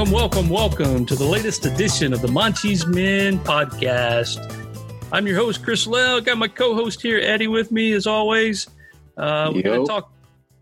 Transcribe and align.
Welcome, 0.00 0.14
welcome, 0.14 0.48
welcome 0.48 1.06
to 1.06 1.14
the 1.14 1.26
latest 1.26 1.66
edition 1.66 2.14
of 2.14 2.22
the 2.22 2.28
Monchi's 2.28 2.86
Men 2.86 3.38
podcast. 3.40 4.38
I'm 5.12 5.26
your 5.26 5.36
host, 5.36 5.62
Chris 5.62 5.86
Lell. 5.86 6.22
Got 6.22 6.38
my 6.38 6.48
co-host 6.48 7.02
here, 7.02 7.18
Edi, 7.18 7.48
with 7.48 7.70
me 7.70 7.92
as 7.92 8.06
always. 8.06 8.66
Uh, 9.18 9.52
we're 9.54 9.60
going 9.60 9.84
to 9.84 9.86
talk. 9.86 10.10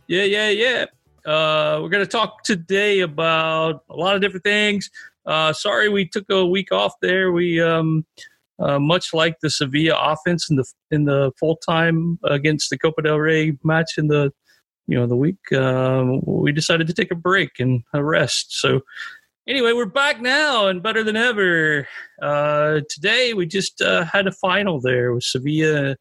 Yeah, 0.09 0.25
yeah, 0.25 0.48
yeah. 0.48 0.86
Uh, 1.25 1.79
we're 1.80 1.89
going 1.89 2.04
to 2.04 2.11
talk 2.11 2.43
today 2.43 2.98
about 2.98 3.85
a 3.89 3.95
lot 3.95 4.16
of 4.16 4.22
different 4.22 4.43
things. 4.43 4.90
Uh, 5.25 5.52
sorry, 5.52 5.89
we 5.89 6.09
took 6.09 6.29
a 6.30 6.45
week 6.45 6.73
off 6.73 6.95
there. 7.00 7.30
We, 7.30 7.62
um, 7.62 8.05
uh, 8.59 8.80
much 8.80 9.14
like 9.14 9.39
the 9.39 9.50
Sevilla 9.50 9.96
offense 10.00 10.50
in 10.50 10.57
the 10.57 10.64
in 10.90 11.04
the 11.04 11.31
full 11.39 11.54
time 11.59 12.18
against 12.25 12.70
the 12.70 12.79
Copa 12.79 13.03
del 13.03 13.20
Rey 13.20 13.57
match 13.62 13.98
in 13.98 14.09
the 14.09 14.32
you 14.89 14.98
know 14.98 15.07
the 15.07 15.14
week, 15.14 15.53
um, 15.53 16.23
we 16.25 16.50
decided 16.50 16.89
to 16.89 16.95
take 16.95 17.12
a 17.12 17.14
break 17.14 17.61
and 17.61 17.84
a 17.93 18.03
rest. 18.03 18.59
So 18.59 18.81
anyway, 19.48 19.72
we're 19.72 19.86
back 19.86 20.20
now 20.20 20.68
and 20.68 20.82
better 20.82 21.02
than 21.02 21.16
ever. 21.16 21.89
Uh, 22.20 22.80
today 22.90 23.32
we 23.32 23.46
just 23.46 23.80
uh, 23.80 24.04
had 24.04 24.26
a 24.26 24.32
final 24.32 24.79
there 24.79 25.14
with 25.14 25.25
Sevilla 25.25 25.96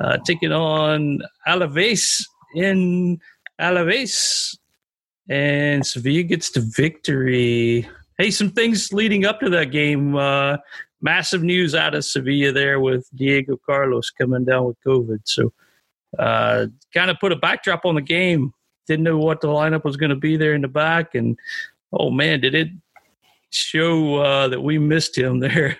uh, 0.00 0.18
taking 0.18 0.52
on 0.52 1.22
Alaves 1.48 2.22
in 2.54 3.18
Alaves, 3.58 4.56
and 5.28 5.84
Sevilla 5.84 6.22
gets 6.22 6.50
the 6.50 6.60
victory. 6.76 7.88
Hey, 8.18 8.30
some 8.30 8.50
things 8.50 8.92
leading 8.92 9.24
up 9.24 9.40
to 9.40 9.48
that 9.50 9.70
game. 9.70 10.14
Uh, 10.14 10.58
massive 11.00 11.42
news 11.42 11.74
out 11.74 11.94
of 11.94 12.04
Sevilla 12.04 12.52
there 12.52 12.78
with 12.78 13.08
Diego 13.14 13.58
Carlos 13.64 14.10
coming 14.10 14.44
down 14.44 14.66
with 14.66 14.76
COVID. 14.86 15.20
So, 15.24 15.52
uh, 16.18 16.66
kind 16.92 17.10
of 17.10 17.18
put 17.18 17.32
a 17.32 17.36
backdrop 17.36 17.86
on 17.86 17.94
the 17.94 18.02
game. 18.02 18.52
Didn't 18.86 19.04
know 19.04 19.16
what 19.16 19.40
the 19.40 19.48
lineup 19.48 19.84
was 19.84 19.96
going 19.96 20.10
to 20.10 20.16
be 20.16 20.36
there 20.36 20.52
in 20.54 20.60
the 20.60 20.68
back, 20.68 21.14
and 21.14 21.38
oh 21.92 22.10
man, 22.10 22.40
did 22.40 22.54
it 22.54 22.68
show 23.54 24.16
uh, 24.16 24.48
that 24.48 24.60
we 24.60 24.78
missed 24.78 25.16
him 25.16 25.40
there 25.40 25.78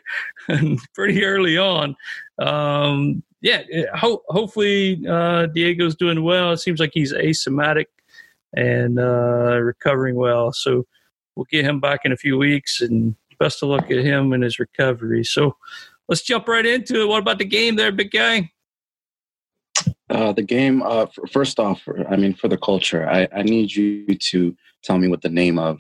pretty 0.95 1.25
early 1.25 1.59
on. 1.59 1.97
Um, 2.39 3.23
yeah, 3.41 3.63
ho- 3.95 4.23
hopefully 4.29 5.05
uh, 5.09 5.47
Diego's 5.47 5.97
doing 5.97 6.23
well. 6.23 6.53
It 6.53 6.59
seems 6.59 6.81
like 6.81 6.93
he's 6.95 7.13
asymptomatic 7.13 7.87
and 8.55 8.99
uh, 8.99 9.59
recovering 9.61 10.15
well. 10.15 10.53
So 10.53 10.87
we'll 11.35 11.47
get 11.51 11.65
him 11.65 11.81
back 11.81 12.01
in 12.05 12.13
a 12.13 12.17
few 12.17 12.39
weeks, 12.39 12.81
and 12.81 13.17
best 13.39 13.63
of 13.63 13.71
luck 13.71 13.91
at 13.91 14.05
him 14.05 14.33
and 14.33 14.45
his 14.45 14.59
recovery. 14.59 15.25
So 15.25 15.57
let's 16.09 16.23
jump 16.23 16.47
right 16.47 16.65
into 16.65 17.03
it. 17.03 17.09
What 17.09 17.19
about 17.19 17.39
the 17.39 17.45
game 17.45 17.77
there, 17.77 17.91
big 17.91 18.13
guy? 18.13 18.51
Uh, 20.09 20.33
the 20.33 20.43
game, 20.43 20.83
uh, 20.83 21.07
first 21.31 21.59
off, 21.59 21.83
I 22.11 22.17
mean, 22.17 22.35
for 22.35 22.47
the 22.47 22.59
culture, 22.59 23.09
I, 23.09 23.27
I 23.35 23.43
need 23.43 23.75
you 23.75 24.07
to 24.07 24.55
tell 24.83 24.99
me 24.99 25.09
what 25.09 25.23
the 25.23 25.31
name 25.31 25.59
of 25.59 25.79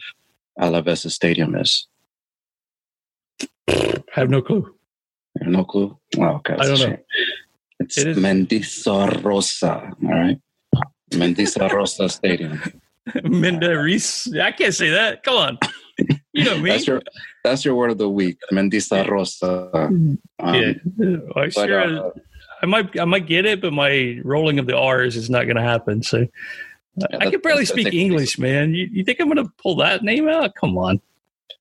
Alaves 0.58 1.10
Stadium 1.10 1.54
is. 1.56 1.86
I 3.68 4.02
have 4.12 4.30
no 4.30 4.42
clue. 4.42 4.74
no 5.40 5.64
clue? 5.64 5.98
Well, 6.16 6.36
okay. 6.36 6.54
I 6.58 6.66
don't 6.66 6.80
know. 6.80 6.96
It's 7.80 7.98
it 7.98 8.16
Mendizorrotza, 8.16 9.94
all 10.02 10.08
right? 10.08 10.38
Mendizorrotza 11.10 12.10
Stadium. 12.10 12.60
Menderis. 13.08 14.40
I 14.40 14.52
can't 14.52 14.74
say 14.74 14.90
that. 14.90 15.22
Come 15.22 15.36
on. 15.36 15.58
You 16.34 16.44
know 16.44 16.58
me. 16.58 16.70
That's 16.70 16.86
your 16.86 17.02
that's 17.44 17.62
your 17.62 17.74
word 17.74 17.90
of 17.90 17.98
the 17.98 18.08
week, 18.08 18.38
Mendizorrotza. 18.50 19.74
Um, 19.74 20.18
yeah, 20.40 20.72
I 21.36 21.50
but, 21.50 21.52
sure. 21.52 22.06
Uh, 22.06 22.10
I 22.62 22.66
might 22.66 22.98
I 22.98 23.04
might 23.04 23.26
get 23.26 23.44
it, 23.44 23.60
but 23.60 23.74
my 23.74 24.18
rolling 24.24 24.58
of 24.58 24.66
the 24.66 24.76
R's 24.76 25.14
is 25.14 25.28
not 25.28 25.44
going 25.44 25.56
to 25.56 25.62
happen. 25.62 26.02
So 26.02 26.26
yeah, 26.96 27.18
I 27.20 27.30
can 27.30 27.40
barely 27.40 27.64
speak 27.64 27.92
English, 27.92 28.38
man. 28.38 28.74
You, 28.74 28.88
you 28.92 29.04
think 29.04 29.20
I'm 29.20 29.28
going 29.28 29.44
to 29.44 29.52
pull 29.62 29.76
that 29.76 30.02
name 30.02 30.28
out? 30.28 30.54
Come 30.54 30.76
on. 30.76 31.00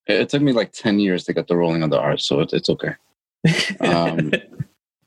It 0.07 0.29
took 0.29 0.41
me 0.41 0.51
like 0.51 0.71
ten 0.73 0.99
years 0.99 1.23
to 1.25 1.33
get 1.33 1.47
the 1.47 1.55
rolling 1.55 1.83
of 1.83 1.89
the 1.89 1.99
R's, 1.99 2.25
so 2.25 2.39
it's, 2.41 2.53
it's 2.53 2.69
okay. 2.69 2.95
Um, 3.79 4.31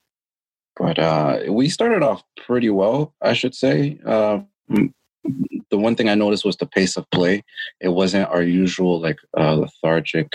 but 0.76 0.98
uh, 0.98 1.40
we 1.48 1.68
started 1.68 2.02
off 2.02 2.22
pretty 2.46 2.70
well, 2.70 3.14
I 3.20 3.32
should 3.32 3.54
say. 3.54 3.98
Uh, 4.06 4.40
the 5.70 5.78
one 5.78 5.96
thing 5.96 6.08
I 6.08 6.14
noticed 6.14 6.44
was 6.44 6.56
the 6.56 6.66
pace 6.66 6.96
of 6.96 7.10
play. 7.10 7.42
It 7.80 7.88
wasn't 7.88 8.28
our 8.28 8.42
usual 8.42 9.00
like 9.00 9.18
uh, 9.36 9.54
lethargic 9.54 10.32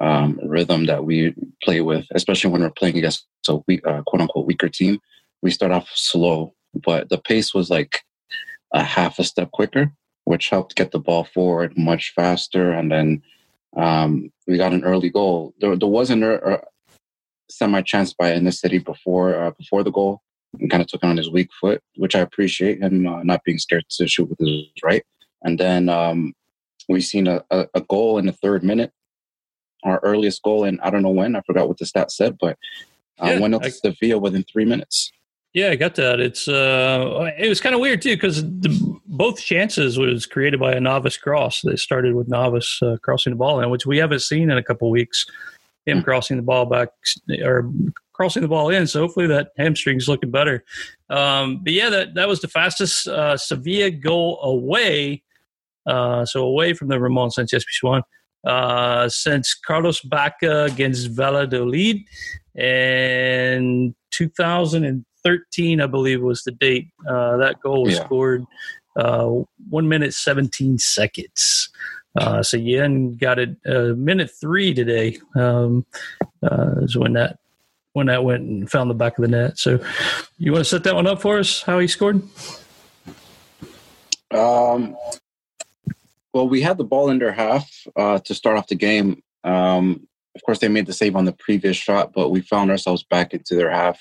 um, 0.00 0.40
rhythm 0.42 0.86
that 0.86 1.04
we 1.04 1.34
play 1.62 1.80
with, 1.80 2.06
especially 2.12 2.50
when 2.50 2.62
we're 2.62 2.70
playing 2.70 2.96
against 2.96 3.26
a 3.48 3.56
weak, 3.66 3.86
uh, 3.86 4.02
quote 4.06 4.22
unquote 4.22 4.46
weaker 4.46 4.68
team. 4.68 4.98
We 5.42 5.50
start 5.50 5.72
off 5.72 5.88
slow, 5.94 6.54
but 6.74 7.08
the 7.08 7.18
pace 7.18 7.52
was 7.52 7.70
like 7.70 8.00
a 8.72 8.82
half 8.82 9.18
a 9.18 9.24
step 9.24 9.50
quicker, 9.52 9.92
which 10.24 10.48
helped 10.48 10.76
get 10.76 10.92
the 10.92 10.98
ball 10.98 11.24
forward 11.24 11.76
much 11.76 12.12
faster. 12.14 12.70
And 12.70 12.90
then 12.90 13.22
um, 13.76 14.32
we 14.46 14.56
got 14.56 14.72
an 14.72 14.84
early 14.84 15.10
goal. 15.10 15.54
There, 15.60 15.76
there 15.76 15.88
was 15.88 16.10
an 16.10 16.22
uh, 16.22 16.58
semi 17.50 17.82
chance 17.82 18.12
by 18.12 18.32
En-Nesyri 18.32 18.84
before 18.84 19.34
uh, 19.34 19.50
before 19.52 19.82
the 19.82 19.90
goal, 19.90 20.22
and 20.58 20.70
kind 20.70 20.82
of 20.82 20.88
took 20.88 21.04
on 21.04 21.16
his 21.16 21.30
weak 21.30 21.50
foot, 21.60 21.82
which 21.96 22.14
I 22.14 22.20
appreciate 22.20 22.82
him 22.82 23.06
uh, 23.06 23.22
not 23.22 23.44
being 23.44 23.58
scared 23.58 23.84
to 23.90 24.08
shoot 24.08 24.28
with 24.28 24.38
his 24.38 24.66
right. 24.82 25.04
And 25.42 25.58
then 25.58 25.88
um, 25.88 26.34
we 26.88 27.00
seen 27.00 27.26
a, 27.26 27.42
a, 27.50 27.66
a, 27.74 27.80
goal 27.80 28.18
in 28.18 28.26
the 28.26 28.32
third 28.32 28.62
minute, 28.62 28.92
our 29.84 30.00
earliest 30.02 30.42
goal, 30.42 30.64
and 30.64 30.80
I 30.82 30.90
don't 30.90 31.02
know 31.02 31.10
when. 31.10 31.34
I 31.34 31.40
forgot 31.42 31.68
what 31.68 31.78
the 31.78 31.86
stat 31.86 32.10
said, 32.10 32.36
but 32.38 32.58
uh, 33.22 33.26
yeah, 33.26 33.38
went 33.38 33.54
up 33.54 33.62
to 33.62 33.70
Sevilla 33.70 34.18
within 34.18 34.44
three 34.44 34.64
minutes. 34.64 35.12
Yeah, 35.52 35.70
I 35.70 35.76
got 35.76 35.96
that. 35.96 36.20
It's 36.20 36.46
uh, 36.46 37.30
it 37.36 37.48
was 37.48 37.60
kind 37.60 37.74
of 37.74 37.80
weird 37.80 38.02
too 38.02 38.14
because 38.14 38.42
both 39.06 39.40
chances 39.40 39.98
was 39.98 40.24
created 40.24 40.60
by 40.60 40.72
a 40.72 40.80
Navas 40.80 41.16
cross. 41.16 41.60
They 41.62 41.76
started 41.76 42.14
with 42.14 42.28
Navas 42.28 42.78
uh, 42.82 42.96
crossing 43.02 43.32
the 43.32 43.36
ball 43.36 43.60
in, 43.60 43.68
which 43.70 43.84
we 43.84 43.98
haven't 43.98 44.20
seen 44.20 44.50
in 44.50 44.58
a 44.58 44.62
couple 44.62 44.88
weeks. 44.90 45.26
Him 45.86 45.98
mm-hmm. 45.98 46.04
crossing 46.04 46.36
the 46.36 46.42
ball 46.42 46.66
back 46.66 46.90
or 47.42 47.70
crossing 48.12 48.42
the 48.42 48.48
ball 48.48 48.68
in. 48.68 48.86
So 48.86 49.00
hopefully 49.00 49.26
that 49.28 49.52
hamstring's 49.56 50.06
looking 50.06 50.30
better. 50.30 50.62
Um, 51.08 51.64
but 51.64 51.72
yeah, 51.72 51.88
that, 51.90 52.14
that 52.14 52.28
was 52.28 52.40
the 52.42 52.48
fastest 52.48 53.08
uh, 53.08 53.36
Sevilla 53.36 53.90
goal 53.90 54.38
away. 54.42 55.22
Uh, 55.86 56.26
so 56.26 56.42
away 56.44 56.74
from 56.74 56.88
the 56.88 57.00
Ramon 57.00 57.30
Sanchez 57.30 57.64
Pizjuan 57.64 58.02
uh, 58.44 59.08
since 59.08 59.54
Carlos 59.54 60.02
Bacca 60.02 60.70
against 60.70 61.08
Valladolid 61.08 61.98
in 62.54 63.94
and 64.74 65.04
2013, 65.22 65.80
I 65.80 65.86
believe 65.86 66.22
was 66.22 66.42
the 66.42 66.52
date. 66.52 66.88
Uh, 67.08 67.36
that 67.38 67.60
goal 67.60 67.84
was 67.84 67.94
yeah. 67.94 68.04
scored 68.04 68.44
uh, 68.96 69.28
one 69.68 69.88
minute 69.88 70.14
17 70.14 70.78
seconds. 70.78 71.70
Uh, 72.16 72.42
so 72.42 72.56
Yen 72.56 73.16
got 73.16 73.38
it 73.38 73.56
uh, 73.66 73.94
minute 73.96 74.30
three 74.40 74.74
today. 74.74 75.18
Um, 75.36 75.86
uh, 76.42 76.72
is 76.82 76.96
when 76.96 77.12
that 77.12 77.38
when 77.92 78.06
that 78.06 78.24
went 78.24 78.42
and 78.42 78.70
found 78.70 78.90
the 78.90 78.94
back 78.94 79.18
of 79.18 79.22
the 79.22 79.28
net. 79.28 79.58
So, 79.58 79.80
you 80.38 80.52
want 80.52 80.64
to 80.64 80.68
set 80.68 80.84
that 80.84 80.94
one 80.94 81.06
up 81.06 81.20
for 81.20 81.38
us? 81.38 81.62
How 81.62 81.78
he 81.80 81.88
scored? 81.88 82.22
Um, 84.30 84.96
well, 86.32 86.48
we 86.48 86.62
had 86.62 86.78
the 86.78 86.84
ball 86.84 87.10
under 87.10 87.32
half 87.32 87.68
uh, 87.96 88.20
to 88.20 88.34
start 88.34 88.56
off 88.56 88.68
the 88.68 88.76
game. 88.76 89.22
Um, 89.42 90.06
of 90.36 90.42
course, 90.44 90.60
they 90.60 90.68
made 90.68 90.86
the 90.86 90.92
save 90.92 91.16
on 91.16 91.24
the 91.24 91.32
previous 91.32 91.76
shot, 91.76 92.12
but 92.12 92.28
we 92.28 92.40
found 92.40 92.70
ourselves 92.70 93.02
back 93.02 93.34
into 93.34 93.56
their 93.56 93.70
half. 93.70 93.98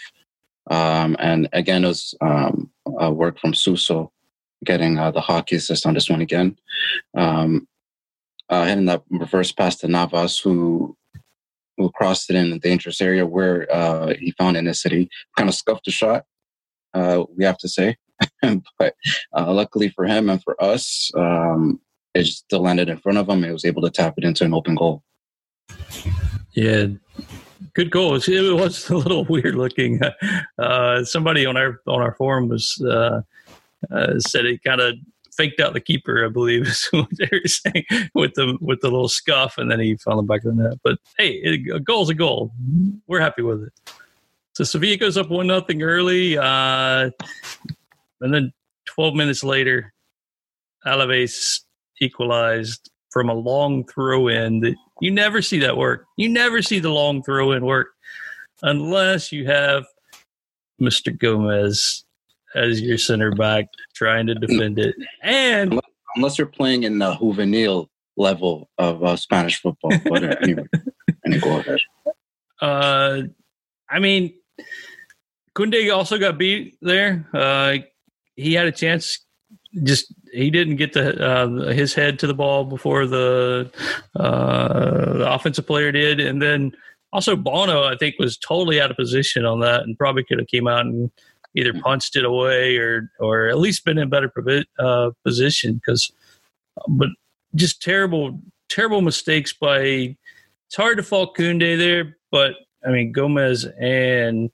Um, 0.69 1.15
and 1.19 1.49
again, 1.53 1.83
it 1.83 1.87
was 1.87 2.15
um, 2.21 2.71
work 2.85 3.39
from 3.39 3.53
Suso 3.53 4.11
getting 4.63 4.97
uh, 4.97 5.11
the 5.11 5.21
hockey 5.21 5.55
assist 5.55 5.85
on 5.85 5.93
this 5.93 6.09
one 6.09 6.21
again. 6.21 6.57
Um, 7.15 7.67
uh, 8.49 8.65
hitting 8.65 8.85
that 8.85 9.03
reverse 9.09 9.51
pass 9.51 9.75
to 9.77 9.87
Navas, 9.87 10.39
who 10.39 10.95
who 11.77 11.89
crossed 11.91 12.29
it 12.29 12.35
in 12.35 12.51
a 12.51 12.59
dangerous 12.59 12.99
area 12.99 13.25
where 13.25 13.71
uh, 13.73 14.13
he 14.19 14.31
found 14.31 14.57
En-Nesyri. 14.57 15.07
Kind 15.37 15.47
of 15.47 15.55
scuffed 15.55 15.85
the 15.85 15.91
shot, 15.91 16.25
we 16.93 17.45
have 17.45 17.57
to 17.59 17.69
say. 17.69 17.95
but 18.77 18.95
luckily 19.33 19.87
for 19.89 20.03
him 20.03 20.29
and 20.29 20.43
for 20.43 20.61
us, 20.61 21.09
um, 21.15 21.79
it 22.13 22.25
still 22.25 22.59
landed 22.59 22.89
in 22.89 22.97
front 22.97 23.17
of 23.17 23.29
him. 23.29 23.43
He 23.43 23.51
was 23.51 23.63
able 23.63 23.81
to 23.83 23.89
tap 23.89 24.15
it 24.17 24.25
into 24.25 24.43
an 24.43 24.53
open 24.53 24.75
goal. 24.75 25.03
Yeah, 26.53 26.87
good 27.73 27.91
goal. 27.91 28.15
It 28.15 28.53
was 28.53 28.89
a 28.89 28.97
little 28.97 29.25
weird 29.29 29.55
looking. 29.55 29.99
Uh, 30.57 31.03
somebody 31.03 31.45
on 31.45 31.57
our 31.57 31.81
on 31.87 32.01
our 32.01 32.13
forum 32.15 32.47
was 32.47 32.81
uh, 32.85 33.21
uh, 33.91 34.19
said 34.19 34.45
it 34.45 34.63
kind 34.63 34.81
of 34.81 34.95
faked 35.39 35.61
out 35.61 35.71
the 35.71 35.79
keeper, 35.79 36.25
I 36.25 36.29
believe, 36.29 36.67
is 36.67 36.87
what 36.91 37.07
they 37.17 37.29
were 37.31 37.47
saying 37.47 37.85
with 38.13 38.33
the 38.33 38.57
with 38.61 38.81
the 38.81 38.89
little 38.89 39.09
scuff, 39.09 39.57
and 39.57 39.71
then 39.71 39.79
he 39.79 39.95
found 39.95 40.19
the 40.19 40.23
back 40.23 40.43
of 40.43 40.55
the 40.55 40.63
net. 40.63 40.79
But 40.83 40.99
hey, 41.17 41.31
it, 41.43 41.75
a 41.75 41.79
goal's 41.79 42.09
a 42.09 42.13
goal. 42.13 42.51
We're 43.07 43.21
happy 43.21 43.41
with 43.41 43.63
it. 43.63 43.73
So 44.53 44.63
Sevilla 44.65 44.97
goes 44.97 45.15
up 45.15 45.29
one 45.29 45.47
nothing 45.47 45.81
early, 45.81 46.37
uh, 46.37 47.11
and 48.21 48.33
then 48.33 48.51
12 48.87 49.15
minutes 49.15 49.43
later, 49.43 49.93
Alaves 50.85 51.61
equalized 52.01 52.89
from 53.09 53.29
a 53.29 53.33
long 53.33 53.85
throw 53.85 54.27
in. 54.27 54.75
You 55.01 55.11
never 55.11 55.41
see 55.41 55.59
that 55.59 55.77
work. 55.77 56.05
You 56.17 56.29
never 56.29 56.61
see 56.61 56.79
the 56.79 56.89
long 56.89 57.23
throw 57.23 57.51
in 57.51 57.65
work 57.65 57.89
unless 58.61 59.31
you 59.31 59.47
have 59.47 59.85
Mr. 60.81 61.17
Gomez 61.17 62.03
as 62.55 62.81
your 62.81 62.97
center 62.97 63.31
back 63.31 63.67
trying 63.93 64.27
to 64.27 64.35
defend 64.35 64.79
it. 64.79 64.95
And 65.21 65.79
unless 66.15 66.37
you're 66.37 66.47
playing 66.47 66.83
in 66.83 66.99
the 66.99 67.13
juvenil 67.15 67.87
level 68.17 68.69
of 68.77 69.03
uh, 69.03 69.15
Spanish 69.15 69.61
football. 69.61 69.91
But 70.05 70.43
anyway, 70.43 70.67
go 71.41 71.59
ahead. 71.59 71.79
Uh, 72.61 73.21
I 73.89 73.99
mean, 73.99 74.33
Koundé 75.55 75.93
also 75.95 76.17
got 76.17 76.37
beat 76.37 76.77
there. 76.81 77.27
Uh, 77.33 77.77
he 78.35 78.53
had 78.53 78.67
a 78.67 78.71
chance. 78.71 79.25
Just 79.83 80.13
he 80.33 80.49
didn't 80.49 80.77
get 80.77 80.93
the 80.93 81.23
uh, 81.23 81.71
his 81.71 81.93
head 81.93 82.17
to 82.19 82.27
the 82.27 82.33
ball 82.33 82.65
before 82.65 83.05
the, 83.05 83.71
uh, 84.15 85.13
the 85.13 85.31
offensive 85.31 85.67
player 85.67 85.91
did, 85.91 86.19
and 86.19 86.41
then 86.41 86.71
also 87.13 87.35
Bono 87.35 87.83
I 87.83 87.95
think 87.95 88.15
was 88.17 88.35
totally 88.37 88.81
out 88.81 88.89
of 88.89 88.97
position 88.97 89.45
on 89.45 89.59
that, 89.59 89.83
and 89.83 89.97
probably 89.97 90.23
could 90.23 90.39
have 90.39 90.47
came 90.47 90.67
out 90.67 90.85
and 90.85 91.11
either 91.55 91.73
punched 91.73 92.15
it 92.15 92.25
away 92.25 92.77
or 92.77 93.11
or 93.19 93.47
at 93.47 93.59
least 93.59 93.85
been 93.85 93.99
in 93.99 94.09
better 94.09 94.31
uh, 94.79 95.11
position 95.23 95.75
because, 95.75 96.11
but 96.87 97.09
just 97.55 97.81
terrible 97.81 98.39
terrible 98.69 99.01
mistakes 99.01 99.53
by. 99.53 100.15
It's 100.67 100.75
hard 100.75 100.97
to 100.97 101.03
fault 101.03 101.35
Koundé 101.35 101.77
there, 101.77 102.17
but 102.31 102.53
I 102.85 102.91
mean 102.91 103.11
Gomez 103.11 103.65
and 103.79 104.51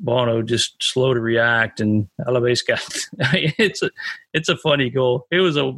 Bono 0.00 0.42
just 0.42 0.82
slow 0.82 1.14
to 1.14 1.20
react, 1.20 1.80
and 1.80 2.08
Alaves 2.20 2.66
got 2.66 2.80
it's 3.58 3.82
a 3.82 3.90
it's 4.32 4.48
a 4.48 4.56
funny 4.56 4.90
goal. 4.90 5.26
It 5.30 5.40
was 5.40 5.56
a 5.56 5.74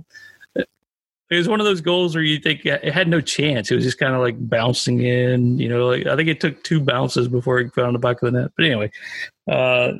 it 1.29 1.37
was 1.37 1.49
one 1.49 1.61
of 1.61 1.67
those 1.67 1.81
goals 1.81 2.15
where 2.15 2.23
you 2.23 2.39
think 2.39 2.65
it 2.65 2.93
had 2.93 3.09
no 3.09 3.21
chance. 3.21 3.71
It 3.71 3.75
was 3.75 3.85
just 3.85 3.99
kind 3.99 4.15
of 4.15 4.21
like 4.21 4.37
bouncing 4.49 5.01
in, 5.01 5.59
you 5.59 5.69
know. 5.69 5.89
Like 5.89 6.07
I 6.07 6.15
think 6.15 6.29
it 6.29 6.41
took 6.41 6.63
two 6.63 6.81
bounces 6.81 7.27
before 7.27 7.59
it 7.59 7.75
found 7.75 7.95
the 7.95 7.99
back 7.99 8.23
of 8.23 8.33
the 8.33 8.41
net. 8.41 8.53
But 8.57 8.65
anyway, 8.65 8.93
uh, 9.51 9.93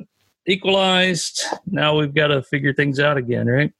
equalized. 0.45 1.43
Now 1.65 1.97
we've 1.97 2.13
got 2.13 2.27
to 2.27 2.41
figure 2.43 2.73
things 2.73 2.99
out 2.99 3.17
again, 3.17 3.47
right? 3.47 3.73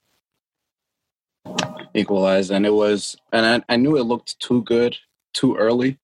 Equalized, 1.94 2.52
and 2.52 2.66
it 2.66 2.74
was, 2.74 3.16
and 3.32 3.64
I, 3.70 3.74
I 3.74 3.78
knew 3.78 3.98
it 3.98 4.04
looked 4.04 4.38
too 4.42 4.62
good 4.64 4.98
too 5.34 5.56
early, 5.56 5.98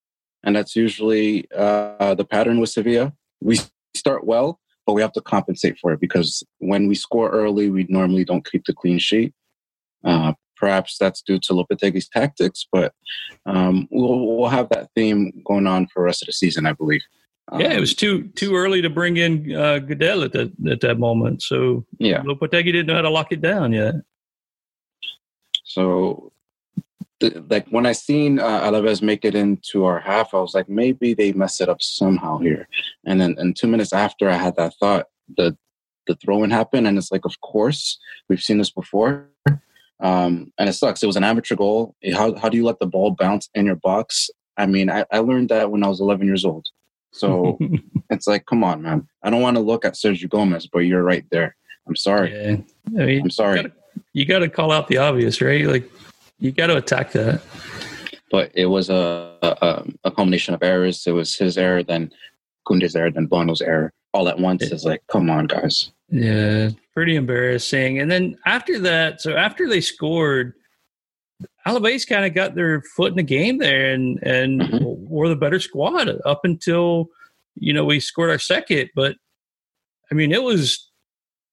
and 0.43 0.55
that's 0.55 0.77
usually 0.77 1.45
uh, 1.51 2.15
the 2.15 2.23
pattern 2.23 2.61
with 2.61 2.69
Sevilla. 2.69 3.11
We 3.41 3.59
start 3.95 4.25
well, 4.25 4.59
but 4.85 4.93
we 4.93 5.01
have 5.01 5.13
to 5.13 5.21
compensate 5.21 5.77
for 5.79 5.91
it 5.91 5.99
because 5.99 6.43
when 6.59 6.87
we 6.87 6.95
score 6.95 7.29
early, 7.29 7.69
we 7.69 7.85
normally 7.89 8.25
don't 8.25 8.49
keep 8.49 8.65
the 8.65 8.73
clean 8.73 8.99
sheet. 8.99 9.33
Uh, 10.03 10.33
perhaps 10.57 10.97
that's 10.97 11.21
due 11.21 11.39
to 11.39 11.53
Lopetegui's 11.53 12.09
tactics, 12.09 12.65
but 12.71 12.93
um, 13.45 13.87
we'll, 13.91 14.37
we'll 14.37 14.49
have 14.49 14.69
that 14.69 14.89
theme 14.95 15.31
going 15.45 15.67
on 15.67 15.87
for 15.87 16.01
the 16.01 16.05
rest 16.05 16.21
of 16.21 16.27
the 16.27 16.33
season, 16.33 16.65
I 16.65 16.73
believe. 16.73 17.01
Um, 17.51 17.61
yeah, 17.61 17.73
it 17.73 17.79
was 17.79 17.93
too 17.93 18.29
too 18.29 18.55
early 18.55 18.81
to 18.81 18.89
bring 18.89 19.17
in 19.17 19.53
uh, 19.53 19.79
Gudelj 19.79 20.25
at 20.25 20.31
that 20.33 20.71
at 20.71 20.81
that 20.81 20.99
moment. 20.99 21.41
So 21.41 21.85
yeah, 21.97 22.21
Lopetegui 22.21 22.65
didn't 22.65 22.87
know 22.87 22.95
how 22.95 23.01
to 23.01 23.09
lock 23.09 23.31
it 23.31 23.41
down 23.41 23.73
yet. 23.73 23.95
So 25.65 26.32
like 27.49 27.67
when 27.69 27.85
I 27.85 27.91
seen 27.91 28.39
uh, 28.39 28.61
Alaves 28.61 29.01
make 29.01 29.25
it 29.25 29.35
into 29.35 29.85
our 29.85 29.99
half, 29.99 30.33
I 30.33 30.39
was 30.39 30.53
like, 30.53 30.69
maybe 30.69 31.13
they 31.13 31.31
mess 31.33 31.61
it 31.61 31.69
up 31.69 31.81
somehow 31.81 32.37
here. 32.39 32.67
And 33.05 33.19
then, 33.19 33.35
and 33.37 33.55
two 33.55 33.67
minutes 33.67 33.93
after 33.93 34.29
I 34.29 34.35
had 34.35 34.55
that 34.57 34.73
thought, 34.79 35.07
the 35.37 35.57
the 36.05 36.15
throw 36.15 36.43
in 36.43 36.51
happened, 36.51 36.85
and 36.85 36.97
it's 36.97 37.11
like, 37.11 37.25
of 37.25 37.39
course, 37.39 37.97
we've 38.27 38.41
seen 38.41 38.57
this 38.57 38.71
before. 38.71 39.29
Um, 40.01 40.51
and 40.57 40.67
it 40.67 40.73
sucks. 40.73 41.01
It 41.01 41.07
was 41.07 41.15
an 41.15 41.23
amateur 41.23 41.55
goal. 41.55 41.95
How 42.13 42.35
how 42.35 42.49
do 42.49 42.57
you 42.57 42.65
let 42.65 42.79
the 42.79 42.87
ball 42.87 43.11
bounce 43.11 43.49
in 43.53 43.65
your 43.65 43.77
box? 43.77 44.29
I 44.57 44.65
mean, 44.65 44.89
I, 44.89 45.05
I 45.11 45.19
learned 45.19 45.49
that 45.49 45.71
when 45.71 45.83
I 45.83 45.87
was 45.87 45.99
11 45.99 46.27
years 46.27 46.45
old. 46.45 46.67
So 47.11 47.57
it's 48.09 48.27
like, 48.27 48.45
come 48.45 48.63
on, 48.63 48.81
man. 48.81 49.07
I 49.23 49.29
don't 49.29 49.41
want 49.41 49.57
to 49.57 49.61
look 49.61 49.85
at 49.85 49.93
Sergio 49.93 50.29
Gomez, 50.29 50.67
but 50.67 50.79
you're 50.79 51.03
right 51.03 51.25
there. 51.31 51.55
I'm 51.87 51.95
sorry. 51.95 52.31
Yeah. 52.31 52.57
I 53.01 53.05
mean, 53.05 53.21
I'm 53.23 53.29
sorry. 53.29 53.71
You 54.13 54.25
got 54.25 54.39
to 54.39 54.49
call 54.49 54.71
out 54.71 54.87
the 54.87 54.97
obvious, 54.97 55.41
right? 55.41 55.65
Like 55.65 55.89
you 56.43 56.51
got 56.51 56.67
to 56.67 56.75
attack 56.75 57.13
that. 57.13 57.41
But 58.29 58.51
it 58.53 58.65
was 58.65 58.89
a, 58.89 59.37
a, 59.41 59.85
a 60.03 60.11
combination 60.11 60.53
of 60.53 60.61
errors. 60.61 61.07
It 61.07 61.11
was 61.11 61.35
his 61.35 61.57
error, 61.57 61.83
then 61.83 62.11
Koundé's 62.67 62.95
error, 62.95 63.11
then 63.11 63.27
Bono's 63.27 63.61
error, 63.61 63.93
all 64.13 64.27
at 64.27 64.39
once. 64.39 64.61
It's 64.63 64.83
like, 64.83 65.01
come 65.07 65.29
on, 65.29 65.47
guys. 65.47 65.91
Yeah, 66.09 66.71
pretty 66.93 67.15
embarrassing. 67.15 67.99
And 67.99 68.11
then 68.11 68.35
after 68.45 68.77
that, 68.79 69.21
so 69.21 69.37
after 69.37 69.69
they 69.69 69.79
scored, 69.79 70.53
Alaves 71.65 72.07
kind 72.07 72.25
of 72.25 72.33
got 72.33 72.55
their 72.55 72.81
foot 72.81 73.11
in 73.11 73.17
the 73.17 73.23
game 73.23 73.57
there 73.59 73.93
and 73.93 74.19
and 74.23 74.61
mm-hmm. 74.61 75.07
were 75.07 75.29
the 75.29 75.35
better 75.35 75.59
squad 75.59 76.09
up 76.25 76.41
until 76.43 77.07
you 77.55 77.71
know 77.71 77.85
we 77.85 77.99
scored 77.99 78.29
our 78.29 78.39
second. 78.39 78.89
But 78.95 79.15
I 80.11 80.15
mean, 80.15 80.33
it 80.33 80.43
was 80.43 80.89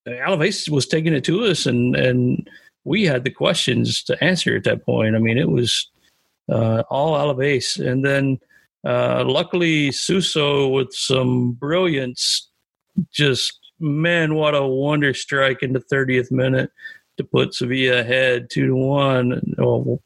Alaves 0.05 0.69
was 0.69 0.85
taking 0.85 1.13
it 1.13 1.23
to 1.25 1.45
us, 1.45 1.65
and 1.65 1.95
and 1.95 2.47
we 2.83 3.03
had 3.03 3.23
the 3.23 3.31
questions 3.31 4.03
to 4.03 4.23
answer 4.23 4.55
at 4.55 4.63
that 4.63 4.85
point. 4.85 5.15
I 5.15 5.19
mean, 5.19 5.37
it 5.37 5.49
was 5.49 5.89
uh, 6.49 6.83
Alaves. 6.91 7.79
And 7.79 8.05
then 8.05 8.39
uh, 8.85 9.23
luckily, 9.25 9.91
Suso 9.91 10.67
with 10.67 10.93
some 10.93 11.53
brilliance, 11.53 12.49
just 13.11 13.59
man, 13.79 14.35
what 14.35 14.55
a 14.55 14.65
wonder 14.65 15.13
strike 15.13 15.63
in 15.63 15.73
the 15.73 15.79
30th 15.79 16.31
minute 16.31 16.71
to 17.17 17.23
put 17.23 17.53
Sevilla 17.53 17.99
ahead 17.99 18.49
two 18.49 18.67
to 18.67 18.75
one. 18.75 19.41
Well, 19.57 20.01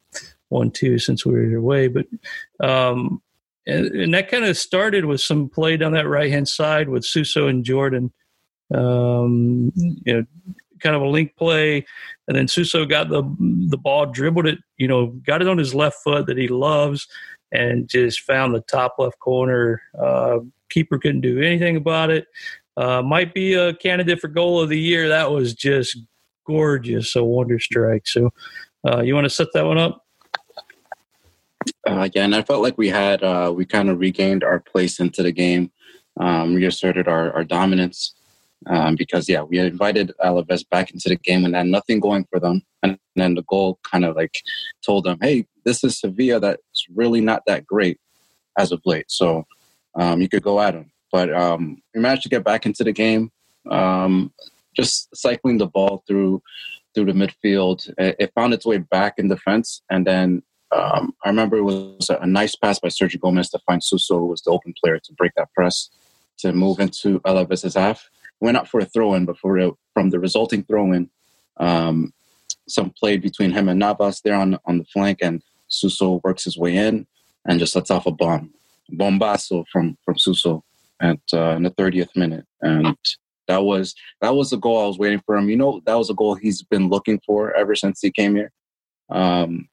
one 0.50 0.72
two 0.72 1.00
since 1.00 1.26
we 1.26 1.34
were 1.34 1.56
away, 1.56 1.88
but 1.88 2.06
um, 2.60 3.22
and, 3.66 3.88
and 3.88 4.14
that 4.14 4.30
kind 4.30 4.46
of 4.46 4.58
started 4.58 5.06
with 5.06 5.22
some 5.22 5.50
play 5.50 5.76
down 5.78 5.94
that 5.94 6.08
right 6.08 6.32
hand 6.32 6.48
side 6.48 6.90
with 6.90 7.04
Suso 7.04 7.48
and 7.48 7.66
Jordan. 7.66 8.12
Um, 8.74 9.72
you 9.76 10.14
know, 10.14 10.26
kind 10.86 10.96
of 10.96 11.02
a 11.02 11.08
link 11.08 11.36
play, 11.36 11.84
and 12.28 12.38
then 12.38 12.48
Suso 12.48 12.86
got 12.86 13.10
the 13.10 13.24
the 13.70 13.78
ball, 13.78 14.06
dribbled 14.06 14.46
it, 14.46 14.60
you 14.78 14.88
know, 14.88 15.08
got 15.08 15.42
it 15.42 15.48
on 15.48 15.58
his 15.58 15.74
left 15.74 15.98
foot 16.04 16.28
that 16.28 16.38
he 16.38 16.48
loves, 16.48 17.08
and 17.52 17.90
just 17.90 18.22
found 18.22 18.54
the 18.54 18.62
top 18.62 18.96
left 19.00 19.20
corner. 19.20 19.82
Uh, 20.00 20.40
keeper 20.70 21.00
couldn't 21.00 21.22
do 21.22 21.42
anything 21.42 21.76
about 21.76 22.12
it. 22.12 22.28
Uh, 22.78 23.02
might 23.02 23.34
be 23.34 23.54
a 23.54 23.74
candidate 23.74 24.20
for 24.20 24.28
goal 24.28 24.62
of 24.62 24.70
the 24.70 24.80
year. 24.80 25.08
That 25.08 25.32
was 25.32 25.54
just 25.54 25.98
gorgeous, 26.46 27.16
a 27.16 27.24
wonder 27.24 27.60
strike. 27.60 28.08
So, 28.08 28.32
uh, 28.88 29.02
you 29.02 29.16
want 29.16 29.26
to 29.26 29.30
set 29.30 29.48
that 29.54 29.66
one 29.66 29.78
up? 29.78 30.06
Uh, 31.88 32.10
yeah, 32.14 32.26
and 32.26 32.36
I 32.36 32.44
felt 32.44 32.62
like 32.62 32.78
we 32.78 32.90
had 32.90 33.24
uh, 33.24 33.52
we 33.56 33.66
kind 33.66 33.90
of 33.90 34.00
regained 34.00 34.44
our 34.44 34.60
place 34.60 35.00
into 35.00 35.24
the 35.24 35.32
game, 35.32 35.72
um, 36.20 36.54
reasserted 36.54 37.08
our, 37.08 37.32
our 37.34 37.44
dominance 37.44 38.15
um, 38.68 38.96
because 38.96 39.30
yeah, 39.30 39.42
we 39.42 39.60
invited 39.60 40.12
Alaves 40.24 40.68
back 40.70 40.92
into 40.92 41.10
the 41.10 41.16
game 41.16 41.46
and 41.46 41.56
had 41.56 41.68
nothing 41.68 42.00
going 42.00 42.26
for 42.30 42.40
them, 42.40 42.62
and 42.84 42.98
then 43.16 43.36
the 43.36 43.44
goal 43.44 43.80
kind 43.84 44.06
of 44.06 44.16
like 44.16 44.42
told 44.86 45.06
them, 45.06 45.18
"Hey, 45.22 45.46
this 45.64 45.84
is 45.84 46.00
Sevilla 46.00 46.40
that's 46.40 46.86
really 46.94 47.22
not 47.22 47.44
that 47.48 47.66
great 47.66 48.00
as 48.58 48.72
of 48.72 48.82
late, 48.86 49.10
so 49.10 49.46
um, 49.96 50.22
you 50.22 50.30
could 50.30 50.44
go 50.44 50.60
at 50.60 50.74
them." 50.74 50.92
But 51.12 51.34
um, 51.34 51.82
we 51.94 52.02
managed 52.02 52.24
to 52.24 52.30
get 52.30 52.44
back 52.44 52.66
into 52.66 52.84
the 52.84 52.92
game, 52.92 53.32
um, 53.70 54.34
just 54.76 55.16
cycling 55.16 55.58
the 55.58 55.68
ball 55.68 56.04
through 56.08 56.42
through 56.94 57.06
the 57.06 57.12
midfield. 57.12 57.90
It, 57.98 58.16
it 58.20 58.32
found 58.36 58.54
its 58.54 58.66
way 58.66 58.78
back 58.78 59.16
in 59.18 59.28
defense, 59.28 59.82
and 59.90 60.06
then 60.06 60.44
um, 60.76 61.14
I 61.24 61.30
remember 61.30 61.58
it 61.58 61.64
was 61.64 62.10
a 62.10 62.26
nice 62.26 62.56
pass 62.56 62.80
by 62.80 62.90
Sergio 62.90 63.20
Gomez 63.20 63.50
to 63.50 63.60
find 63.60 63.84
Suso, 63.84 64.20
who 64.20 64.26
was 64.28 64.42
the 64.42 64.52
open 64.52 64.74
player, 64.82 65.00
to 65.00 65.14
break 65.14 65.34
that 65.36 65.54
press 65.54 65.90
to 66.40 66.52
move 66.52 66.80
into 66.80 67.20
Alaves' 67.22 67.76
half 67.76 68.10
went 68.40 68.58
up 68.58 68.68
for 68.68 68.80
a 68.80 68.86
throw 68.86 69.14
in, 69.14 69.26
but 69.26 69.38
for, 69.38 69.72
from 69.94 70.10
the 70.10 70.20
resulting 70.20 70.64
throw 70.64 70.92
in, 70.92 71.10
um, 71.58 72.14
some 72.68 72.92
play 72.92 73.18
between 73.18 73.52
him 73.52 73.70
and 73.70 73.80
Navas 73.80 74.22
there 74.22 74.36
on, 74.36 74.58
on 74.66 74.80
the 74.80 74.86
flank, 74.86 75.20
and 75.22 75.42
Suso 75.68 76.22
works 76.24 76.44
his 76.44 76.58
way 76.58 76.76
in 76.76 77.08
and 77.48 77.60
just 77.60 77.76
lets 77.76 77.92
off 77.92 78.06
a 78.06 78.12
bomb. 78.12 78.52
Bombasso 78.92 79.66
from, 79.72 79.98
from 80.04 80.18
Suso 80.18 80.64
at 81.02 81.20
uh, 81.34 81.56
in 81.56 81.64
the 81.64 81.72
30th 81.72 82.16
minute. 82.16 82.46
And 82.62 82.96
that 83.48 83.64
was 83.64 83.96
that 84.22 84.36
was 84.36 84.50
the 84.50 84.58
goal 84.58 84.84
I 84.84 84.88
was 84.88 84.98
waiting 84.98 85.22
for 85.26 85.36
him. 85.36 85.50
You 85.50 85.58
know, 85.58 85.82
that 85.86 85.96
was 85.96 86.10
a 86.10 86.14
goal 86.16 86.36
he's 86.36 86.64
been 86.64 86.90
looking 86.90 87.20
for 87.26 87.56
ever 87.56 87.76
since 87.76 88.02
he 88.02 88.12
came 88.12 88.36
here. 88.36 88.52
Um, 89.10 89.70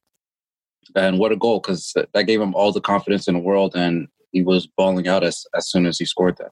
and 0.94 1.18
what 1.18 1.32
a 1.32 1.36
goal 1.36 1.60
because 1.60 1.94
that 1.94 2.26
gave 2.26 2.40
him 2.40 2.54
all 2.54 2.72
the 2.72 2.80
confidence 2.80 3.28
in 3.28 3.34
the 3.34 3.40
world, 3.40 3.74
and 3.74 4.08
he 4.32 4.42
was 4.42 4.66
balling 4.66 5.08
out 5.08 5.24
as 5.24 5.46
as 5.54 5.68
soon 5.70 5.86
as 5.86 5.98
he 5.98 6.04
scored 6.04 6.36
that. 6.38 6.50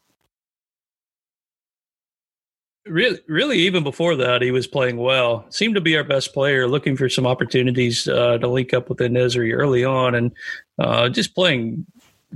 Really, 2.87 3.21
really, 3.29 3.59
even 3.59 3.83
before 3.83 4.17
that, 4.17 4.41
he 4.41 4.51
was 4.51 4.67
playing 4.67 4.97
well. 4.97 5.45
Seemed 5.51 5.75
to 5.75 5.83
be 5.83 5.97
our 5.99 6.05
best 6.05 6.33
player, 6.33 6.67
looking 6.67 6.97
for 6.97 7.11
some 7.11 7.27
opportunities 7.27 8.09
uh, 8.09 8.39
to 8.39 8.49
link 8.49 8.73
up 8.73 8.89
with 8.89 9.03
En-Nesyri 9.03 9.53
early 9.55 9.85
on, 9.85 10.15
and 10.15 10.33
uh, 10.79 11.11
just 11.11 11.35
playing 11.35 11.85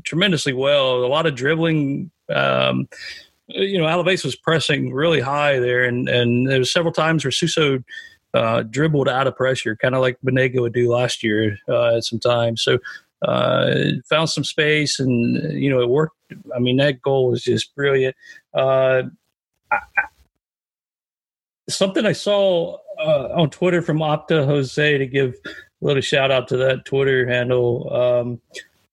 tremendously 0.05 0.53
well. 0.53 1.03
A 1.03 1.07
lot 1.07 1.25
of 1.25 1.35
dribbling. 1.35 2.11
Um, 2.29 2.89
you 3.49 3.79
know, 3.79 3.85
Alaves 3.85 4.25
was 4.25 4.37
pressing 4.37 4.93
really 4.93 5.21
high 5.21 5.59
there, 5.59 5.85
and 5.85 6.11
and 6.11 6.47
there 6.47 6.59
was 6.59 6.71
several 6.71 6.93
times 6.93 7.25
where 7.25 7.33
Suso 7.33 7.83
uh, 8.35 8.65
dribbled 8.65 9.09
out 9.09 9.27
of 9.27 9.37
pressure, 9.37 9.77
kind 9.77 9.95
of 9.95 10.03
like 10.03 10.19
Banega 10.25 10.61
would 10.61 10.75
do 10.75 10.91
last 10.91 11.23
year 11.23 11.57
uh, 11.71 11.97
at 11.97 12.05
some 12.05 12.19
time. 12.19 12.59
So 12.59 12.79
uh, 13.23 13.75
found 14.11 14.29
some 14.29 14.45
space, 14.45 15.01
and 15.01 15.59
you 15.59 15.71
know, 15.71 15.81
it 15.81 15.89
worked. 15.89 16.17
I 16.55 16.59
mean, 16.59 16.77
that 16.77 17.01
goal 17.01 17.31
was 17.31 17.43
just 17.43 17.75
brilliant. 17.75 18.15
Uh, 18.53 19.05
I, 19.73 19.79
something 21.68 22.06
I 22.06 22.12
saw 22.12 22.78
uh, 22.99 23.28
on 23.35 23.50
Twitter 23.50 23.83
from 23.83 23.99
Opta 23.99 24.44
Jose 24.44 24.99
to 24.99 25.06
give 25.06 25.35
a 25.44 25.50
little 25.80 26.02
shout 26.02 26.30
out 26.30 26.49
to 26.49 26.56
that 26.59 26.85
Twitter 26.85 27.26
handle. 27.26 27.92
Um, 27.92 28.40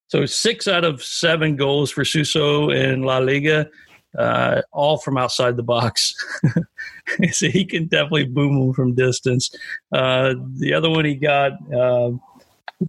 so 0.07 0.25
six 0.25 0.67
out 0.67 0.83
of 0.83 1.01
seven 1.03 1.55
goals 1.55 1.91
for 1.91 2.03
Suso 2.03 2.69
in 2.69 3.03
La 3.03 3.19
Liga, 3.19 3.69
uh, 4.17 4.61
all 4.71 4.97
from 4.97 5.17
outside 5.17 5.55
the 5.55 5.63
box. 5.63 6.13
so 7.31 7.47
he 7.47 7.63
can 7.63 7.87
definitely 7.87 8.25
boom 8.25 8.59
them 8.59 8.73
from 8.73 8.93
distance. 8.93 9.55
Uh, 9.93 10.33
the 10.57 10.73
other 10.73 10.89
one 10.89 11.05
he 11.05 11.15
got 11.15 11.53
uh, 11.73 12.11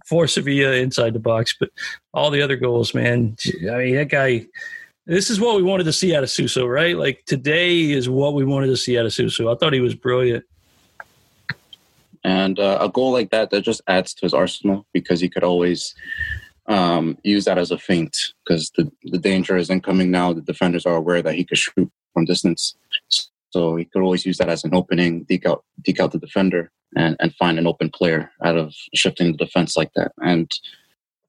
for 0.05 0.27
Sevilla 0.27 0.73
inside 0.73 1.13
the 1.13 1.19
box, 1.19 1.55
but 1.57 1.69
all 2.13 2.29
the 2.29 2.41
other 2.41 2.57
goals, 2.57 2.93
man. 2.93 3.37
I 3.71 3.77
mean, 3.77 3.95
that 3.95 4.09
guy. 4.09 4.45
This 5.05 5.29
is 5.29 5.39
what 5.39 5.57
we 5.57 5.63
wanted 5.63 5.83
to 5.83 5.93
see 5.93 6.15
out 6.15 6.23
of 6.23 6.29
Suso, 6.29 6.65
right? 6.65 6.97
Like 6.97 7.23
today 7.25 7.91
is 7.91 8.07
what 8.07 8.33
we 8.33 8.45
wanted 8.45 8.67
to 8.67 8.77
see 8.77 8.97
out 8.97 9.05
of 9.05 9.13
Suso. 9.13 9.51
I 9.51 9.57
thought 9.57 9.73
he 9.73 9.81
was 9.81 9.95
brilliant. 9.95 10.45
And 12.23 12.57
uh, 12.57 12.77
a 12.79 12.87
goal 12.87 13.11
like 13.11 13.29
that 13.31 13.49
that 13.49 13.61
just 13.61 13.81
adds 13.87 14.13
to 14.13 14.25
his 14.25 14.33
arsenal 14.33 14.85
because 14.93 15.19
he 15.19 15.27
could 15.27 15.43
always 15.43 15.93
um, 16.67 17.17
use 17.23 17.43
that 17.45 17.57
as 17.57 17.69
a 17.71 17.77
feint 17.77 18.15
because 18.45 18.71
the, 18.77 18.89
the 19.03 19.17
danger 19.17 19.57
is 19.57 19.69
incoming 19.69 20.09
now. 20.09 20.31
The 20.31 20.39
defenders 20.39 20.85
are 20.85 20.95
aware 20.95 21.21
that 21.21 21.35
he 21.35 21.43
could 21.43 21.57
shoot 21.57 21.91
from 22.13 22.23
distance. 22.23 22.75
So 23.49 23.75
he 23.75 23.83
could 23.83 24.01
always 24.01 24.25
use 24.25 24.37
that 24.37 24.49
as 24.49 24.63
an 24.63 24.73
opening, 24.73 25.23
deke 25.23 25.45
out, 25.45 25.65
deke 25.81 25.99
out 25.99 26.13
the 26.13 26.17
defender, 26.17 26.71
and, 26.95 27.17
and 27.19 27.35
find 27.35 27.59
an 27.59 27.67
open 27.67 27.89
player 27.89 28.31
out 28.41 28.57
of 28.57 28.73
shifting 28.95 29.33
the 29.33 29.37
defense 29.37 29.75
like 29.75 29.91
that. 29.95 30.13
And 30.23 30.49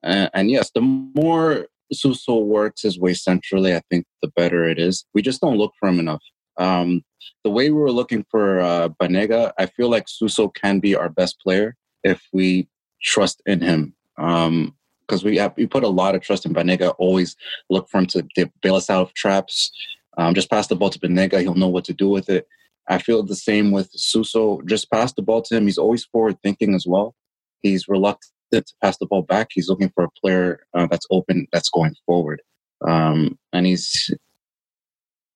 and, 0.05 0.31
and 0.33 0.51
yes, 0.51 0.71
the 0.71 0.81
more 0.81 1.67
Suso 1.95 2.39
works 2.39 2.83
his 2.83 2.99
way 2.99 3.15
centrally, 3.15 3.75
I 3.75 3.81
think 3.91 4.07
the 4.23 4.29
better 4.29 4.69
it 4.69 4.79
is. 4.79 5.05
We 5.15 5.23
just 5.23 5.41
don't 5.41 5.59
look 5.59 5.73
for 5.79 5.89
him 5.89 5.99
enough. 5.99 6.23
Um, 6.57 7.03
the 7.43 7.51
way 7.51 7.71
we 7.71 7.79
were 7.79 7.93
looking 7.93 8.25
for 8.31 8.61
uh, 8.61 8.89
Banega, 9.01 9.53
I 9.59 9.67
feel 9.67 9.89
like 9.89 10.09
Suso 10.09 10.49
can 10.49 10.81
be 10.81 10.95
our 10.95 11.09
best 11.09 11.41
player 11.41 11.77
if 12.03 12.23
we 12.33 12.69
trust 13.03 13.43
in 13.47 13.61
him. 13.61 13.95
Um, 14.19 14.75
because 15.07 15.23
we 15.23 15.37
have 15.37 15.53
we 15.57 15.67
put 15.67 15.85
a 15.85 15.89
lot 15.89 16.15
of 16.15 16.23
trust 16.23 16.47
in 16.47 16.55
Banega. 16.55 16.95
Always 16.99 17.37
look 17.69 17.91
for 17.91 17.99
him 17.99 18.07
to 18.07 18.51
bail 18.63 18.75
us 18.75 18.89
out 18.89 19.03
of 19.03 19.13
traps. 19.13 19.71
Um, 20.17 20.35
just 20.35 20.51
pass 20.51 20.67
the 20.67 20.77
ball 20.77 20.89
to 20.89 20.99
Banega; 20.99 21.43
he'll 21.43 21.55
know 21.55 21.69
what 21.69 21.85
to 21.85 21.93
do 21.93 22.09
with 22.09 22.31
it. 22.31 22.47
I 22.89 22.99
feel 22.99 23.23
the 23.23 23.37
same 23.37 23.71
with 23.71 23.91
Suso. 23.93 24.63
Just 24.63 24.91
pass 24.91 25.13
the 25.13 25.23
ball 25.23 25.43
to 25.43 25.57
him. 25.57 25.67
He's 25.67 25.77
always 25.77 26.05
forward 26.05 26.39
thinking 26.43 26.75
as 26.75 26.87
well. 26.87 27.15
He's 27.63 27.89
reluctant 27.89 28.34
to 28.53 28.65
pass 28.83 28.99
the 28.99 29.07
ball 29.07 29.23
back. 29.23 29.49
He's 29.53 29.69
looking 29.69 29.91
for 29.95 30.05
a 30.05 30.11
player 30.11 30.67
uh, 30.75 30.87
that's 30.91 31.07
open, 31.11 31.47
that's 31.53 31.71
going 31.71 31.95
forward. 32.07 32.43
Um, 32.87 33.39
and 33.53 33.67
he's 33.67 34.11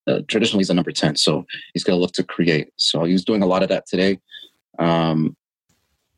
uh, 0.09 0.21
traditionally 0.27 0.61
he's 0.61 0.69
a 0.69 0.73
number 0.73 0.91
10 0.91 1.15
so 1.15 1.45
he's 1.73 1.83
going 1.83 1.95
to 1.95 2.01
look 2.01 2.13
to 2.13 2.23
create 2.23 2.69
so 2.77 3.03
he 3.03 3.13
was 3.13 3.23
doing 3.23 3.43
a 3.43 3.45
lot 3.45 3.61
of 3.61 3.69
that 3.69 3.85
today 3.85 4.19
um, 4.79 5.35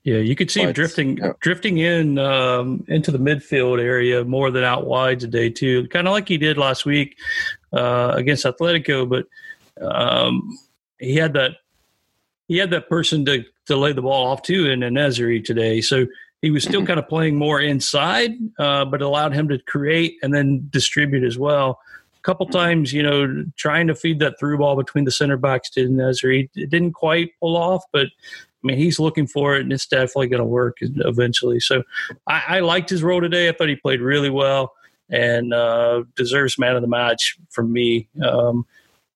yeah 0.03 0.17
you 0.17 0.35
could 0.35 0.49
see 0.49 0.61
but, 0.61 0.69
him 0.69 0.73
drifting 0.73 1.17
yeah. 1.17 1.33
drifting 1.41 1.77
in 1.77 2.17
um, 2.17 2.83
into 2.87 3.11
the 3.11 3.17
midfield 3.17 3.81
area 3.81 4.23
more 4.23 4.49
than 4.49 4.63
out 4.63 4.85
wide 4.85 5.19
today 5.19 5.49
too 5.49 5.87
kind 5.89 6.07
of 6.07 6.13
like 6.13 6.27
he 6.27 6.37
did 6.37 6.57
last 6.57 6.85
week 6.85 7.17
uh, 7.73 8.13
against 8.15 8.45
atletico 8.45 9.07
but 9.07 9.25
um, 9.83 10.57
he 10.99 11.15
had 11.15 11.33
that 11.33 11.57
he 12.47 12.57
had 12.57 12.71
that 12.71 12.87
person 12.87 13.25
to 13.25 13.43
to 13.65 13.75
lay 13.75 13.93
the 13.93 14.01
ball 14.01 14.27
off 14.27 14.41
to 14.43 14.69
in 14.69 14.83
En-Nesyri 14.83 15.43
today 15.43 15.81
so 15.81 16.05
he 16.41 16.51
was 16.51 16.63
still 16.63 16.81
mm-hmm. 16.81 16.87
kind 16.87 16.99
of 16.99 17.07
playing 17.07 17.35
more 17.35 17.61
inside 17.61 18.31
uh, 18.59 18.85
but 18.85 19.01
allowed 19.01 19.33
him 19.33 19.47
to 19.47 19.59
create 19.59 20.17
and 20.23 20.33
then 20.33 20.67
distribute 20.71 21.23
as 21.23 21.37
well 21.37 21.79
A 22.17 22.21
couple 22.23 22.45
times, 22.47 22.93
you 22.93 23.03
know, 23.03 23.45
trying 23.57 23.87
to 23.87 23.95
feed 23.95 24.19
that 24.19 24.39
through 24.39 24.57
ball 24.57 24.75
between 24.75 25.05
the 25.05 25.11
center 25.11 25.37
backs 25.37 25.69
to 25.71 25.87
Nesyri. 25.87 26.49
It 26.55 26.69
didn't 26.69 26.93
quite 26.93 27.31
pull 27.39 27.57
off, 27.57 27.83
but 27.91 28.07
I 28.63 28.67
mean, 28.67 28.77
he's 28.77 28.99
looking 28.99 29.25
for 29.25 29.55
it, 29.55 29.61
and 29.61 29.73
it's 29.73 29.87
definitely 29.87 30.27
going 30.27 30.41
to 30.41 30.45
work 30.45 30.77
eventually. 30.81 31.59
So 31.59 31.83
I, 32.27 32.43
I, 32.47 32.59
liked 32.59 32.91
his 32.91 33.01
role 33.01 33.19
today. 33.19 33.49
I 33.49 33.53
thought 33.53 33.69
he 33.69 33.75
played 33.75 34.01
really 34.01 34.29
well 34.29 34.73
and 35.09 35.51
uh, 35.51 36.03
deserves 36.15 36.59
man 36.59 36.75
of 36.75 36.83
the 36.83 36.87
match 36.87 37.37
from 37.49 37.73
me. 37.73 38.07
Um, 38.23 38.67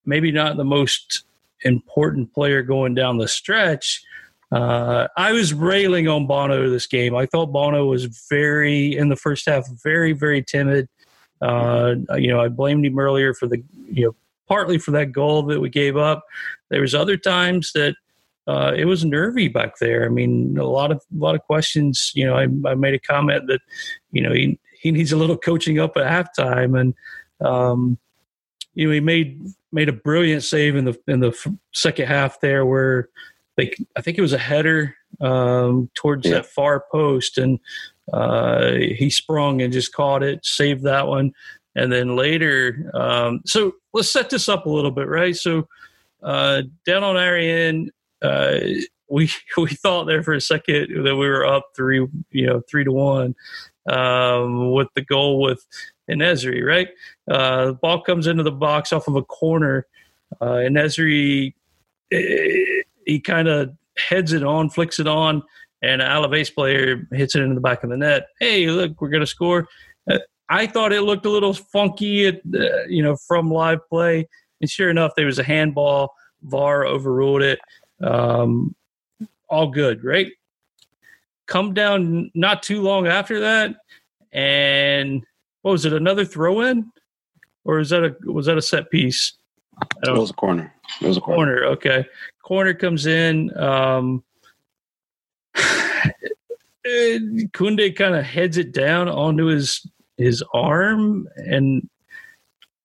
maybe 0.06 0.32
not 0.32 0.58
the 0.58 0.66
most 0.66 1.24
important 1.62 2.34
player 2.34 2.64
going 2.64 2.96
down 2.96 3.18
the 3.18 3.28
stretch. 3.28 4.04
Uh, 4.56 5.10
I 5.18 5.34
was 5.34 5.54
railing 5.54 6.08
on 6.08 6.28
Bono 6.28 6.70
this 6.70 6.88
game. 6.88 7.14
I 7.14 7.26
thought 7.26 7.48
Bono 7.48 7.88
was 7.88 8.06
very, 8.30 8.96
in 8.96 9.10
the 9.10 9.18
first 9.18 9.46
half, 9.48 9.68
very, 9.84 10.14
very 10.14 10.42
timid. 10.42 10.88
Uh, 11.42 11.96
you 12.16 12.30
know, 12.30 12.40
I 12.40 12.48
blamed 12.48 12.86
him 12.86 12.98
earlier 12.98 13.34
for 13.34 13.48
the, 13.48 13.62
you 13.92 14.06
know, 14.06 14.16
partly 14.48 14.78
for 14.78 14.92
that 14.92 15.12
goal 15.12 15.44
that 15.44 15.60
we 15.60 15.70
gave 15.70 15.98
up. 15.98 16.24
There 16.70 16.80
was 16.80 16.96
other 16.96 17.18
times 17.18 17.74
that 17.74 17.96
uh, 18.48 18.72
it 18.78 18.86
was 18.86 19.04
nervy 19.04 19.50
back 19.50 19.78
there. 19.80 20.06
I 20.06 20.10
mean, 20.10 20.58
a 20.58 20.64
lot 20.64 20.90
of 20.92 20.98
a 20.98 21.20
lot 21.20 21.36
of 21.36 21.42
questions. 21.42 22.14
You 22.16 22.26
know, 22.26 22.36
I, 22.36 22.44
I 22.70 22.76
made 22.76 22.94
a 22.94 23.00
comment 23.00 23.48
that, 23.48 23.60
you 24.12 24.22
know, 24.22 24.32
he 24.32 24.58
he 24.80 24.92
needs 24.92 25.12
a 25.12 25.18
little 25.18 25.38
coaching 25.38 25.80
up 25.80 25.98
at 25.98 26.04
halftime, 26.38 26.80
and 26.80 26.94
um, 27.46 27.98
you 28.74 28.88
know, 28.88 28.94
he 28.94 29.02
made 29.02 29.42
made 29.72 29.90
a 29.90 29.94
brilliant 29.94 30.44
save 30.44 30.78
in 30.78 30.86
the 30.86 30.98
in 31.08 31.20
the 31.20 31.34
second 31.74 32.08
half 32.08 32.40
there, 32.40 32.66
where 32.66 33.10
they 33.58 33.74
I 33.96 34.02
think 34.02 34.18
it 34.18 34.22
was 34.22 34.34
a 34.34 34.38
header 34.38 34.96
um, 35.22 35.90
towards 35.94 36.26
yeah. 36.26 36.36
that 36.36 36.46
far 36.46 36.86
post, 36.92 37.38
and 37.38 37.60
uh, 38.12 38.72
he 38.74 39.10
sprung 39.10 39.62
and 39.62 39.74
just 39.74 39.94
caught 39.94 40.24
it, 40.24 40.46
saved 40.46 40.84
that 40.84 41.08
one. 41.08 41.34
And 41.78 41.92
then 41.92 42.16
later, 42.16 42.90
um, 42.94 43.42
so 43.46 43.74
let's 43.94 44.10
set 44.10 44.30
this 44.30 44.48
up 44.48 44.66
a 44.66 44.70
little 44.70 44.92
bit, 44.92 45.08
right? 45.08 45.36
So 45.36 45.68
uh, 46.24 46.64
down 46.86 47.04
on 47.04 47.18
Arian, 47.18 47.92
uh, 48.22 48.60
we 49.10 49.30
we 49.58 49.70
thought 49.70 50.06
there 50.06 50.24
for 50.24 50.34
a 50.34 50.42
second 50.42 51.04
that 51.04 51.16
we 51.16 51.28
were 51.28 51.46
up 51.46 51.70
three, 51.76 52.06
you 52.32 52.46
know, 52.46 52.62
three 52.70 52.84
to 52.84 52.92
one 52.92 53.36
um, 53.90 54.72
with 54.72 54.88
the 54.96 55.02
goal 55.02 55.42
with 55.42 55.66
En-Nesyri, 56.10 56.66
right? 56.66 56.90
Uh, 57.30 57.68
the 57.68 57.74
ball 57.74 58.02
comes 58.02 58.28
into 58.28 58.44
the 58.44 58.52
box 58.52 58.94
off 58.94 59.08
of 59.08 59.16
a 59.16 59.24
corner. 59.24 59.88
Uh, 60.42 60.56
En-Nesyri, 60.56 61.54
eh, 62.12 62.75
he 63.06 63.20
kind 63.20 63.48
of 63.48 63.76
heads 63.98 64.34
it 64.34 64.44
on, 64.44 64.70
flicks 64.70 65.00
it 65.00 65.08
on, 65.08 65.44
and 65.82 66.02
an 66.02 66.08
Alaves 66.08 66.54
player 66.54 67.08
hits 67.12 67.36
it 67.36 67.42
into 67.42 67.56
the 67.56 67.62
back 67.62 67.84
of 67.84 67.90
the 67.90 67.98
net. 67.98 68.28
Hey, 68.40 68.68
look, 68.68 69.00
we're 69.00 69.10
going 69.10 69.22
to 69.22 69.28
score. 69.28 69.68
Uh, 70.10 70.20
I 70.50 70.68
thought 70.68 70.94
it 70.94 71.02
looked 71.02 71.26
a 71.26 71.30
little 71.30 71.54
funky, 71.54 72.28
at, 72.28 72.42
uh, 72.54 72.86
you 72.88 73.02
know, 73.02 73.16
from 73.16 73.52
live 73.52 73.88
play. 73.90 74.28
And 74.62 74.70
sure 74.70 74.90
enough, 74.90 75.14
there 75.16 75.26
was 75.26 75.40
a 75.40 75.44
handball. 75.44 76.14
VAR 76.44 76.86
overruled 76.86 77.42
it. 77.42 77.60
Um, 78.02 78.76
all 79.50 79.68
good, 79.68 80.04
right? 80.04 80.32
Come 81.48 81.74
down 81.74 82.32
not 82.34 82.64
too 82.64 82.82
long 82.82 83.08
after 83.08 83.40
that, 83.42 83.76
and 84.32 85.24
what 85.62 85.72
was 85.72 85.86
it? 85.86 85.94
Another 85.94 86.26
throw 86.26 86.62
in, 86.62 86.92
or 87.64 87.80
is 87.80 87.90
that 87.92 88.04
a 88.04 88.16
was 88.32 88.48
that 88.48 88.58
a 88.58 88.62
set 88.62 88.90
piece? 88.90 89.34
It 90.04 90.12
was 90.12 90.32
a 90.32 90.34
corner. 90.34 90.74
It 91.02 91.08
was 91.08 91.18
a 91.18 91.22
corner. 91.22 91.62
corner. 91.62 91.66
Okay, 91.74 92.06
corner 92.44 92.74
comes 92.74 93.06
in. 93.06 93.56
Um, 93.58 94.24
Koundé 96.86 97.96
kind 97.96 98.16
of 98.16 98.24
heads 98.24 98.58
it 98.58 98.72
down 98.72 99.10
onto 99.10 99.46
his 99.46 99.86
his 100.18 100.44
arm, 100.54 101.28
and 101.36 101.90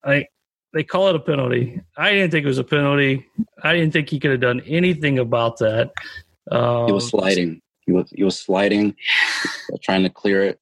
I 0.05 0.27
they 0.73 0.85
call 0.85 1.09
it 1.09 1.17
a 1.17 1.21
penalty. 1.21 1.81
I 1.97 2.13
didn't 2.13 2.31
think 2.31 2.45
it 2.45 2.49
was 2.49 2.59
a 2.59 2.65
penalty. 2.65 3.27
I 3.63 3.75
didn't 3.75 3.93
think 3.93 4.09
he 4.09 4.21
could 4.21 4.31
have 4.31 4.41
done 4.41 4.61
anything 4.67 5.19
about 5.19 5.59
that. 5.59 5.93
Um, 6.51 6.87
he 6.87 6.93
was 6.93 7.09
sliding. 7.09 7.61
He 7.87 7.93
was 7.93 8.11
he 8.11 8.25
was 8.25 8.39
sliding, 8.39 8.97
trying 9.83 10.03
to 10.05 10.11
clear 10.11 10.45
it, 10.45 10.61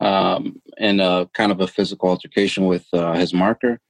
um, 0.00 0.60
in 0.78 1.00
a 1.00 1.28
kind 1.34 1.52
of 1.52 1.60
a 1.60 1.66
physical 1.66 2.08
altercation 2.08 2.66
with 2.66 2.86
uh, 2.92 3.14
his 3.14 3.34
marker. 3.34 3.80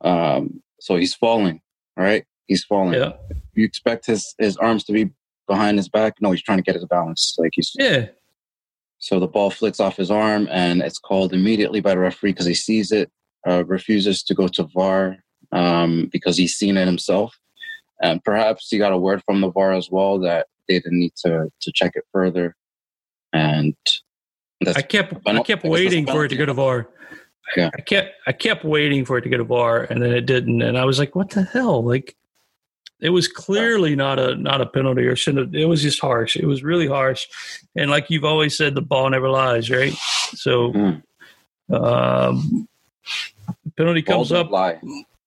Um, 0.00 0.62
so 0.80 0.96
he's 0.96 1.14
falling. 1.14 1.60
Right, 1.98 2.24
he's 2.46 2.64
falling. 2.64 2.94
Yeah. 2.94 3.12
You 3.54 3.64
expect 3.64 4.06
his 4.06 4.34
his 4.38 4.56
arms 4.56 4.84
to 4.84 4.92
be 4.92 5.10
behind 5.48 5.78
his 5.78 5.88
back. 5.88 6.14
No, 6.20 6.30
he's 6.30 6.42
trying 6.42 6.58
to 6.58 6.62
get 6.62 6.76
his 6.76 6.84
balance. 6.86 7.34
Like 7.38 7.50
he's 7.54 7.72
yeah. 7.74 8.06
So 8.98 9.18
the 9.18 9.26
ball 9.26 9.50
flicks 9.50 9.80
off 9.80 9.96
his 9.96 10.10
arm, 10.10 10.48
and 10.50 10.80
it's 10.80 10.98
called 10.98 11.32
immediately 11.32 11.80
by 11.80 11.90
the 11.90 11.98
referee 11.98 12.32
because 12.32 12.46
he 12.46 12.54
sees 12.54 12.92
it, 12.92 13.10
uh, 13.46 13.64
refuses 13.64 14.22
to 14.24 14.34
go 14.34 14.48
to 14.48 14.64
VAR 14.64 15.16
um, 15.52 16.08
because 16.12 16.36
he's 16.36 16.54
seen 16.54 16.76
it 16.76 16.86
himself, 16.86 17.36
and 18.00 18.22
perhaps 18.22 18.68
he 18.70 18.78
got 18.78 18.92
a 18.92 18.98
word 18.98 19.22
from 19.24 19.40
the 19.40 19.50
VAR 19.50 19.72
as 19.72 19.90
well 19.90 20.20
that 20.20 20.46
they 20.68 20.78
didn't 20.78 21.00
need 21.00 21.14
to 21.24 21.50
to 21.60 21.72
check 21.74 21.92
it 21.96 22.04
further. 22.12 22.54
And 23.32 23.74
I 24.66 24.82
kept 24.82 25.14
I 25.26 25.42
kept 25.42 25.64
waiting 25.64 26.06
for 26.06 26.24
it 26.24 26.28
to 26.28 26.36
go 26.36 26.46
to 26.46 26.54
VAR. 26.54 26.88
Yeah. 27.56 27.70
I 27.76 27.80
kept 27.80 28.14
I 28.26 28.32
kept 28.32 28.64
waiting 28.64 29.04
for 29.04 29.18
it 29.18 29.22
to 29.22 29.28
go 29.28 29.38
to 29.38 29.44
VAR, 29.44 29.82
and 29.82 30.02
then 30.02 30.12
it 30.12 30.26
didn't, 30.26 30.62
and 30.62 30.76
I 30.76 30.84
was 30.84 30.98
like, 30.98 31.14
"What 31.14 31.30
the 31.30 31.42
hell?" 31.42 31.82
Like 31.82 32.16
it 33.00 33.10
was 33.10 33.28
clearly 33.28 33.94
not 33.94 34.18
a 34.18 34.34
not 34.36 34.60
a 34.60 34.66
penalty 34.66 35.06
or 35.06 35.14
shouldn't 35.14 35.46
have, 35.46 35.54
it 35.54 35.66
was 35.66 35.82
just 35.82 36.00
harsh. 36.00 36.36
It 36.36 36.46
was 36.46 36.62
really 36.62 36.86
harsh. 36.86 37.26
And 37.76 37.90
like 37.90 38.10
you've 38.10 38.24
always 38.24 38.56
said, 38.56 38.74
the 38.74 38.82
ball 38.82 39.08
never 39.10 39.28
lies, 39.28 39.70
right? 39.70 39.92
So 40.34 40.72
mm. 40.72 41.02
um, 41.72 42.68
penalty 43.76 44.02
comes 44.02 44.32
up. 44.32 44.50
Lie. 44.50 44.80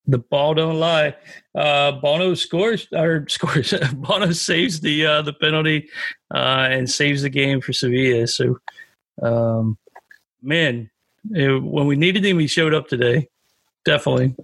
The 0.08 0.18
ball 0.18 0.54
don't 0.56 0.80
lie. 0.80 1.16
Uh, 1.56 1.94
Bono 1.94 2.34
scores 2.34 2.88
or 2.92 3.26
scores. 3.30 3.74
Bono 3.94 4.32
saves 4.32 4.82
the 4.82 5.06
uh, 5.06 5.22
the 5.22 5.34
penalty 5.34 5.90
uh, 6.34 6.68
and 6.70 6.90
saves 6.90 7.22
the 7.22 7.30
game 7.30 7.62
for 7.62 7.72
Sevilla. 7.72 8.28
So, 8.28 8.60
um, 9.22 9.78
man, 10.42 10.90
when 11.30 11.88
we 11.88 11.96
needed 11.96 12.26
him, 12.26 12.40
he 12.40 12.48
showed 12.48 12.74
up 12.74 12.88
today. 12.88 13.30
Definitely. 13.86 14.36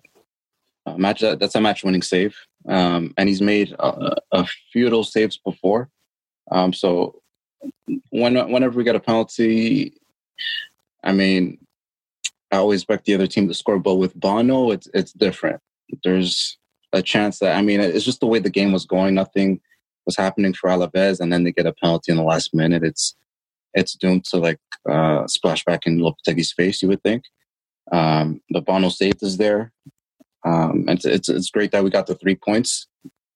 Uh, 0.85 0.97
match 0.97 1.21
that's 1.21 1.55
a 1.55 1.61
match 1.61 1.83
winning 1.83 2.01
save, 2.01 2.35
um, 2.67 3.13
and 3.17 3.27
he's 3.27 3.41
made 3.41 3.75
a, 3.77 4.15
a 4.31 4.47
few 4.71 4.85
of 4.85 4.91
those 4.91 5.11
saves 5.11 5.37
before. 5.37 5.89
Um, 6.49 6.71
so 6.73 7.21
when, 8.09 8.35
whenever 8.51 8.77
we 8.77 8.83
get 8.83 8.95
a 8.95 8.99
penalty, 8.99 9.93
I 11.03 11.11
mean, 11.11 11.57
I 12.51 12.57
always 12.57 12.81
expect 12.81 13.05
the 13.05 13.15
other 13.15 13.27
team 13.27 13.47
to 13.47 13.53
score, 13.53 13.79
but 13.79 13.95
with 13.95 14.15
Bono, 14.15 14.71
it's 14.71 14.87
it's 14.93 15.11
different. 15.13 15.59
There's 16.03 16.57
a 16.93 17.01
chance 17.01 17.39
that 17.39 17.57
I 17.57 17.61
mean, 17.61 17.81
it's 17.81 18.05
just 18.05 18.21
the 18.21 18.27
way 18.27 18.39
the 18.39 18.49
game 18.49 18.71
was 18.71 18.85
going. 18.85 19.15
Nothing 19.15 19.59
was 20.05 20.15
happening 20.15 20.53
for 20.53 20.69
Alaves, 20.69 21.19
and 21.19 21.31
then 21.31 21.43
they 21.43 21.51
get 21.51 21.65
a 21.65 21.73
penalty 21.73 22.11
in 22.11 22.17
the 22.17 22.23
last 22.23 22.53
minute. 22.53 22.83
It's 22.83 23.15
it's 23.73 23.95
doomed 23.95 24.25
to 24.25 24.37
like 24.37 24.59
uh, 24.89 25.27
splash 25.27 25.63
back 25.65 25.85
in 25.85 25.99
Lopetegui's 25.99 26.53
face. 26.53 26.81
You 26.81 26.89
would 26.89 27.03
think. 27.03 27.23
Um, 27.91 28.41
the 28.49 28.61
Bono 28.61 28.89
save 28.89 29.13
is 29.21 29.37
there. 29.37 29.71
Um, 30.45 30.85
and 30.87 30.97
it's, 30.97 31.05
it's, 31.05 31.29
it's 31.29 31.49
great 31.49 31.71
that 31.71 31.83
we 31.83 31.89
got 31.89 32.07
the 32.07 32.15
three 32.15 32.35
points, 32.35 32.87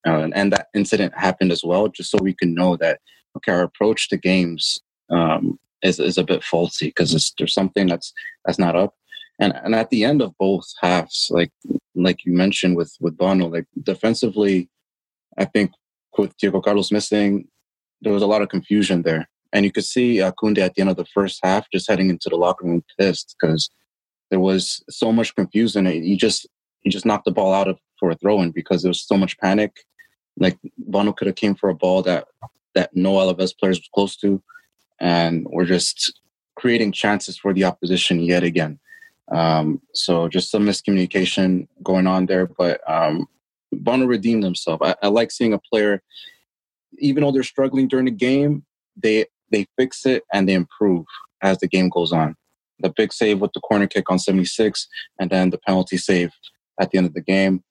uh, 0.08 0.20
and, 0.20 0.34
and, 0.36 0.54
that 0.54 0.68
incident 0.74 1.14
happened 1.18 1.52
as 1.52 1.64
well, 1.64 1.88
just 1.88 2.12
so 2.12 2.18
we 2.22 2.34
can 2.34 2.54
know 2.54 2.78
that 2.78 3.00
okay, 3.36 3.52
our 3.52 3.64
approach 3.64 4.08
to 4.10 4.18
games 4.18 4.80
um, 5.10 5.60
is 5.82 6.00
is 6.00 6.18
a 6.18 6.24
bit 6.24 6.44
faulty 6.44 6.88
because 6.88 7.34
there's 7.38 7.54
something 7.54 7.88
that's 7.88 8.14
that's 8.46 8.60
not 8.60 8.76
up. 8.76 8.94
And 9.40 9.54
and 9.64 9.76
at 9.76 9.90
the 9.90 10.04
end 10.04 10.22
of 10.22 10.38
both 10.40 10.66
halves, 10.80 11.28
like 11.32 11.52
like 11.96 12.26
you 12.26 12.34
mentioned 12.34 12.78
with 12.78 12.96
with 13.00 13.18
Bono, 13.18 13.48
like 13.48 13.66
defensively, 13.82 14.70
I 15.38 15.46
think 15.46 15.72
with 16.18 16.38
Diego 16.38 16.62
Carlos 16.62 16.92
missing, 16.92 17.48
there 18.02 18.14
was 18.14 18.24
a 18.24 18.28
lot 18.28 18.42
of 18.42 18.50
confusion 18.50 19.02
there. 19.02 19.28
And 19.54 19.66
you 19.66 19.72
could 19.72 19.86
see 19.86 20.22
uh, 20.22 20.32
Koundé 20.32 20.60
at 20.60 20.76
the 20.76 20.82
end 20.82 20.90
of 20.90 20.98
the 20.98 21.06
first 21.06 21.40
half 21.44 21.70
just 21.72 21.90
heading 21.90 22.10
into 22.10 22.30
the 22.30 22.38
locker 22.38 22.66
room 22.66 22.84
pissed 22.98 23.36
because 23.40 23.70
there 24.30 24.40
was 24.40 24.84
so 24.90 25.12
much 25.12 25.36
confusion. 25.36 25.86
He 25.86 26.16
just 26.16 26.48
he 26.82 26.90
just 26.90 27.06
knocked 27.06 27.26
the 27.26 27.32
ball 27.32 27.54
out 27.54 27.68
of 27.68 27.78
for 28.00 28.12
a 28.12 28.16
throw 28.16 28.42
in 28.42 28.52
because 28.52 28.82
there 28.82 28.90
was 28.90 29.06
so 29.06 29.18
much 29.18 29.38
panic. 29.38 29.84
Like 30.38 30.58
Bono 30.78 31.12
could 31.12 31.28
have 31.28 31.36
came 31.36 31.56
for 31.56 31.70
a 31.70 31.76
ball 31.76 32.02
that 32.04 32.26
that 32.74 32.96
no 32.96 33.14
Alaves 33.14 33.58
players 33.58 33.80
was 33.80 33.90
close 33.94 34.16
to, 34.18 34.42
and 35.00 35.46
we're 35.50 35.66
just 35.66 36.20
creating 36.56 36.92
chances 36.94 37.38
for 37.38 37.54
the 37.54 37.66
opposition 37.66 38.22
yet 38.22 38.44
again. 38.44 38.80
Um, 39.32 39.82
so 39.94 40.28
just 40.28 40.52
some 40.52 40.66
miscommunication 40.66 41.68
going 41.84 42.08
on 42.08 42.26
there, 42.26 42.48
but 42.48 42.82
um, 42.90 43.28
Bono 43.72 44.06
redeemed 44.06 44.44
himself. 44.44 44.82
I, 44.82 44.96
I 45.02 45.08
like 45.08 45.32
seeing 45.32 45.54
a 45.54 45.60
player, 45.60 46.02
even 47.00 47.24
though 47.24 47.32
they're 47.32 47.44
struggling 47.44 47.88
during 47.88 48.06
the 48.06 48.12
game, 48.12 48.66
they 49.02 49.26
they 49.52 49.68
fix 49.78 50.06
it 50.06 50.24
and 50.34 50.48
they 50.48 50.54
improve 50.54 51.06
as 51.42 51.58
the 51.60 51.68
game 51.68 51.90
goes 51.90 52.12
on. 52.12 52.36
The 52.80 52.90
big 52.90 53.14
save 53.14 53.40
with 53.40 53.54
the 53.54 53.60
corner 53.60 53.88
kick 53.88 54.10
on 54.10 54.18
76, 54.18 54.88
and 55.20 55.30
then 55.30 55.52
the 55.52 55.60
penalty 55.60 55.98
save 55.98 56.32
at 56.80 56.92
the 56.92 56.98
end 56.98 57.08
of 57.08 57.14
the 57.14 57.22
game. 57.22 57.64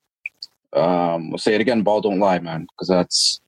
Um, 0.72 1.30
we'll 1.30 1.38
say 1.38 1.54
it 1.54 1.60
again, 1.60 1.82
ball 1.82 2.00
don't 2.00 2.20
lie, 2.20 2.38
man, 2.38 2.66
because 2.70 2.88
that's 2.88 3.40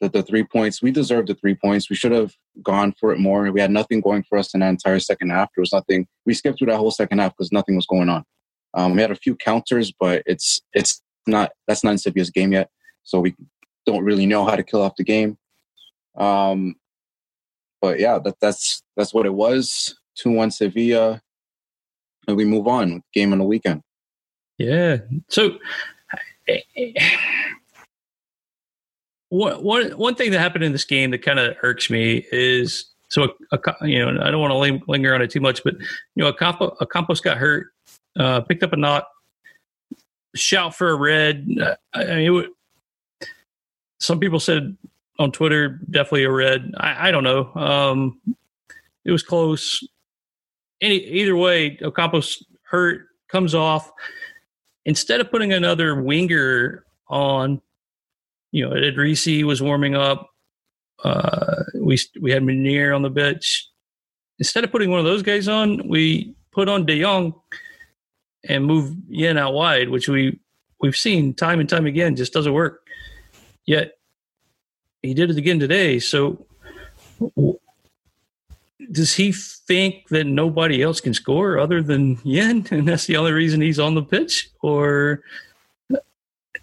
the, 0.00 0.08
the 0.08 0.22
three 0.22 0.44
points. 0.44 0.82
We 0.82 0.90
deserved 0.90 1.28
the 1.28 1.34
three 1.34 1.54
points. 1.54 1.90
We 1.90 1.96
should 1.96 2.12
have 2.12 2.32
gone 2.62 2.94
for 2.98 3.12
it 3.12 3.18
more. 3.18 3.50
We 3.50 3.60
had 3.60 3.70
nothing 3.70 4.00
going 4.00 4.24
for 4.28 4.38
us 4.38 4.54
in 4.54 4.60
that 4.60 4.68
entire 4.68 5.00
second 5.00 5.30
half. 5.30 5.50
There 5.54 5.62
was 5.62 5.72
nothing. 5.72 6.06
We 6.26 6.34
skipped 6.34 6.58
through 6.58 6.68
that 6.68 6.78
whole 6.78 6.90
second 6.90 7.18
half 7.18 7.32
because 7.36 7.52
nothing 7.52 7.76
was 7.76 7.86
going 7.86 8.08
on. 8.08 8.24
Um, 8.74 8.94
we 8.94 9.00
had 9.00 9.10
a 9.10 9.16
few 9.16 9.34
counters, 9.34 9.92
but 9.98 10.22
it's 10.26 10.60
it's 10.72 11.02
not 11.26 11.50
that's 11.66 11.82
not 11.82 11.90
in 11.92 11.98
Sevilla's 11.98 12.30
game 12.30 12.52
yet. 12.52 12.70
So 13.02 13.20
we 13.20 13.34
don't 13.84 14.04
really 14.04 14.26
know 14.26 14.44
how 14.44 14.54
to 14.54 14.62
kill 14.62 14.82
off 14.82 14.96
the 14.96 15.04
game. 15.04 15.36
Um, 16.16 16.76
but 17.80 17.98
yeah, 17.98 18.18
that, 18.18 18.36
that's 18.40 18.82
that's 18.96 19.14
what 19.14 19.26
it 19.26 19.34
was. 19.34 19.96
Two 20.16 20.30
one 20.30 20.50
Sevilla, 20.50 21.20
and 22.26 22.36
we 22.36 22.44
move 22.44 22.66
on. 22.66 23.02
Game 23.12 23.32
on 23.32 23.38
the 23.38 23.44
weekend. 23.44 23.82
Yeah. 24.58 24.98
So 25.28 25.58
one, 29.30 29.62
one, 29.62 29.90
one 29.92 30.14
thing 30.14 30.32
that 30.32 30.40
happened 30.40 30.64
in 30.64 30.72
this 30.72 30.84
game 30.84 31.12
that 31.12 31.22
kind 31.22 31.38
of 31.38 31.56
irks 31.62 31.88
me 31.88 32.26
is 32.30 32.86
so 33.08 33.34
a, 33.52 33.58
a, 33.58 33.88
you 33.88 34.04
know 34.04 34.22
I 34.22 34.30
don't 34.30 34.40
want 34.40 34.52
to 34.52 34.90
linger 34.90 35.14
on 35.14 35.22
it 35.22 35.30
too 35.30 35.40
much, 35.40 35.64
but 35.64 35.74
you 35.74 36.22
know 36.22 36.28
a 36.28 36.34
compo, 36.34 36.76
Ocampos 36.80 37.22
got 37.22 37.38
hurt, 37.38 37.68
uh, 38.18 38.40
picked 38.42 38.62
up 38.62 38.72
a 38.72 38.76
knot, 38.76 39.06
shout 40.34 40.74
for 40.74 40.90
a 40.90 40.94
red. 40.94 41.48
I 41.94 42.04
mean, 42.04 42.44
it, 43.20 43.28
some 44.00 44.20
people 44.20 44.40
said 44.40 44.76
on 45.20 45.30
Twitter 45.30 45.78
definitely 45.90 46.24
a 46.24 46.32
red. 46.32 46.72
I, 46.78 47.08
I 47.08 47.10
don't 47.10 47.24
know. 47.24 47.52
Um, 47.54 48.20
it 49.04 49.12
was 49.12 49.22
close. 49.22 49.86
Any 50.80 50.96
either 50.96 51.36
way, 51.36 51.76
Ocampos 51.76 52.42
hurt 52.62 53.02
comes 53.28 53.54
off 53.54 53.92
instead 54.86 55.20
of 55.20 55.30
putting 55.30 55.52
another 55.52 56.00
winger 56.00 56.84
on, 57.08 57.60
you 58.50 58.66
know, 58.66 58.74
Idrissi 58.74 59.44
was 59.44 59.60
warming 59.60 59.94
up. 59.94 60.30
Uh, 61.04 61.64
we 61.74 61.98
we 62.20 62.30
had 62.30 62.42
Munir 62.42 62.96
on 62.96 63.02
the 63.02 63.10
bench. 63.10 63.68
Instead 64.38 64.64
of 64.64 64.72
putting 64.72 64.90
one 64.90 65.00
of 65.00 65.04
those 65.04 65.22
guys 65.22 65.48
on, 65.48 65.86
we 65.86 66.34
put 66.50 66.68
on 66.68 66.86
De 66.86 67.02
Jong 67.02 67.34
and 68.48 68.64
move 68.64 68.94
Yen 69.08 69.36
out 69.36 69.52
wide, 69.52 69.90
which 69.90 70.08
we 70.08 70.40
we've 70.80 70.96
seen 70.96 71.34
time 71.34 71.60
and 71.60 71.68
time 71.68 71.84
again 71.84 72.16
just 72.16 72.32
doesn't 72.32 72.54
work. 72.54 72.86
Yet 73.66 73.92
he 75.02 75.14
did 75.14 75.30
it 75.30 75.36
again 75.36 75.58
today. 75.58 75.98
So 75.98 76.46
does 78.90 79.14
he 79.14 79.32
think 79.32 80.08
that 80.08 80.24
nobody 80.24 80.82
else 80.82 81.00
can 81.00 81.14
score 81.14 81.58
other 81.58 81.82
than 81.82 82.18
Yen, 82.24 82.66
and 82.70 82.86
that's 82.86 83.06
the 83.06 83.16
only 83.16 83.32
reason 83.32 83.60
he's 83.60 83.78
on 83.78 83.94
the 83.94 84.02
pitch? 84.02 84.50
Or 84.62 85.22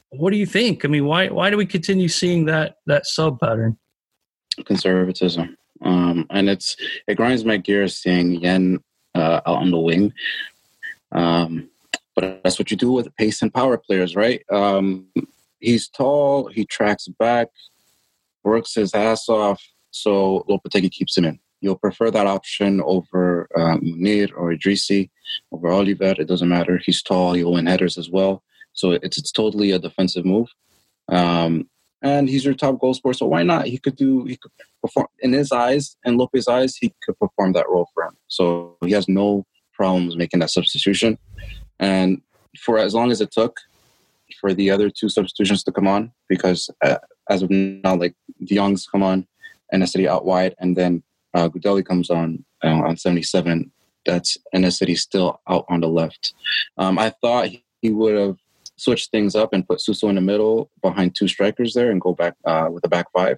what 0.09 0.31
do 0.31 0.37
you 0.37 0.45
think? 0.45 0.85
I 0.85 0.87
mean, 0.87 1.05
why 1.05 1.27
why 1.27 1.49
do 1.49 1.57
we 1.57 1.65
continue 1.65 2.07
seeing 2.07 2.45
that 2.45 2.77
that 2.85 3.05
sub 3.05 3.39
pattern? 3.39 3.77
Conservatism, 4.65 5.55
um, 5.81 6.25
and 6.29 6.49
it's 6.49 6.75
it 7.07 7.15
grinds 7.15 7.45
my 7.45 7.57
gears 7.57 7.97
seeing 7.97 8.31
Yen 8.41 8.79
uh, 9.13 9.41
out 9.45 9.57
on 9.57 9.71
the 9.71 9.77
wing. 9.77 10.13
Um, 11.11 11.69
but 12.15 12.41
that's 12.43 12.57
what 12.57 12.71
you 12.71 12.77
do 12.77 12.91
with 12.91 13.15
pace 13.15 13.43
and 13.43 13.53
power 13.53 13.77
players, 13.77 14.15
right? 14.15 14.41
Um, 14.51 15.05
he's 15.59 15.87
tall, 15.87 16.47
he 16.47 16.65
tracks 16.65 17.07
back, 17.07 17.49
works 18.47 18.73
his 18.75 18.93
ass 18.93 19.29
off, 19.29 19.61
so 19.91 20.45
Lopetegui 20.49 20.91
keeps 20.91 21.17
him 21.17 21.25
in 21.25 21.39
you'll 21.61 21.77
prefer 21.77 22.11
that 22.11 22.27
option 22.27 22.81
over 22.81 23.47
um, 23.55 23.81
Munir 23.81 24.31
or 24.35 24.53
Idrissi, 24.53 25.09
over 25.51 25.69
Oliver. 25.69 26.15
It 26.17 26.27
doesn't 26.27 26.49
matter. 26.49 26.79
He's 26.83 27.01
tall. 27.01 27.33
He'll 27.33 27.53
win 27.53 27.65
headers 27.65 27.97
as 27.97 28.09
well. 28.09 28.43
So 28.73 28.91
it's 28.91 29.17
it's 29.17 29.31
totally 29.31 29.71
a 29.71 29.79
defensive 29.79 30.25
move. 30.25 30.49
Um, 31.09 31.69
and 32.01 32.29
he's 32.29 32.45
your 32.45 32.53
top 32.53 32.79
goal 32.79 32.93
scorer. 32.93 33.13
So 33.13 33.25
why 33.25 33.43
not? 33.43 33.65
He 33.65 33.79
could 33.79 33.95
do. 33.95 34.25
He 34.25 34.37
could 34.37 34.51
perform 34.81 35.07
in 35.19 35.33
his 35.33 35.51
eyes 35.51 35.97
and 36.05 36.17
Lopez's 36.17 36.47
eyes. 36.47 36.75
He 36.75 36.93
could 37.03 37.17
perform 37.17 37.53
that 37.53 37.69
role 37.69 37.89
for 37.93 38.03
him. 38.03 38.15
So 38.27 38.77
he 38.85 38.91
has 38.91 39.07
no 39.07 39.45
problems 39.73 40.15
making 40.15 40.39
that 40.41 40.51
substitution. 40.51 41.17
And 41.79 42.21
for 42.59 42.77
as 42.77 42.93
long 42.93 43.11
as 43.11 43.21
it 43.21 43.31
took 43.31 43.57
for 44.39 44.53
the 44.53 44.69
other 44.69 44.89
two 44.89 45.09
substitutions 45.09 45.63
to 45.63 45.71
come 45.71 45.87
on, 45.87 46.11
because 46.27 46.69
uh, 46.83 46.97
as 47.29 47.41
of 47.41 47.49
now, 47.49 47.95
like 47.95 48.15
De 48.43 48.55
Jong's 48.55 48.87
come 48.87 49.03
on, 49.03 49.27
and 49.71 49.87
City 49.87 50.07
out 50.07 50.25
wide, 50.25 50.55
and 50.59 50.75
then 50.75 51.03
uh, 51.33 51.49
Gudelj 51.49 51.85
comes 51.85 52.09
on 52.09 52.43
uh, 52.63 52.67
on 52.67 52.97
77. 52.97 53.71
That's 54.05 54.37
City 54.69 54.95
still 54.95 55.41
out 55.49 55.65
on 55.69 55.81
the 55.81 55.87
left. 55.87 56.33
Um, 56.77 56.97
I 56.97 57.09
thought 57.21 57.49
he 57.81 57.91
would 57.91 58.15
have 58.15 58.37
switched 58.77 59.11
things 59.11 59.35
up 59.35 59.53
and 59.53 59.67
put 59.67 59.81
Suso 59.81 60.07
in 60.07 60.15
the 60.15 60.21
middle 60.21 60.69
behind 60.81 61.15
two 61.15 61.27
strikers 61.27 61.73
there 61.73 61.91
and 61.91 61.99
go 61.99 62.13
back 62.13 62.35
uh, 62.45 62.69
with 62.71 62.85
a 62.85 62.87
back 62.87 63.07
five. 63.11 63.37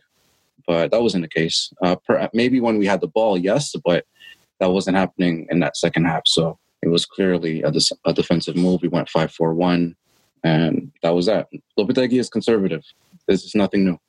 But 0.68 0.92
that 0.92 1.02
wasn't 1.02 1.24
the 1.24 1.30
case. 1.30 1.74
Uh, 1.82 1.96
per, 1.96 2.30
maybe 2.34 2.60
when 2.60 2.78
we 2.78 2.86
had 2.86 3.02
the 3.02 3.08
ball, 3.08 3.38
yes, 3.38 3.74
but 3.84 4.06
that 4.60 4.72
wasn't 4.72 4.98
happening 4.98 5.48
in 5.50 5.60
that 5.60 5.78
second 5.78 6.06
half. 6.06 6.24
So 6.28 6.60
it 6.82 6.90
was 6.90 7.06
clearly 7.06 7.64
a, 7.64 7.72
a 8.06 8.14
defensive 8.14 8.56
move. 8.56 8.82
We 8.82 8.90
went 8.90 9.10
5 9.10 9.32
4 9.32 9.54
1, 9.54 9.96
and 10.44 10.92
that 11.02 11.16
was 11.16 11.26
that. 11.26 11.48
Lopetegui 11.78 12.20
is 12.20 12.30
conservative. 12.30 12.84
This 13.30 13.46
is 13.46 13.54
nothing 13.54 13.86
new. 13.86 14.00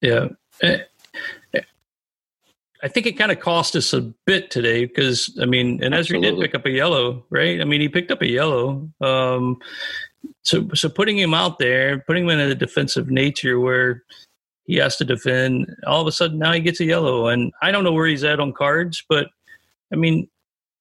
Yeah. 0.00 0.28
Eh, 0.62 0.78
I 2.82 2.88
think 2.88 3.06
it 3.06 3.18
kind 3.18 3.32
of 3.32 3.40
cost 3.40 3.74
us 3.74 3.92
a 3.92 4.02
bit 4.26 4.48
today 4.50 4.84
because 4.84 5.36
I 5.42 5.44
mean, 5.44 5.82
En-Nesyri 5.82 6.22
did 6.22 6.38
pick 6.38 6.54
up 6.54 6.66
a 6.66 6.70
yellow, 6.70 7.24
right? 7.30 7.60
I 7.60 7.64
mean, 7.64 7.80
he 7.80 7.88
picked 7.88 8.12
up 8.12 8.22
a 8.22 8.28
yellow. 8.28 8.88
Um, 9.00 9.56
so, 10.42 10.68
so 10.74 10.88
putting 10.88 11.18
him 11.18 11.34
out 11.34 11.58
there, 11.58 11.98
putting 12.00 12.24
him 12.24 12.30
in 12.30 12.38
a 12.38 12.54
defensive 12.54 13.10
nature 13.10 13.58
where 13.58 14.04
he 14.66 14.76
has 14.76 14.96
to 14.98 15.04
defend, 15.04 15.74
all 15.84 16.00
of 16.00 16.06
a 16.06 16.12
sudden 16.12 16.38
now 16.38 16.52
he 16.52 16.60
gets 16.60 16.78
a 16.78 16.84
yellow, 16.84 17.26
and 17.26 17.52
I 17.60 17.72
don't 17.72 17.82
know 17.82 17.92
where 17.92 18.06
he's 18.06 18.24
at 18.24 18.38
on 18.38 18.52
cards, 18.52 19.02
but 19.08 19.28
I 19.92 19.96
mean, 19.96 20.28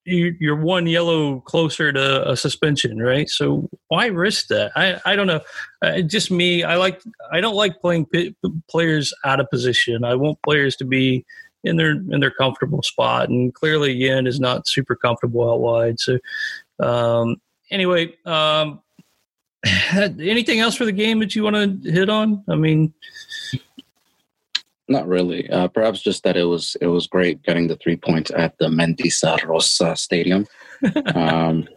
you're 0.06 0.56
one 0.56 0.86
yellow 0.86 1.40
closer 1.42 1.92
to 1.92 2.30
a 2.30 2.38
suspension, 2.38 3.02
right? 3.02 3.28
So 3.28 3.68
why 3.88 4.08
risk 4.08 4.48
that? 4.48 4.72
I, 4.76 5.00
I 5.06 5.16
don't 5.16 5.28
know. 5.28 5.42
Uh, 5.82 6.02
just 6.02 6.30
me. 6.32 6.64
I 6.64 6.76
like 6.76 7.02
I 7.32 7.42
don't 7.42 7.56
like 7.56 7.82
playing 7.82 8.06
p- 8.06 8.36
players 8.70 9.14
out 9.24 9.40
of 9.40 9.50
position. 9.50 10.04
I 10.04 10.16
want 10.16 10.42
players 10.44 10.76
to 10.78 10.86
be 10.86 11.26
in 11.64 11.78
their 11.78 11.92
in 11.92 12.20
their 12.20 12.32
comfortable 12.32 12.84
spot, 12.84 13.30
and 13.30 13.54
clearly 13.54 13.94
Yen 13.94 14.28
is 14.28 14.40
not 14.40 14.68
super 14.68 14.96
comfortable 14.96 15.52
out 15.52 15.60
wide. 15.60 16.00
So 16.00 16.20
um, 16.80 17.38
anyway, 17.72 18.16
um, 18.26 18.82
anything 19.66 20.60
else 20.60 20.76
for 20.76 20.86
the 20.86 20.92
game 20.92 21.20
that 21.20 21.36
you 21.36 21.44
want 21.44 21.84
to 21.84 21.92
hit 21.92 22.10
on? 22.10 22.44
I 22.48 22.56
mean. 22.56 22.94
Not 24.88 25.08
really. 25.08 25.50
Uh, 25.50 25.68
perhaps 25.68 26.02
just 26.02 26.24
that 26.24 26.38
it 26.38 26.44
was 26.44 26.78
it 26.80 26.88
was 26.88 27.08
great 27.08 27.42
getting 27.42 27.68
the 27.68 27.76
three 27.76 27.96
points 27.98 28.32
at 28.36 28.58
the 28.60 28.68
Mendisa 28.68 29.44
Rosa 29.44 29.96
Stadium, 29.96 30.46
um, 31.16 31.68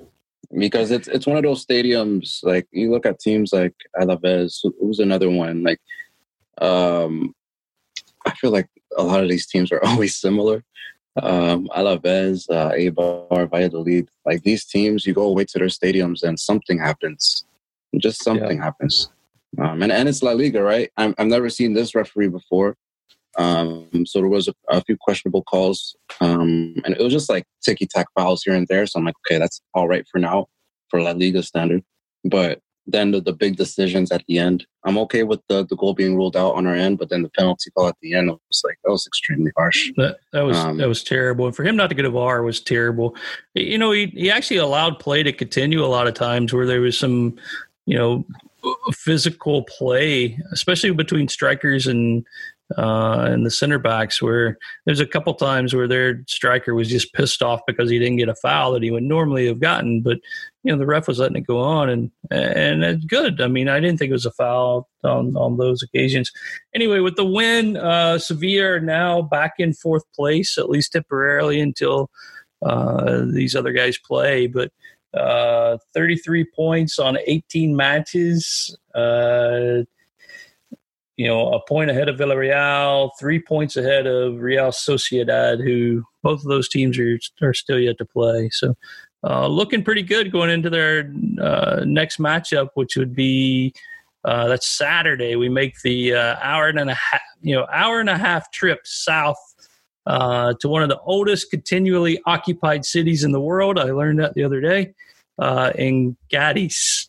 because 0.59 0.91
it's 0.91 1.09
it's 1.09 1.27
one 1.27 1.39
of 1.39 1.43
those 1.43 1.65
stadiums. 1.65 2.41
Like 2.43 2.67
you 2.71 2.91
look 2.91 3.07
at 3.07 3.19
teams 3.19 3.53
like 3.53 3.75
Alaves, 3.99 4.61
who's 4.79 4.99
another 4.99 5.31
one. 5.31 5.63
Like, 5.63 5.81
um, 6.61 7.35
I 8.27 8.35
feel 8.35 8.51
like 8.51 8.69
a 8.99 9.03
lot 9.03 9.23
of 9.23 9.31
these 9.31 9.47
teams 9.47 9.73
are 9.73 9.83
always 9.85 10.15
similar. 10.17 10.63
Um, 11.23 11.69
Alaves, 11.75 12.49
uh, 12.51 12.73
Eibar, 12.73 13.51
Valladolid, 13.51 14.09
like 14.27 14.43
these 14.43 14.67
teams, 14.67 15.07
you 15.07 15.15
go 15.15 15.25
away 15.25 15.47
to 15.47 15.59
their 15.59 15.69
stadiums 15.69 16.23
and 16.23 16.39
something 16.39 16.79
happens. 16.79 17.45
Just 17.97 18.23
something 18.23 18.59
yeah. 18.59 18.65
happens. 18.65 19.11
Um, 19.59 19.83
and, 19.83 19.91
and 19.91 20.09
it's 20.09 20.23
La 20.23 20.33
Liga, 20.33 20.63
right? 20.63 20.91
i 20.97 21.05
have 21.05 21.27
never 21.27 21.49
seen 21.49 21.73
this 21.73 21.95
referee 21.95 22.29
before. 22.29 22.77
Um, 23.39 24.05
so 24.05 24.19
there 24.19 24.29
was 24.29 24.49
a, 24.49 24.55
a 24.69 24.83
few 24.83 24.97
questionable 25.01 25.45
calls, 25.45 25.97
um, 26.21 26.75
and 26.85 26.95
it 26.95 27.01
was 27.01 27.13
just 27.13 27.31
like 27.31 27.45
ticky 27.63 27.87
tack 27.87 28.07
fouls 28.17 28.43
here 28.43 28.55
and 28.55 28.67
there. 28.69 28.87
So 28.87 28.99
I'm 28.99 29.05
like, 29.05 29.15
okay, 29.27 29.39
that's 29.39 29.61
all 29.75 29.89
right 29.89 30.05
for 30.11 30.19
now 30.19 30.47
for 30.89 31.01
La 31.01 31.13
Liga 31.13 31.43
standard. 31.43 31.83
But 32.25 32.61
then 32.89 33.11
the, 33.11 33.21
the 33.21 33.33
big 33.33 33.57
decisions 33.57 34.11
at 34.11 34.25
the 34.27 34.39
end, 34.39 34.67
I'm 34.85 34.99
okay 34.99 35.23
with 35.23 35.41
the, 35.49 35.65
the 35.67 35.77
goal 35.77 35.95
being 35.95 36.17
ruled 36.17 36.37
out 36.37 36.55
on 36.55 36.67
our 36.67 36.75
end, 36.75 36.99
but 36.99 37.11
then 37.11 37.23
the 37.23 37.31
penalty 37.31 37.71
call 37.71 37.87
at 37.87 37.97
the 38.01 38.15
end 38.15 38.31
was 38.31 38.63
like 38.65 38.79
that 38.83 38.91
was 38.91 39.07
extremely 39.07 39.53
harsh. 39.57 39.93
That 39.97 40.19
that 40.33 40.43
was 40.43 40.57
um, 40.57 40.79
that 40.79 40.89
was 40.89 41.05
terrible, 41.05 41.47
and 41.47 41.55
for 41.55 41.65
him 41.65 41.77
not 41.77 41.91
to 41.91 41.95
get 41.95 42.07
a 42.07 42.11
VAR 42.11 42.43
was 42.43 42.61
terrible. 42.61 43.15
You 43.55 43.79
know, 43.79 43.93
he 43.93 44.07
he 44.07 44.31
actually 44.31 44.57
allowed 44.57 44.99
play 44.99 45.23
to 45.23 45.33
continue 45.33 45.85
a 45.85 45.87
lot 45.87 46.09
of 46.09 46.15
times 46.15 46.53
where 46.53 46.67
there 46.67 46.81
was 46.81 46.99
some, 46.99 47.37
you 47.87 47.97
know, 47.97 48.25
physical 48.93 49.65
play, 49.65 50.39
especially 50.53 50.91
between 50.91 51.29
strikers 51.29 51.87
and 51.87 52.27
uh, 52.77 53.27
and 53.31 53.47
the 53.47 53.51
center 53.51 53.79
backs 53.79 54.21
where 54.21 54.59
there's 54.85 55.01
a 55.01 55.07
couple 55.07 55.33
times 55.35 55.75
where 55.75 55.89
their 55.89 56.23
striker 56.27 56.75
was 56.75 56.89
just 56.89 57.13
pissed 57.15 57.43
off 57.43 57.61
because 57.67 57.89
he 57.89 57.99
didn't 57.99 58.19
get 58.19 58.29
a 58.29 58.35
foul 58.35 58.73
that 58.73 58.83
he 58.83 58.91
would 58.91 59.03
normally 59.03 59.47
have 59.47 59.61
gotten, 59.61 60.03
but 60.03 60.19
you 60.65 60.73
know 60.73 60.79
the 60.79 60.87
ref 60.87 61.09
was 61.09 61.19
letting 61.19 61.37
it 61.37 61.47
go 61.47 61.59
on, 61.59 61.89
and 61.89 62.11
and 62.31 62.85
it's 62.85 63.05
good. 63.07 63.41
I 63.41 63.47
mean, 63.47 63.69
I 63.69 63.81
didn't 63.81 63.99
think 63.99 64.11
it 64.11 64.15
was 64.15 64.27
a 64.27 64.33
foul 64.33 64.87
on 65.03 65.35
on 65.37 65.57
those 65.57 65.83
occasions. 65.83 66.31
Anyway, 66.75 67.01
with 67.01 67.17
the 67.17 67.25
win, 67.25 67.79
uh, 67.79 68.19
Sevilla 68.19 68.73
are 68.73 68.81
now 68.81 69.23
back 69.23 69.55
in 69.59 69.73
fourth 69.73 70.05
place 70.15 70.59
at 70.59 70.69
least 70.69 70.93
temporarily 70.93 71.61
until 71.61 72.11
uh, 72.63 73.23
these 73.33 73.57
other 73.57 73.73
guys 73.73 73.99
play, 73.99 74.47
but. 74.47 74.71
Uh, 75.15 75.79
33 75.95 76.45
points 76.55 76.99
on 76.99 77.17
18 77.27 77.75
matches. 77.75 78.77
Uh, 78.95 79.85
you 81.19 81.27
know, 81.27 81.53
a 81.53 81.61
point 81.67 81.91
ahead 81.91 82.09
of 82.09 82.17
Villarreal, 82.17 83.11
three 83.19 83.41
points 83.41 83.77
ahead 83.77 84.07
of 84.07 84.39
Real 84.39 84.69
Sociedad, 84.69 85.63
who 85.63 86.05
both 86.23 86.41
of 86.41 86.47
those 86.47 86.69
teams 86.69 86.97
are 86.97 87.19
are 87.43 87.53
still 87.53 87.79
yet 87.79 87.99
to 87.99 88.05
play. 88.05 88.49
So, 88.53 88.77
uh, 89.25 89.49
looking 89.49 89.83
pretty 89.83 90.03
good 90.03 90.31
going 90.31 90.49
into 90.49 90.71
their 90.71 91.13
uh, 91.43 91.83
next 91.85 92.19
matchup, 92.19 92.69
which 92.75 92.97
would 92.97 93.17
be 93.17 93.75
uh, 94.25 94.47
that's 94.47 94.69
Saturday. 94.69 95.35
We 95.35 95.49
make 95.49 95.81
the 95.83 96.15
uh, 96.15 96.37
hour 96.41 96.69
and 96.69 96.79
a 96.79 96.95
half, 96.95 97.21
you 97.43 97.57
know, 97.57 97.67
hour 97.73 97.99
and 97.99 98.09
a 98.09 98.17
half 98.17 98.53
trip 98.53 98.79
south 98.85 99.39
uh, 100.07 100.55
to 100.61 100.69
one 100.69 100.85
of 100.85 100.89
the 100.89 101.01
oldest 101.01 101.51
continually 101.51 102.21
occupied 102.27 102.85
cities 102.85 103.25
in 103.25 103.33
the 103.33 103.41
world. 103.41 103.77
I 103.77 103.91
learned 103.91 104.21
that 104.21 104.35
the 104.35 104.45
other 104.45 104.61
day 104.61 104.95
uh, 105.41 105.73
in 105.75 106.17
Gadis. 106.31 107.09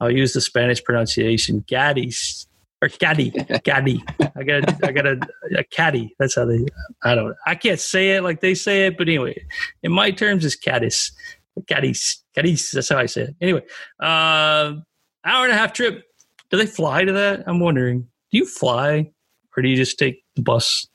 I'll 0.00 0.10
use 0.10 0.32
the 0.32 0.42
Spanish 0.42 0.82
pronunciation, 0.84 1.64
Gadis 1.68 2.45
or 2.82 2.88
caddy, 2.88 3.30
caddy. 3.64 4.02
I 4.36 4.42
got, 4.42 4.84
I 4.84 4.92
got 4.92 5.06
a, 5.06 5.20
a 5.56 5.64
caddy. 5.64 6.14
That's 6.18 6.36
how 6.36 6.44
they. 6.44 6.66
I 7.02 7.14
don't. 7.14 7.36
I 7.46 7.54
can't 7.54 7.80
say 7.80 8.16
it 8.16 8.22
like 8.22 8.40
they 8.40 8.54
say 8.54 8.86
it, 8.86 8.98
but 8.98 9.08
anyway, 9.08 9.44
in 9.82 9.92
my 9.92 10.10
terms, 10.10 10.44
it's 10.44 10.56
caddis, 10.56 11.12
caddis, 11.66 12.24
caddis. 12.34 12.70
That's 12.70 12.88
how 12.88 12.98
I 12.98 13.06
say 13.06 13.22
it. 13.22 13.36
Anyway, 13.40 13.62
uh, 14.00 14.74
hour 15.24 15.44
and 15.44 15.52
a 15.52 15.56
half 15.56 15.72
trip. 15.72 16.04
Do 16.50 16.56
they 16.56 16.66
fly 16.66 17.04
to 17.04 17.12
that? 17.12 17.44
I'm 17.46 17.60
wondering. 17.60 18.02
Do 18.30 18.38
you 18.38 18.46
fly, 18.46 19.10
or 19.56 19.62
do 19.62 19.68
you 19.68 19.76
just 19.76 19.98
take 19.98 20.22
the 20.36 20.42
bus? 20.42 20.86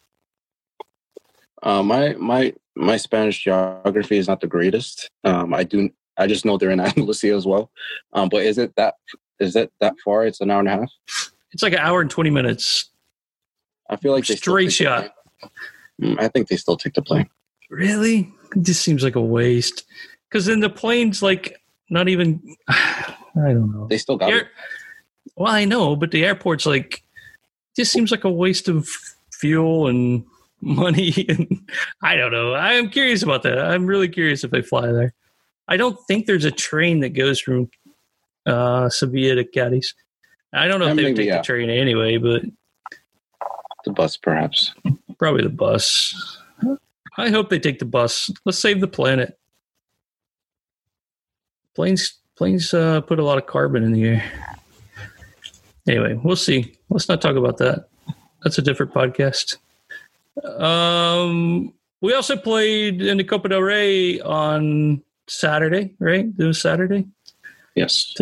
Uh, 1.63 1.83
my 1.83 2.13
my 2.13 2.53
my 2.75 2.97
Spanish 2.97 3.43
geography 3.43 4.17
is 4.17 4.27
not 4.27 4.41
the 4.41 4.47
greatest. 4.47 5.09
Um, 5.23 5.53
I 5.53 5.63
do. 5.63 5.89
I 6.17 6.27
just 6.27 6.45
know 6.45 6.57
they're 6.57 6.71
in 6.71 6.79
Andalusia 6.79 7.35
as 7.35 7.45
well. 7.45 7.71
Um, 8.13 8.29
but 8.29 8.43
is 8.43 8.57
it 8.57 8.73
that 8.77 8.95
is 9.39 9.55
it 9.55 9.71
that 9.79 9.95
far? 10.05 10.25
It's 10.25 10.41
an 10.41 10.51
hour 10.51 10.59
and 10.59 10.69
a 10.69 10.71
half. 10.71 10.91
It's 11.53 11.63
like 11.63 11.73
an 11.73 11.79
hour 11.79 12.01
and 12.01 12.09
20 12.09 12.29
minutes. 12.29 12.89
I 13.89 13.97
feel 13.97 14.13
like 14.13 14.25
straight 14.25 14.71
shot. 14.71 15.13
I 16.17 16.27
think 16.29 16.47
they 16.47 16.55
still 16.55 16.77
take 16.77 16.93
the 16.93 17.01
plane. 17.01 17.29
Really? 17.69 18.33
It 18.55 18.63
just 18.63 18.81
seems 18.81 19.03
like 19.03 19.15
a 19.15 19.21
waste. 19.21 19.83
Because 20.29 20.45
then 20.45 20.61
the 20.61 20.69
plane's 20.69 21.21
like 21.21 21.61
not 21.89 22.07
even. 22.07 22.41
I 22.67 23.13
don't 23.35 23.71
know. 23.71 23.87
They 23.87 23.97
still 23.97 24.17
got 24.17 24.29
Air, 24.31 24.39
it. 24.39 24.47
Well, 25.35 25.51
I 25.51 25.65
know, 25.65 25.95
but 25.95 26.11
the 26.11 26.25
airport's 26.25 26.65
like 26.65 27.03
just 27.75 27.91
seems 27.91 28.11
like 28.11 28.23
a 28.23 28.31
waste 28.31 28.67
of 28.67 28.87
fuel 29.31 29.87
and 29.87 30.25
money 30.61 31.25
and 31.27 31.69
I 32.01 32.15
don't 32.15 32.31
know. 32.31 32.53
I'm 32.53 32.89
curious 32.89 33.23
about 33.23 33.43
that. 33.43 33.59
I'm 33.59 33.85
really 33.85 34.09
curious 34.09 34.43
if 34.43 34.51
they 34.51 34.61
fly 34.61 34.91
there. 34.91 35.13
I 35.67 35.77
don't 35.77 35.97
think 36.07 36.25
there's 36.25 36.45
a 36.45 36.51
train 36.51 36.99
that 37.01 37.09
goes 37.09 37.39
from 37.39 37.69
uh, 38.45 38.89
Sevilla 38.89 39.35
to 39.35 39.45
Cadiz. 39.45 39.93
I 40.53 40.67
don't 40.67 40.79
know 40.79 40.87
if 40.87 40.97
they 40.97 41.03
would 41.05 41.15
take 41.15 41.27
yeah. 41.27 41.37
the 41.37 41.43
train 41.43 41.69
anyway, 41.69 42.17
but 42.17 42.43
the 43.85 43.91
bus 43.91 44.17
perhaps. 44.17 44.73
Probably 45.17 45.43
the 45.43 45.49
bus. 45.49 46.15
I 47.17 47.29
hope 47.29 47.49
they 47.49 47.59
take 47.59 47.79
the 47.79 47.85
bus. 47.85 48.29
Let's 48.45 48.59
save 48.59 48.81
the 48.81 48.87
planet. 48.87 49.37
Planes 51.75 52.19
planes 52.35 52.73
uh, 52.73 53.01
put 53.01 53.19
a 53.19 53.23
lot 53.23 53.37
of 53.37 53.45
carbon 53.45 53.83
in 53.83 53.91
the 53.91 54.03
air. 54.03 54.23
Anyway, 55.87 56.19
we'll 56.23 56.35
see. 56.35 56.75
Let's 56.89 57.07
not 57.07 57.21
talk 57.21 57.35
about 57.35 57.57
that. 57.57 57.87
That's 58.43 58.57
a 58.57 58.61
different 58.61 58.93
podcast. 58.93 59.57
Um, 60.43 61.73
we 62.01 62.13
also 62.13 62.35
played 62.35 63.01
in 63.01 63.17
the 63.17 63.23
Copa 63.23 63.49
del 63.49 63.61
Rey 63.61 64.19
on 64.21 65.01
Saturday, 65.27 65.93
right? 65.99 66.25
It 66.37 66.43
was 66.43 66.59
Saturday. 66.59 67.07
Yes. 67.75 68.15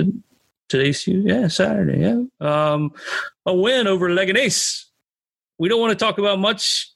Today's 0.69 1.05
yeah 1.07 1.47
Saturday 1.47 1.99
yeah 1.99 2.21
um, 2.39 2.91
a 3.45 3.53
win 3.53 3.87
over 3.87 4.09
Leganés. 4.09 4.85
We 5.57 5.67
don't 5.67 5.81
want 5.81 5.97
to 5.97 6.05
talk 6.05 6.17
about 6.17 6.39
much. 6.39 6.89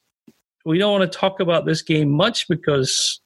We 0.65 0.77
don't 0.77 0.97
want 0.97 1.12
to 1.12 1.17
talk 1.17 1.41
about 1.41 1.65
this 1.65 1.81
game 1.81 2.09
much 2.09 2.47
because 2.47 3.19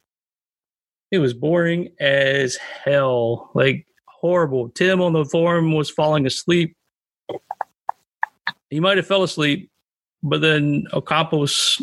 it 1.12 1.20
was 1.20 1.34
boring 1.34 1.90
as 2.00 2.56
hell, 2.58 3.52
like 3.54 3.86
horrible. 4.08 4.70
Tim 4.70 5.02
on 5.02 5.14
the 5.14 5.26
forum 5.26 5.74
was 5.74 5.90
falling 5.90 6.26
asleep. 6.26 6.76
He 8.70 8.80
might 8.80 8.98
have 8.98 9.08
fell 9.08 9.24
asleep, 9.24 9.70
but 10.24 10.42
then 10.42 10.86
Ocampos 10.92 11.82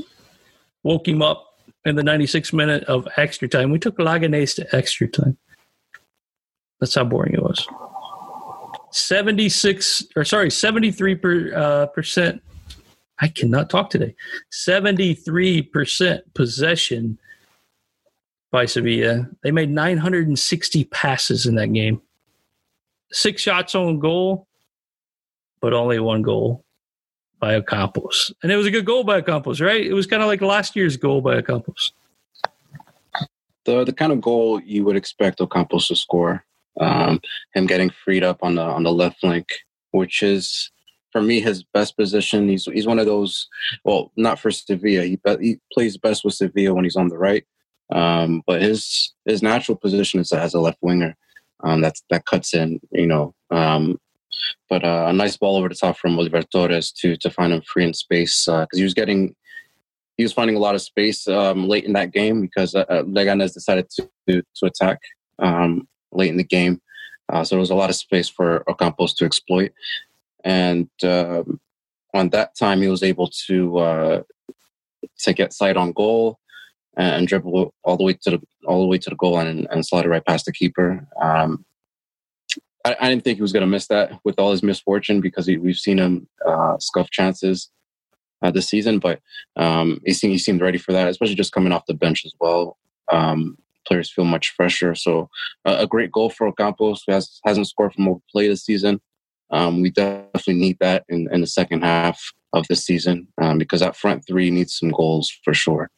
woke 0.82 1.08
him 1.08 1.22
up 1.22 1.46
in 1.84 1.96
the 1.96 2.02
96th 2.02 2.52
minute 2.52 2.84
of 2.84 3.06
extra 3.16 3.48
time. 3.48 3.70
We 3.70 3.78
took 3.78 3.98
Leganés 3.98 4.56
to 4.56 4.76
extra 4.76 5.08
time. 5.08 5.38
That's 6.80 6.94
how 6.94 7.04
boring 7.04 7.34
it 7.34 7.42
was. 7.42 7.66
76 8.94 10.04
or 10.14 10.24
sorry 10.24 10.50
73 10.50 11.14
per, 11.16 11.54
uh, 11.54 11.86
percent 11.86 12.40
i 13.20 13.26
cannot 13.26 13.68
talk 13.68 13.90
today 13.90 14.14
73 14.50 15.62
percent 15.62 16.34
possession 16.34 17.18
by 18.52 18.66
sevilla 18.66 19.28
they 19.42 19.50
made 19.50 19.70
960 19.70 20.84
passes 20.84 21.44
in 21.44 21.56
that 21.56 21.72
game 21.72 22.00
six 23.10 23.42
shots 23.42 23.74
on 23.74 23.98
goal 23.98 24.46
but 25.60 25.72
only 25.72 25.98
one 25.98 26.22
goal 26.22 26.64
by 27.40 27.60
Ocampos. 27.60 28.32
And 28.42 28.52
it 28.52 28.56
was 28.56 28.66
a 28.66 28.70
good 28.70 28.84
goal 28.86 29.04
by 29.04 29.20
Ocampos, 29.20 29.64
right? 29.64 29.84
It 29.84 29.92
was 29.92 30.06
kind 30.06 30.22
of 30.22 30.28
like 30.28 30.40
last 30.40 30.76
year's 30.76 30.96
goal 30.96 31.20
by 31.20 31.40
Ocampos. 31.40 31.92
The 33.64 33.84
the 33.84 33.92
kind 33.92 34.12
of 34.12 34.20
goal 34.20 34.60
you 34.60 34.84
would 34.84 34.96
expect 34.96 35.40
Ocampos 35.40 35.88
to 35.88 35.96
score 35.96 36.44
um, 36.80 37.20
him 37.54 37.66
getting 37.66 37.90
freed 37.90 38.24
up 38.24 38.38
on 38.42 38.56
the 38.56 38.62
on 38.62 38.82
the 38.82 38.92
left 38.92 39.20
flank, 39.20 39.48
which 39.92 40.22
is 40.22 40.70
for 41.12 41.22
me 41.22 41.40
his 41.40 41.62
best 41.62 41.96
position. 41.96 42.48
He's 42.48 42.64
he's 42.64 42.86
one 42.86 42.98
of 42.98 43.06
those. 43.06 43.48
Well, 43.84 44.12
not 44.16 44.38
for 44.38 44.50
Sevilla. 44.50 45.04
He 45.04 45.18
he 45.40 45.60
plays 45.72 45.96
best 45.96 46.24
with 46.24 46.34
Sevilla 46.34 46.74
when 46.74 46.84
he's 46.84 46.96
on 46.96 47.08
the 47.08 47.18
right. 47.18 47.44
Um, 47.92 48.42
but 48.46 48.62
his 48.62 49.12
his 49.24 49.42
natural 49.42 49.76
position 49.76 50.20
is 50.20 50.32
as 50.32 50.54
a 50.54 50.60
left 50.60 50.78
winger. 50.82 51.16
Um, 51.62 51.80
that's 51.80 52.02
that 52.10 52.26
cuts 52.26 52.54
in, 52.54 52.80
you 52.90 53.06
know. 53.06 53.34
Um, 53.50 53.98
but 54.68 54.84
uh, 54.84 55.06
a 55.08 55.12
nice 55.12 55.36
ball 55.36 55.56
over 55.56 55.68
the 55.68 55.74
top 55.74 55.96
from 55.96 56.18
Oliver 56.18 56.42
Torres 56.42 56.90
to 56.92 57.16
to 57.16 57.30
find 57.30 57.52
him 57.52 57.62
free 57.62 57.84
in 57.84 57.94
space 57.94 58.44
because 58.44 58.66
uh, 58.66 58.76
he 58.76 58.82
was 58.82 58.94
getting 58.94 59.34
he 60.16 60.22
was 60.22 60.32
finding 60.32 60.56
a 60.56 60.60
lot 60.60 60.74
of 60.74 60.82
space 60.82 61.26
um, 61.28 61.68
late 61.68 61.84
in 61.84 61.92
that 61.92 62.12
game 62.12 62.40
because 62.40 62.74
uh, 62.74 62.84
uh 62.88 63.02
Leganes 63.02 63.54
decided 63.54 63.88
to 63.90 64.08
to, 64.28 64.42
to 64.56 64.66
attack 64.66 64.98
um, 65.38 65.86
late 66.14 66.30
in 66.30 66.36
the 66.36 66.44
game. 66.44 66.80
Uh, 67.32 67.42
so 67.42 67.54
there 67.54 67.60
was 67.60 67.70
a 67.70 67.74
lot 67.74 67.90
of 67.90 67.96
space 67.96 68.28
for 68.28 68.64
Ocampos 68.68 69.16
to 69.16 69.24
exploit, 69.24 69.72
and 70.44 70.88
um, 71.02 71.58
on 72.12 72.28
that 72.30 72.56
time 72.56 72.82
he 72.82 72.88
was 72.88 73.02
able 73.02 73.28
to 73.46 73.78
uh, 73.78 74.22
to 75.18 75.32
get 75.32 75.52
sight 75.52 75.76
on 75.76 75.92
goal 75.92 76.38
and 76.96 77.26
dribble 77.26 77.74
all 77.82 77.96
the 77.96 78.04
way 78.04 78.12
to 78.12 78.30
the 78.30 78.40
all 78.66 78.80
the 78.80 78.86
way 78.86 78.98
to 78.98 79.10
the 79.10 79.16
goal 79.16 79.38
and, 79.38 79.66
and 79.70 79.86
slide 79.86 80.04
it 80.04 80.08
right 80.08 80.24
past 80.24 80.44
the 80.44 80.52
keeper. 80.52 81.06
Um, 81.20 81.64
I, 82.84 82.96
I, 83.00 83.08
didn't 83.08 83.24
think 83.24 83.36
he 83.36 83.42
was 83.42 83.52
going 83.52 83.62
to 83.62 83.66
miss 83.66 83.88
that 83.88 84.12
with 84.24 84.38
all 84.38 84.52
his 84.52 84.62
misfortune 84.62 85.20
because 85.20 85.46
he, 85.46 85.56
we've 85.56 85.76
seen 85.76 85.98
him 85.98 86.28
uh, 86.46 86.78
scuff 86.78 87.10
chances 87.10 87.70
uh, 88.42 88.50
this 88.50 88.68
season, 88.68 88.98
but 88.98 89.20
um, 89.56 90.00
he 90.04 90.12
seemed 90.12 90.32
he 90.32 90.38
seemed 90.38 90.60
ready 90.60 90.78
for 90.78 90.92
that, 90.92 91.08
especially 91.08 91.34
just 91.34 91.52
coming 91.52 91.72
off 91.72 91.86
the 91.86 91.94
bench 91.94 92.24
as 92.24 92.32
well. 92.40 92.76
Um, 93.10 93.58
players 93.86 94.12
feel 94.12 94.24
much 94.24 94.50
fresher, 94.50 94.94
so 94.94 95.28
uh, 95.64 95.76
a 95.80 95.86
great 95.86 96.12
goal 96.12 96.30
for 96.30 96.50
Ocampos, 96.50 97.00
who 97.06 97.12
has 97.12 97.40
hasn't 97.44 97.68
scored 97.68 97.94
from 97.94 98.08
over 98.08 98.20
play 98.30 98.48
this 98.48 98.64
season. 98.64 99.00
Um, 99.50 99.82
we 99.82 99.90
definitely 99.90 100.54
need 100.54 100.78
that 100.80 101.04
in, 101.08 101.28
in 101.30 101.40
the 101.40 101.46
second 101.46 101.82
half 101.82 102.20
of 102.52 102.66
the 102.68 102.76
season 102.76 103.28
um, 103.40 103.58
because 103.58 103.80
that 103.80 103.96
front 103.96 104.24
three 104.26 104.50
needs 104.50 104.78
some 104.78 104.90
goals 104.90 105.30
for 105.44 105.54
sure. 105.54 105.90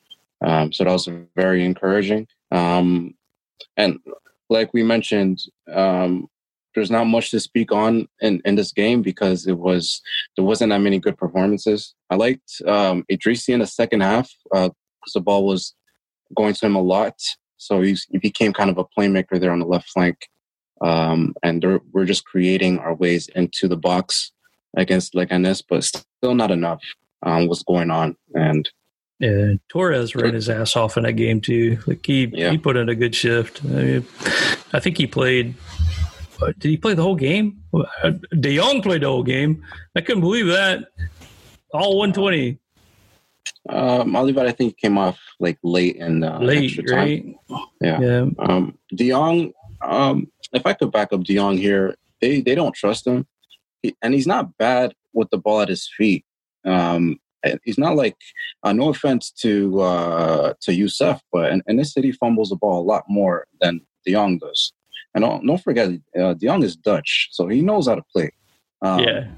Um, 0.45 0.73
so 0.73 0.85
that 0.85 0.93
was 0.93 1.09
very 1.35 1.65
encouraging. 1.65 2.27
Um, 2.51 3.15
and 3.77 3.99
like 4.51 4.73
we 4.75 4.83
mentioned, 4.83 5.41
um, 5.73 6.29
there's 6.75 6.91
not 6.91 7.07
much 7.07 7.31
to 7.31 7.41
speak 7.41 7.73
on 7.73 8.07
in, 8.21 8.41
in 8.45 8.55
this 8.55 8.73
game 8.73 9.01
because 9.01 9.47
it 9.47 9.59
was 9.59 10.03
there 10.37 10.45
wasn't 10.45 10.71
that 10.71 10.81
many 10.81 10.99
good 10.99 11.17
performances. 11.17 11.95
I 12.11 12.17
liked 12.17 12.61
um, 12.67 13.05
Idrissi 13.11 13.55
in 13.55 13.61
the 13.61 13.67
second 13.67 14.03
half 14.03 14.31
because 14.53 14.71
uh, 14.71 15.15
the 15.15 15.21
ball 15.21 15.47
was 15.47 15.75
going 16.37 16.53
to 16.55 16.67
him 16.67 16.77
a 16.77 16.83
lot, 16.83 17.15
so 17.57 17.81
he 17.81 17.97
became 18.21 18.53
kind 18.53 18.71
of 18.71 18.79
a 18.79 18.85
playmaker 18.85 19.41
there 19.41 19.53
on 19.53 19.61
the 19.61 19.67
left 19.67 19.91
flank. 19.91 20.29
Um, 20.81 21.35
and 21.43 21.65
we're 21.93 22.05
just 22.05 22.25
creating 22.27 22.79
our 22.79 22.95
ways 22.95 23.29
into 23.29 23.67
the 23.67 23.77
box 23.77 24.33
against 24.77 25.15
Leganes, 25.15 25.63
but 25.69 25.85
still 25.85 26.35
not 26.35 26.51
enough. 26.51 26.83
Um, 27.23 27.49
what's 27.49 27.63
going 27.63 27.91
on? 27.91 28.17
And 28.35 28.69
yeah, 29.19 29.55
Torres 29.69 30.15
ran 30.15 30.35
his 30.35 30.51
ass 30.51 30.77
off 30.77 30.97
in 30.97 31.05
that 31.05 31.15
game 31.15 31.41
too. 31.41 31.79
Like 31.87 32.05
he 32.05 32.31
yeah. 32.33 32.51
he 32.51 32.59
put 32.59 32.77
in 32.77 32.89
a 32.89 32.95
good 32.95 33.15
shift. 33.15 33.63
I, 33.65 33.69
mean, 33.69 34.07
I 34.75 34.81
think 34.81 34.99
he 34.99 35.07
played. 35.07 35.55
Did 36.59 36.69
he 36.69 36.77
play 36.77 36.93
the 36.93 37.03
whole 37.03 37.17
game? 37.17 37.63
Uh, 37.73 38.11
De 38.39 38.57
Jong 38.57 38.83
played 38.83 39.03
the 39.03 39.07
whole 39.07 39.23
game. 39.23 39.65
I 39.97 40.03
couldn't 40.03 40.21
believe 40.21 40.47
that. 40.49 40.85
All 41.73 41.97
120. 41.99 42.59
Um, 43.69 44.15
Oliver, 44.15 44.41
I 44.41 44.53
think 44.53 44.79
came 44.79 44.99
off 44.99 45.19
like 45.41 45.59
late 45.63 45.97
in 45.97 46.23
uh, 46.23 46.39
late, 46.39 46.79
right? 46.91 47.25
Yeah. 47.81 48.01
yeah. 48.01 48.27
Um, 48.39 48.79
De 48.95 49.11
Jong. 49.11 49.53
Um, 49.83 50.31
if 50.53 50.65
I 50.65 50.73
could 50.73 50.93
back 50.93 51.13
up 51.13 51.25
De 51.25 51.35
Jong 51.35 51.57
here, 51.57 51.97
they 52.21 52.41
they 52.41 52.55
don't 52.55 52.75
trust 52.75 53.07
him, 53.07 53.27
he, 53.83 53.97
and 54.03 54.15
he's 54.15 54.27
not 54.27 54.57
bad 54.57 54.95
with 55.13 55.31
the 55.31 55.39
ball 55.39 55.61
at 55.61 55.69
his 55.69 55.89
feet. 55.97 56.25
Um, 56.65 57.19
he's 57.65 57.79
not 57.79 57.97
like 57.97 58.17
uh, 58.63 58.73
no 58.73 58.89
offense 58.89 59.31
to 59.31 59.81
uh, 59.81 60.55
to 60.61 60.75
Youssef, 60.75 61.21
but 61.33 61.53
in, 61.53 61.63
in, 61.67 61.77
this 61.77 61.93
city 61.93 62.13
fumbles 62.13 62.51
the 62.51 62.57
ball 62.57 62.81
a 62.81 62.85
lot 62.85 63.05
more 63.09 63.47
than 63.61 63.81
De 64.05 64.13
Jong 64.13 64.39
does. 64.39 64.73
And 65.15 65.23
don't, 65.23 65.47
don't 65.47 65.63
forget, 65.63 65.91
uh, 66.19 66.35
De 66.35 66.47
Jong 66.47 66.63
is 66.63 66.77
Dutch, 66.77 67.29
so 67.33 67.49
he 67.49 67.63
knows 67.63 67.89
how 67.89 67.95
to 67.95 68.05
play. 68.13 68.31
Um, 68.83 69.01
yeah, 69.01 69.29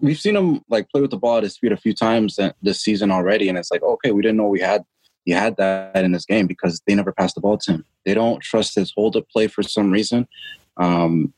we've 0.00 0.18
seen 0.18 0.36
him 0.36 0.62
like 0.68 0.88
play 0.90 1.00
with 1.00 1.10
the 1.10 1.16
ball 1.16 1.38
at 1.38 1.42
his 1.42 1.58
feet 1.58 1.72
a 1.72 1.76
few 1.76 1.94
times 1.94 2.38
this 2.62 2.80
season 2.80 3.10
already, 3.10 3.48
and 3.48 3.58
it's 3.58 3.70
like 3.70 3.82
okay, 3.82 4.12
we 4.12 4.22
didn't 4.22 4.36
know 4.36 4.48
we 4.48 4.60
had 4.60 4.84
he 5.24 5.32
had 5.32 5.56
that 5.56 6.04
in 6.04 6.12
this 6.12 6.24
game 6.24 6.46
because 6.46 6.80
they 6.86 6.94
never 6.94 7.12
passed 7.12 7.34
the 7.34 7.40
ball 7.40 7.58
to 7.58 7.72
him. 7.72 7.84
They 8.06 8.14
don't 8.14 8.40
trust 8.40 8.74
his 8.74 8.92
hold 8.96 9.16
up 9.16 9.28
play 9.28 9.46
for 9.46 9.62
some 9.62 9.90
reason. 9.90 10.26
Um, 10.76 11.34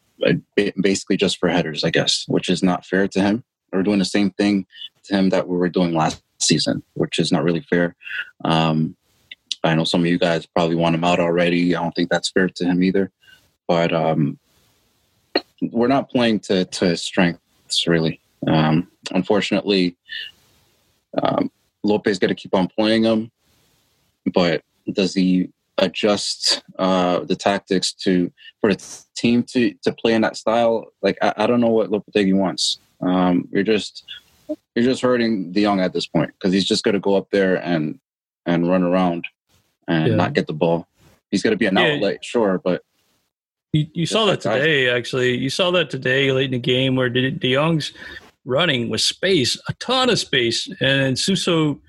basically 0.81 1.16
just 1.16 1.38
for 1.38 1.49
headers, 1.49 1.83
I 1.83 1.90
guess, 1.90 2.25
which 2.29 2.49
is 2.49 2.62
not 2.62 2.85
fair 2.85 3.09
to 3.09 3.20
him. 3.20 3.42
We're 3.73 3.83
doing 3.83 3.99
the 3.99 4.05
same 4.05 4.31
thing 4.31 4.66
to 5.05 5.16
him 5.16 5.31
that 5.31 5.49
we 5.49 5.57
were 5.57 5.68
doing 5.68 5.94
last 5.94 6.23
season, 6.38 6.83
which 6.94 7.18
is 7.18 7.33
not 7.33 7.42
really 7.42 7.62
fair. 7.62 7.96
Um, 8.44 8.96
I 9.62 9.75
know 9.75 9.85
some 9.85 10.01
of 10.01 10.07
you 10.07 10.18
guys 10.18 10.46
probably 10.46 10.77
want 10.77 10.94
him 10.94 11.05
out 11.05 11.20
already. 11.20 11.75
I 11.75 11.83
don't 11.83 11.92
think 11.92 12.11
that's 12.11 12.31
fair 12.31 12.49
to 12.49 12.64
him 12.64 12.83
either. 12.83 13.11
But 13.66 13.92
um, 13.92 14.38
we're 15.61 15.88
not 15.88 16.11
playing 16.11 16.40
to 16.40 16.64
to 16.64 16.87
his 16.87 17.03
strengths 17.03 17.87
really. 17.87 18.20
Um, 18.46 18.88
unfortunately, 19.12 19.96
um, 21.22 21.50
Lopez 21.83 22.18
got 22.18 22.29
to 22.29 22.35
keep 22.35 22.55
on 22.55 22.68
playing 22.68 23.05
him, 23.05 23.31
but 24.33 24.62
does 24.92 25.14
he 25.14 25.50
adjust 25.79 26.62
uh, 26.79 27.20
the 27.20 27.37
tactics 27.37 27.92
to 27.92 28.31
for 28.61 28.72
the 28.72 29.05
team 29.16 29.42
to 29.44 29.74
to 29.83 29.92
play 29.92 30.14
in 30.14 30.22
that 30.22 30.37
style? 30.37 30.87
Like 31.03 31.18
I, 31.22 31.35
I 31.38 31.46
don't 31.46 31.61
know 31.61 31.68
what 31.68 31.90
Lopetegui 31.90 32.35
wants. 32.35 32.79
Um, 33.00 33.48
you're 33.50 33.62
just 33.62 34.05
you're 34.74 34.85
just 34.85 35.03
hurting 35.03 35.53
De 35.53 35.62
Jong 35.62 35.81
at 35.81 35.92
this 35.92 36.07
point 36.07 36.33
because 36.38 36.53
he's 36.53 36.66
just 36.66 36.85
going 36.85 36.94
to 36.94 37.00
go 37.00 37.16
up 37.16 37.31
there 37.31 37.57
and 37.57 37.98
and 38.46 38.68
run 38.68 38.83
around 38.83 39.26
and 39.88 40.09
yeah. 40.09 40.14
not 40.14 40.35
get 40.35 40.46
the 40.46 40.53
ball. 40.53 40.87
He's 41.31 41.42
going 41.42 41.53
to 41.53 41.59
be 41.59 41.66
an 41.66 41.76
yeah. 41.76 41.94
outlet, 41.94 42.24
sure, 42.24 42.61
but 42.62 42.83
you, 43.72 43.87
you 43.92 44.07
saw 44.07 44.24
that 44.26 44.40
today. 44.40 44.90
Actually, 44.90 45.37
you 45.37 45.48
saw 45.50 45.70
that 45.72 45.90
today 45.90 46.33
late 46.33 46.46
in 46.46 46.50
the 46.53 46.59
game 46.59 46.96
where 46.96 47.09
De, 47.09 47.31
De 47.31 47.55
Jong's 47.55 47.92
running 48.44 48.88
with 48.88 49.00
space, 49.00 49.59
a 49.68 49.74
ton 49.74 50.11
of 50.11 50.18
space, 50.18 50.68
and 50.81 51.18
Suso 51.18 51.81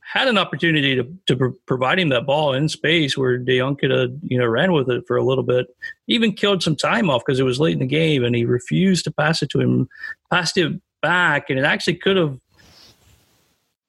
had 0.00 0.28
an 0.28 0.38
opportunity 0.38 0.94
to, 0.94 1.04
to 1.26 1.56
provide 1.66 1.98
him 1.98 2.10
that 2.10 2.26
ball 2.26 2.54
in 2.54 2.68
space 2.68 3.18
where 3.18 3.36
De 3.38 3.58
Jong 3.58 3.76
could 3.76 3.90
have 3.90 4.10
you 4.22 4.38
know 4.38 4.46
ran 4.46 4.72
with 4.72 4.88
it 4.88 5.04
for 5.06 5.16
a 5.16 5.24
little 5.24 5.44
bit, 5.44 5.66
even 6.06 6.32
killed 6.32 6.62
some 6.62 6.76
time 6.76 7.10
off 7.10 7.22
because 7.26 7.40
it 7.40 7.44
was 7.44 7.60
late 7.60 7.74
in 7.74 7.80
the 7.80 7.86
game 7.86 8.24
and 8.24 8.34
he 8.34 8.44
refused 8.44 9.04
to 9.04 9.10
pass 9.10 9.42
it 9.42 9.50
to 9.50 9.60
him, 9.60 9.88
passed 10.30 10.56
it 10.56 10.80
back, 11.02 11.50
and 11.50 11.58
it 11.58 11.64
actually 11.64 11.96
could 11.96 12.16
have 12.16 12.38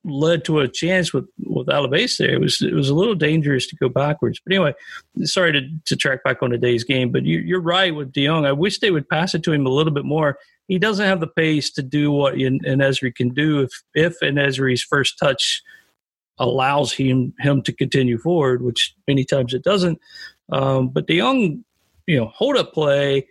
led 0.04 0.46
to 0.46 0.60
a 0.60 0.68
chance 0.68 1.14
with 1.14 1.28
with 1.46 1.68
Alaves 1.68 2.18
there. 2.18 2.34
It 2.34 2.42
was 2.42 2.62
it 2.62 2.74
was 2.74 2.90
a 2.90 2.96
little 2.96 3.16
dangerous 3.16 3.68
to 3.68 3.76
go 3.76 3.90
backwards. 3.90 4.42
But 4.44 4.54
anyway, 4.54 4.74
sorry 5.24 5.52
to, 5.54 5.70
to 5.86 5.96
track 5.96 6.24
back 6.24 6.42
on 6.42 6.50
today's 6.50 6.84
game, 6.84 7.12
but 7.12 7.24
you, 7.24 7.40
you're 7.40 7.62
right 7.62 7.94
with 7.94 8.12
De 8.12 8.26
Jong. 8.26 8.46
I 8.46 8.54
wish 8.54 8.80
they 8.80 8.92
would 8.92 9.08
pass 9.08 9.36
it 9.36 9.44
to 9.44 9.54
him 9.54 9.66
a 9.66 9.70
little 9.70 9.94
bit 9.94 10.06
more. 10.06 10.38
He 10.68 10.78
doesn't 10.78 11.06
have 11.06 11.20
the 11.20 11.28
pace 11.28 11.72
to 11.72 11.82
do 11.82 12.12
what 12.12 12.34
En-Nesyri 12.34 13.16
can 13.16 13.30
do 13.34 13.62
if 13.62 13.72
if 13.94 14.22
En-Nesyri's 14.22 14.84
first 14.84 15.18
touch 15.18 15.62
allows 16.40 16.92
him 16.94 17.34
him 17.40 17.62
to 17.64 17.74
continue 17.74 18.18
forward, 18.18 18.62
which 18.62 18.94
many 19.08 19.24
times 19.24 19.54
it 19.54 19.64
doesn't. 19.64 20.00
Um, 20.52 20.90
but 20.90 21.08
De 21.08 21.20
Jong, 21.20 21.64
you 22.06 22.18
know, 22.18 22.28
hold 22.28 22.58
up 22.58 22.74
play 22.74 23.28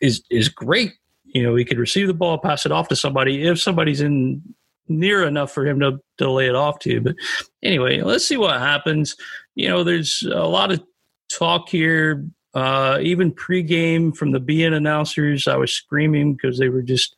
is 0.00 0.22
is 0.30 0.48
great. 0.48 0.92
You 1.24 1.42
know, 1.42 1.54
he 1.54 1.64
could 1.64 1.78
receive 1.78 2.06
the 2.06 2.14
ball, 2.14 2.38
pass 2.38 2.66
it 2.66 2.72
off 2.72 2.88
to 2.88 2.96
somebody 2.96 3.46
if 3.46 3.60
somebody's 3.60 4.00
in 4.00 4.42
near 4.88 5.24
enough 5.24 5.52
for 5.52 5.64
him 5.64 5.78
to, 5.80 6.00
to 6.18 6.30
lay 6.30 6.48
it 6.48 6.54
off 6.56 6.80
to. 6.80 7.00
But 7.00 7.14
anyway, 7.62 8.00
let's 8.02 8.26
see 8.26 8.36
what 8.36 8.58
happens. 8.58 9.16
You 9.54 9.68
know, 9.68 9.84
there's 9.84 10.22
a 10.22 10.44
lot 10.44 10.72
of 10.72 10.82
talk 11.30 11.68
here. 11.68 12.26
Uh, 12.52 12.98
even 13.00 13.32
pregame 13.32 14.16
from 14.16 14.32
the 14.32 14.40
beIN 14.40 14.74
announcers, 14.74 15.46
I 15.46 15.56
was 15.56 15.72
screaming 15.72 16.34
because 16.34 16.58
they 16.58 16.68
were 16.68 16.82
just, 16.82 17.14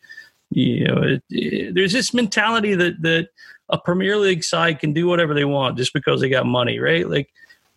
you 0.51 0.87
know, 0.87 1.03
it, 1.03 1.23
it, 1.31 1.75
there's 1.75 1.93
this 1.93 2.13
mentality 2.13 2.75
that 2.75 3.01
that 3.01 3.29
a 3.71 3.79
Premier 3.79 4.19
League 4.19 4.45
side 4.45 4.79
can 4.79 4.93
do 4.93 5.07
whatever 5.07 5.33
they 5.33 5.47
want 5.47 5.79
just 5.79 5.95
because 5.95 6.21
they 6.21 6.29
got 6.29 6.45
money, 6.45 6.79
right? 6.79 7.09
Like 7.09 7.31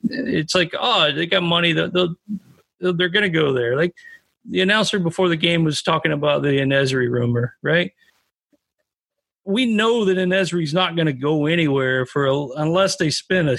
it's 0.04 0.54
like, 0.54 0.74
oh, 0.78 1.14
they 1.14 1.26
got 1.26 1.44
money, 1.44 1.72
they'll, 1.72 1.90
they'll 1.92 2.16
they're 2.80 3.10
going 3.10 3.24
to 3.24 3.30
go 3.30 3.54
there. 3.54 3.78
Like 3.78 3.96
the 4.44 4.62
announcer 4.62 5.00
before 5.00 5.30
the 5.30 5.38
game 5.38 5.64
was 5.64 5.82
talking 5.82 6.12
about 6.12 6.42
the 6.42 6.60
En-Nesyri 6.60 7.10
rumor, 7.10 7.56
right? 7.62 7.94
We 9.46 9.66
know 9.66 10.06
that 10.06 10.18
En-Nesyri's 10.18 10.74
not 10.74 10.96
going 10.96 11.06
to 11.06 11.14
go 11.14 11.46
anywhere 11.46 12.06
for 12.06 12.26
a, 12.26 12.48
unless 12.58 12.98
they 12.98 13.10
spend 13.10 13.50
a 13.50 13.58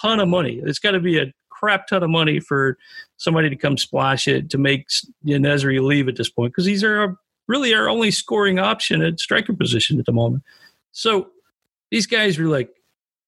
ton 0.00 0.18
of 0.18 0.28
money. 0.28 0.60
It's 0.64 0.80
got 0.80 0.92
to 0.92 1.00
be 1.00 1.18
a 1.18 1.32
crap 1.50 1.86
ton 1.86 2.02
of 2.02 2.10
money 2.10 2.40
for 2.40 2.76
somebody 3.22 3.48
to 3.48 3.56
come 3.56 3.78
splash 3.78 4.26
it 4.26 4.50
to 4.50 4.58
make 4.58 4.86
En-Nesyri 5.28 5.80
leave 5.80 6.08
at 6.08 6.16
this 6.16 6.28
point 6.28 6.52
because 6.52 6.64
these 6.64 6.82
are 6.82 7.16
really 7.46 7.72
our 7.74 7.88
only 7.88 8.10
scoring 8.10 8.58
option 8.58 9.02
at 9.02 9.20
striker 9.20 9.52
position 9.52 9.98
at 9.98 10.06
the 10.06 10.12
moment. 10.12 10.42
So 10.90 11.28
these 11.90 12.06
guys 12.06 12.38
were 12.38 12.48
like, 12.48 12.70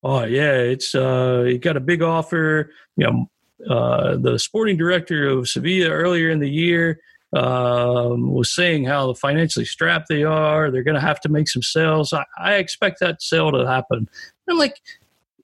oh 0.02 0.24
yeah, 0.24 0.54
it's 0.54 0.94
uh, 0.94 1.44
he 1.46 1.58
got 1.58 1.76
a 1.76 1.80
big 1.80 2.02
offer. 2.02 2.70
You 2.96 3.06
know, 3.06 3.74
uh, 3.74 4.16
the 4.16 4.38
sporting 4.38 4.76
director 4.76 5.28
of 5.28 5.48
Sevilla 5.48 5.90
earlier 5.90 6.30
in 6.30 6.40
the 6.40 6.50
year 6.50 7.00
um, 7.32 8.32
was 8.32 8.54
saying 8.54 8.84
how 8.84 9.12
financially 9.14 9.64
strapped 9.64 10.08
they 10.08 10.24
are. 10.24 10.70
They're 10.70 10.82
going 10.82 10.94
to 10.94 11.00
have 11.00 11.20
to 11.20 11.28
make 11.28 11.48
some 11.48 11.62
sales. 11.62 12.12
I, 12.12 12.24
I 12.38 12.54
expect 12.54 13.00
that 13.00 13.22
sale 13.22 13.52
to 13.52 13.66
happen. 13.66 14.08
I'm 14.48 14.58
like, 14.58 14.80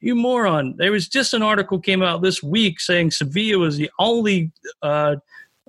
you 0.00 0.14
moron. 0.14 0.74
There 0.76 0.92
was 0.92 1.08
just 1.08 1.34
an 1.34 1.42
article 1.42 1.78
came 1.78 2.02
out 2.02 2.22
this 2.22 2.42
week 2.42 2.80
saying 2.80 3.10
Sevilla 3.10 3.58
was 3.58 3.76
the 3.76 3.90
only 3.98 4.50
uh, 4.82 5.16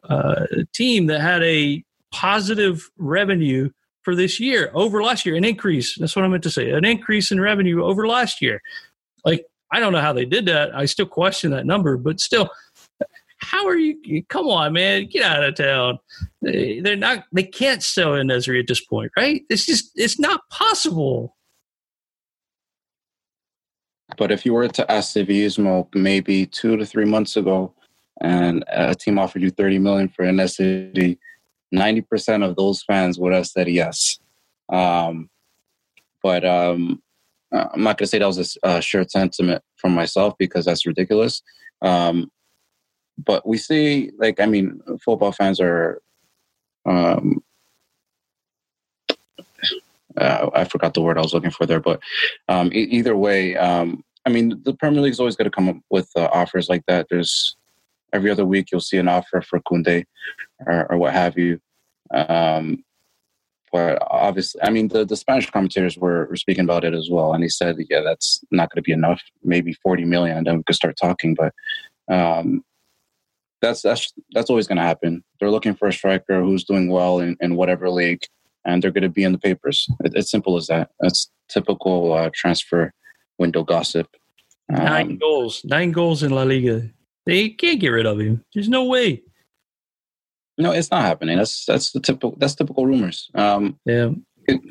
uh, 0.03 0.45
team 0.73 1.07
that 1.07 1.21
had 1.21 1.43
a 1.43 1.83
positive 2.11 2.89
revenue 2.97 3.69
for 4.03 4.15
this 4.15 4.39
year 4.39 4.71
over 4.73 5.03
last 5.03 5.25
year, 5.25 5.35
an 5.35 5.45
increase. 5.45 5.95
That's 5.97 6.15
what 6.15 6.25
I 6.25 6.27
meant 6.27 6.43
to 6.43 6.49
say, 6.49 6.71
an 6.71 6.85
increase 6.85 7.31
in 7.31 7.39
revenue 7.39 7.83
over 7.83 8.07
last 8.07 8.41
year. 8.41 8.61
Like, 9.23 9.45
I 9.71 9.79
don't 9.79 9.93
know 9.93 10.01
how 10.01 10.13
they 10.13 10.25
did 10.25 10.45
that. 10.47 10.75
I 10.75 10.85
still 10.85 11.05
question 11.05 11.51
that 11.51 11.65
number, 11.65 11.97
but 11.97 12.19
still, 12.19 12.49
how 13.37 13.67
are 13.67 13.77
you? 13.77 14.23
Come 14.29 14.47
on, 14.47 14.73
man, 14.73 15.07
get 15.07 15.23
out 15.23 15.43
of 15.43 15.55
town. 15.55 15.99
They're 16.41 16.95
not. 16.95 17.25
They 17.31 17.43
can't 17.43 17.81
sell 17.81 18.15
En-Nesyri 18.15 18.59
at 18.59 18.67
this 18.67 18.81
point, 18.81 19.11
right? 19.17 19.43
It's 19.49 19.65
just. 19.65 19.91
It's 19.95 20.19
not 20.19 20.41
possible. 20.49 21.35
But 24.17 24.31
if 24.31 24.45
you 24.45 24.53
were 24.53 24.67
to 24.67 24.91
ask 24.91 25.15
Sevillismo 25.15 25.87
maybe 25.95 26.45
two 26.45 26.77
to 26.77 26.85
three 26.85 27.05
months 27.05 27.37
ago, 27.37 27.73
and 28.21 28.63
a 28.67 28.93
team 28.93 29.17
offered 29.17 29.41
you 29.41 29.49
30 29.49 29.79
million 29.79 30.09
for 30.09 30.23
En-Nesyri, 30.23 31.17
90% 31.73 32.47
of 32.47 32.55
those 32.55 32.83
fans 32.83 33.17
would 33.17 33.33
have 33.33 33.47
said 33.47 33.67
yes. 33.67 34.19
Um, 34.69 35.29
but 36.21 36.45
um, 36.45 37.01
I'm 37.51 37.83
not 37.83 37.97
going 37.97 38.05
to 38.05 38.07
say 38.07 38.19
that 38.19 38.27
was 38.27 38.57
a, 38.63 38.69
a 38.77 38.81
shared 38.81 39.09
sentiment 39.09 39.63
from 39.75 39.93
myself 39.93 40.35
because 40.37 40.65
that's 40.65 40.85
ridiculous. 40.85 41.41
Um, 41.81 42.31
but 43.17 43.47
we 43.47 43.57
see, 43.57 44.11
like, 44.17 44.39
I 44.39 44.45
mean, 44.45 44.81
football 45.03 45.31
fans 45.31 45.59
are. 45.59 46.01
Um, 46.85 47.43
uh, 50.17 50.49
I 50.53 50.65
forgot 50.65 50.93
the 50.93 51.01
word 51.01 51.17
I 51.17 51.21
was 51.21 51.33
looking 51.33 51.51
for 51.51 51.65
there, 51.65 51.79
but 51.79 51.99
um, 52.47 52.71
e- 52.73 52.89
either 52.91 53.15
way, 53.15 53.55
um, 53.57 54.03
I 54.25 54.29
mean, 54.29 54.61
the 54.63 54.73
Premier 54.73 55.01
League's 55.01 55.19
always 55.19 55.35
going 55.35 55.49
to 55.49 55.55
come 55.55 55.69
up 55.69 55.77
with 55.89 56.09
uh, 56.15 56.29
offers 56.31 56.69
like 56.69 56.83
that. 56.87 57.07
There's 57.09 57.55
every 58.13 58.29
other 58.29 58.45
week 58.45 58.71
you'll 58.71 58.81
see 58.81 58.97
an 58.97 59.07
offer 59.07 59.41
for 59.41 59.59
Koundé 59.61 60.05
or, 60.65 60.91
or 60.91 60.97
what 60.97 61.13
have 61.13 61.37
you. 61.37 61.59
Um, 62.13 62.83
but 63.71 63.99
obviously, 64.01 64.61
I 64.61 64.69
mean, 64.69 64.89
the, 64.89 65.05
the 65.05 65.15
Spanish 65.15 65.49
commentators 65.49 65.97
were, 65.97 66.25
were 66.25 66.35
speaking 66.35 66.65
about 66.65 66.83
it 66.83 66.93
as 66.93 67.09
well, 67.09 67.33
and 67.33 67.41
he 67.41 67.49
said, 67.49 67.77
"Yeah, 67.89 68.01
that's 68.01 68.43
not 68.51 68.69
going 68.69 68.83
to 68.83 68.85
be 68.85 68.91
enough. 68.91 69.21
Maybe 69.43 69.71
forty 69.71 70.03
million, 70.03 70.37
and 70.37 70.45
then 70.45 70.57
we 70.57 70.63
could 70.63 70.75
start 70.75 70.97
talking." 71.01 71.35
But 71.35 71.53
um, 72.13 72.65
that's 73.61 73.81
that's 73.81 74.11
that's 74.31 74.49
always 74.49 74.67
going 74.67 74.77
to 74.77 74.83
happen. 74.83 75.23
They're 75.39 75.51
looking 75.51 75.73
for 75.73 75.87
a 75.87 75.93
striker 75.93 76.41
who's 76.41 76.65
doing 76.65 76.89
well 76.89 77.19
in, 77.19 77.37
in 77.39 77.55
whatever 77.55 77.89
league, 77.89 78.25
and 78.65 78.81
they're 78.81 78.91
going 78.91 79.03
to 79.03 79.09
be 79.09 79.23
in 79.23 79.31
the 79.31 79.37
papers. 79.37 79.87
It, 80.03 80.13
it's 80.15 80.31
simple 80.31 80.57
as 80.57 80.67
that. 80.67 80.89
That's 80.99 81.29
typical 81.49 82.13
uh, 82.13 82.29
transfer 82.33 82.93
window 83.37 83.63
gossip. 83.63 84.07
Um, 84.73 84.85
nine 84.85 85.17
goals, 85.17 85.61
nine 85.65 85.91
goals 85.91 86.23
in 86.23 86.31
La 86.31 86.43
Liga. 86.43 86.89
They 87.25 87.49
can't 87.49 87.79
get 87.79 87.89
rid 87.89 88.05
of 88.05 88.19
him. 88.19 88.43
There's 88.53 88.69
no 88.69 88.85
way. 88.85 89.21
No, 90.57 90.71
it's 90.71 90.91
not 90.91 91.03
happening. 91.03 91.37
That's 91.37 91.65
that's 91.65 91.91
the 91.91 91.99
typical. 91.99 92.35
That's 92.37 92.55
typical 92.55 92.85
rumors. 92.85 93.29
Um, 93.35 93.79
yeah, 93.85 94.09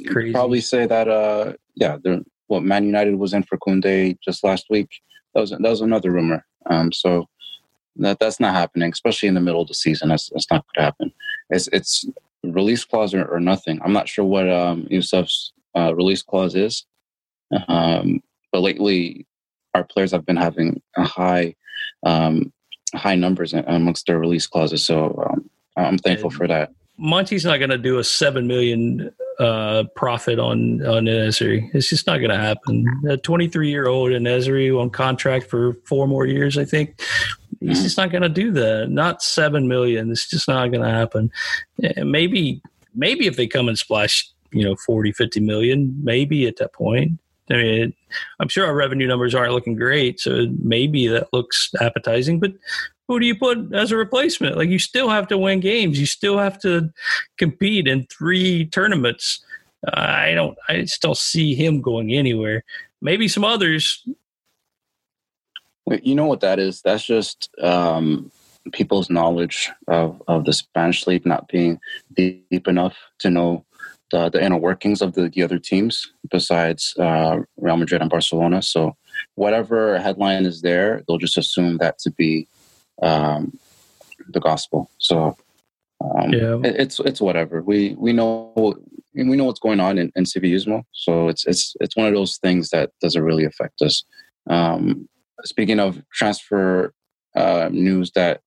crazy. 0.07 0.33
Probably 0.33 0.61
say 0.61 0.87
that. 0.87 1.09
Uh, 1.09 1.55
yeah, 1.75 1.97
what 2.47 2.63
Man 2.63 2.85
United 2.85 3.17
was 3.17 3.33
in 3.33 3.43
for 3.43 3.59
Koundé 3.59 4.19
just 4.21 4.45
last 4.45 4.67
week. 4.71 4.89
That 5.35 5.41
was 5.41 5.51
that 5.51 5.61
was 5.61 5.81
another 5.81 6.11
rumor. 6.11 6.45
Um, 6.67 6.93
so 6.93 7.29
that 7.97 8.19
that's 8.19 8.41
not 8.41 8.55
happening, 8.55 8.91
especially 8.93 9.29
in 9.29 9.35
the 9.35 9.41
middle 9.41 9.63
of 9.63 9.69
the 9.69 9.75
season. 9.75 10.09
That's 10.09 10.31
that's 10.31 10.51
not 10.51 10.65
going 10.67 10.83
to 10.83 10.83
happen. 10.83 11.13
It's 11.51 11.69
it's 11.69 12.07
release 12.45 12.85
clause 12.85 13.15
or, 13.15 13.25
or, 13.25 13.41
nothing. 13.41 13.81
I'm 13.83 13.93
not 13.93 14.09
sure 14.09 14.25
what 14.25 14.51
um, 14.51 14.87
Yusuf's 14.91 15.53
uh, 15.77 15.95
release 15.95 16.23
clause 16.23 16.55
is, 16.55 16.87
um, 17.69 18.23
but 18.53 18.61
lately 18.61 19.27
our 19.75 19.85
players 19.85 20.13
have 20.13 20.27
been 20.27 20.37
having 20.37 20.81
a 20.97 21.05
high 21.05 21.55
um, 22.05 22.53
high 22.95 23.15
numbers 23.15 23.53
amongst 23.53 24.07
their 24.07 24.19
release 24.19 24.47
clauses. 24.47 24.85
So 24.85 25.23
um, 25.31 25.51
I'm 25.77 25.99
thankful 25.99 26.31
for 26.31 26.49
that. 26.49 26.73
Monchi's 27.01 27.45
not 27.45 27.59
going 27.59 27.71
to 27.71 27.79
do 27.79 27.99
a 27.99 28.05
seven 28.05 28.47
million 28.47 29.11
uh, 29.39 29.85
profit 29.97 30.39
on 30.39 30.85
on 30.87 31.09
En-Nesyri. 31.09 31.71
It's 31.75 31.89
just 31.89 32.07
not 32.07 32.19
going 32.19 32.31
to 32.31 32.37
happen. 32.37 32.87
A 33.09 33.17
23 33.17 33.71
year 33.71 33.87
old 33.87 34.13
En-Nesyri 34.13 34.79
on 34.79 34.91
contract 34.91 35.49
for 35.49 35.75
four 35.87 36.07
more 36.07 36.27
years, 36.27 36.59
I 36.59 36.65
think. 36.65 37.01
He's 37.61 37.77
mm-hmm. 37.77 37.85
just 37.85 37.97
not 37.99 38.11
going 38.11 38.23
to 38.23 38.29
do 38.29 38.53
that. 38.53 38.89
Not 38.91 39.23
seven 39.23 39.69
million. 39.69 40.11
It's 40.11 40.29
just 40.29 40.49
not 40.49 40.71
going 40.71 40.83
to 40.83 40.91
happen. 40.91 41.31
Maybe 41.97 42.63
maybe 42.95 43.27
if 43.27 43.37
they 43.37 43.47
come 43.47 43.69
and 43.69 43.79
splash, 43.79 44.29
you 44.53 44.65
know, 44.65 44.77
40, 44.87 45.13
50 45.13 45.41
million, 45.41 45.95
maybe 46.03 46.47
at 46.47 46.57
that 46.57 46.73
point. 46.73 47.19
I 47.51 47.55
mean, 47.55 47.95
I'm 48.39 48.49
sure 48.49 48.67
our 48.67 48.75
revenue 48.75 49.09
numbers 49.09 49.35
aren't 49.35 49.53
looking 49.53 49.75
great, 49.75 50.21
so 50.21 50.47
maybe 50.63 51.09
that 51.09 51.29
looks 51.33 51.71
appetizing. 51.81 52.39
But 52.39 52.53
who 53.09 53.19
do 53.19 53.27
you 53.27 53.35
put 53.35 53.75
as 53.75 53.91
a 53.91 53.97
replacement? 53.97 54.57
Like 54.57 54.69
you 54.69 54.79
still 54.79 55.09
have 55.09 55.27
to 55.29 55.39
win 55.39 55.59
games. 55.59 55.99
You 55.99 56.07
still 56.07 56.39
have 56.39 56.61
to 56.61 56.91
compete 57.39 57.89
in 57.89 58.07
three 58.07 58.67
tournaments. 58.67 59.45
I 59.93 60.33
don't. 60.35 60.57
I 60.69 60.85
still 60.85 61.17
see 61.17 61.55
him 61.55 61.81
going 61.81 62.13
anywhere. 62.13 62.63
Maybe 63.03 63.27
some 63.27 63.45
others. 63.45 64.07
You 66.03 66.15
know 66.15 66.27
what 66.27 66.41
that 66.41 66.59
is? 66.59 66.83
That's 66.83 67.05
just 67.05 67.51
um, 67.61 68.31
people's 68.73 69.11
knowledge 69.11 69.71
of, 69.89 70.23
of 70.29 70.45
the 70.45 70.53
Spanish 70.53 71.07
league 71.07 71.27
not 71.27 71.49
being 71.49 71.81
deep 72.15 72.69
enough 72.69 72.97
to 73.21 73.31
know 73.31 73.65
the, 74.11 74.29
the 74.29 74.43
inner 74.43 74.57
workings 74.57 75.03
of 75.03 75.15
the, 75.15 75.29
the 75.29 75.43
other 75.43 75.59
teams 75.59 76.13
besides 76.31 76.95
uh, 76.99 77.39
Real 77.57 77.77
Madrid 77.77 78.01
and 78.01 78.11
Barcelona. 78.11 78.63
So 78.63 78.97
whatever 79.35 79.99
headline 79.99 80.47
is 80.47 80.63
there, 80.63 81.03
they'll 81.07 81.19
just 81.19 81.39
assume 81.39 81.79
that 81.79 81.99
to 82.01 82.11
be 82.11 82.49
um, 83.03 83.59
the 84.29 84.41
gospel. 84.41 84.91
So 84.99 85.37
um, 86.01 86.33
yeah. 86.33 86.59
it, 86.65 86.77
it's 86.79 87.01
it's 87.01 87.21
whatever. 87.21 87.63
We 87.63 87.95
we 87.99 88.13
know 88.13 88.75
we 89.15 89.37
know 89.37 89.45
what's 89.45 89.61
going 89.61 89.81
on 89.81 89.99
in, 89.99 90.11
in 90.17 90.25
Sevillismo. 90.25 90.85
So 90.93 91.29
it's 91.29 91.47
it's 91.47 91.77
it's 91.81 91.97
one 91.97 92.07
of 92.07 92.15
those 92.15 92.39
things 92.39 92.71
that 92.71 92.91
doesn't 93.01 93.23
really 93.23 93.45
affect 93.45 93.83
us. 93.83 94.05
Um, 94.49 95.09
speaking 95.45 95.81
of 95.81 96.03
transfer 96.13 96.93
uh, 97.35 97.69
news 97.73 98.13
that 98.13 98.41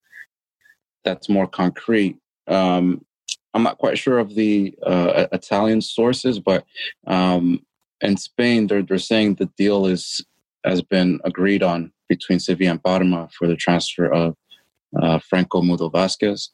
that's 1.04 1.30
more 1.30 1.48
concrete. 1.48 2.18
Um, 2.48 3.06
I'm 3.54 3.64
not 3.64 3.78
quite 3.78 3.98
sure 3.98 4.20
of 4.20 4.36
the 4.36 4.74
uh, 4.86 5.28
Italian 5.32 5.82
sources, 5.82 6.40
but 6.40 6.66
um, 7.06 7.62
in 8.02 8.18
Spain, 8.18 8.68
they're 8.68 8.82
they're 8.82 8.98
saying 8.98 9.36
the 9.36 9.50
deal 9.58 9.86
is 9.86 10.26
has 10.66 10.82
been 10.82 11.20
agreed 11.24 11.62
on 11.62 11.92
between 12.10 12.40
Sevilla 12.40 12.72
and 12.72 12.84
Parma 12.84 13.30
for 13.38 13.48
the 13.48 13.56
transfer 13.56 14.12
of 14.12 14.36
uh, 15.02 15.20
Franco 15.20 15.62
Mudo 15.62 15.92
Vazquez, 15.92 16.50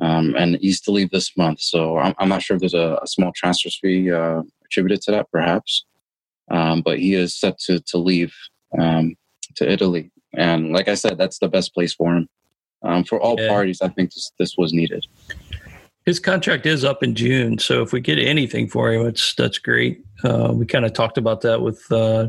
um, 0.00 0.34
and 0.36 0.58
he's 0.60 0.80
to 0.82 0.90
leave 0.90 1.10
this 1.10 1.36
month. 1.36 1.60
So 1.60 1.98
I'm, 1.98 2.14
I'm 2.18 2.28
not 2.28 2.42
sure 2.42 2.56
if 2.56 2.60
there's 2.60 2.74
a, 2.74 2.98
a 3.02 3.06
small 3.06 3.32
transfer 3.34 3.70
fee 3.70 4.10
uh, 4.10 4.42
attributed 4.64 5.02
to 5.02 5.10
that, 5.12 5.30
perhaps, 5.30 5.84
um, 6.50 6.82
but 6.82 6.98
he 6.98 7.14
is 7.14 7.38
set 7.38 7.58
to 7.66 7.80
to 7.80 7.98
leave 7.98 8.34
um, 8.78 9.14
to 9.56 9.70
Italy. 9.70 10.10
And 10.34 10.72
like 10.72 10.88
I 10.88 10.94
said, 10.94 11.18
that's 11.18 11.38
the 11.38 11.48
best 11.48 11.74
place 11.74 11.94
for 11.94 12.14
him. 12.14 12.28
Um, 12.82 13.04
for 13.04 13.20
all 13.20 13.36
yeah. 13.38 13.48
parties, 13.48 13.80
I 13.80 13.88
think 13.88 14.12
this, 14.12 14.32
this 14.38 14.56
was 14.56 14.72
needed. 14.72 15.06
His 16.04 16.18
contract 16.18 16.66
is 16.66 16.84
up 16.84 17.04
in 17.04 17.14
June, 17.14 17.58
so 17.58 17.80
if 17.82 17.92
we 17.92 18.00
get 18.00 18.18
anything 18.18 18.68
for 18.68 18.92
him, 18.92 19.06
it's 19.06 19.36
that's 19.36 19.58
great. 19.58 20.04
Uh, 20.24 20.50
we 20.52 20.66
kind 20.66 20.84
of 20.84 20.92
talked 20.92 21.16
about 21.16 21.42
that 21.42 21.62
with 21.62 21.80
uh, 21.92 22.28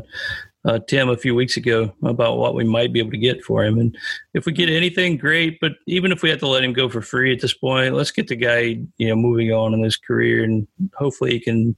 uh, 0.64 0.78
Tim 0.86 1.08
a 1.08 1.16
few 1.16 1.34
weeks 1.34 1.56
ago 1.56 1.92
about 2.04 2.38
what 2.38 2.54
we 2.54 2.62
might 2.62 2.92
be 2.92 3.00
able 3.00 3.10
to 3.10 3.18
get 3.18 3.42
for 3.42 3.64
him, 3.64 3.80
and 3.80 3.96
if 4.32 4.46
we 4.46 4.52
get 4.52 4.70
anything, 4.70 5.16
great. 5.16 5.58
But 5.60 5.72
even 5.88 6.12
if 6.12 6.22
we 6.22 6.30
have 6.30 6.38
to 6.38 6.46
let 6.46 6.62
him 6.62 6.72
go 6.72 6.88
for 6.88 7.02
free 7.02 7.32
at 7.32 7.40
this 7.40 7.54
point, 7.54 7.94
let's 7.94 8.12
get 8.12 8.28
the 8.28 8.36
guy 8.36 8.78
you 8.96 9.08
know 9.08 9.16
moving 9.16 9.50
on 9.50 9.74
in 9.74 9.82
his 9.82 9.96
career, 9.96 10.44
and 10.44 10.68
hopefully 10.94 11.32
he 11.32 11.40
can 11.40 11.74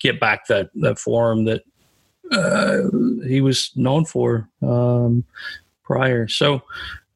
get 0.00 0.18
back 0.18 0.48
that 0.48 0.70
that 0.74 0.98
form 0.98 1.44
that 1.44 1.62
uh, 2.32 2.82
he 3.26 3.40
was 3.40 3.70
known 3.76 4.04
for 4.04 4.48
um, 4.62 5.24
prior. 5.82 6.28
So 6.28 6.62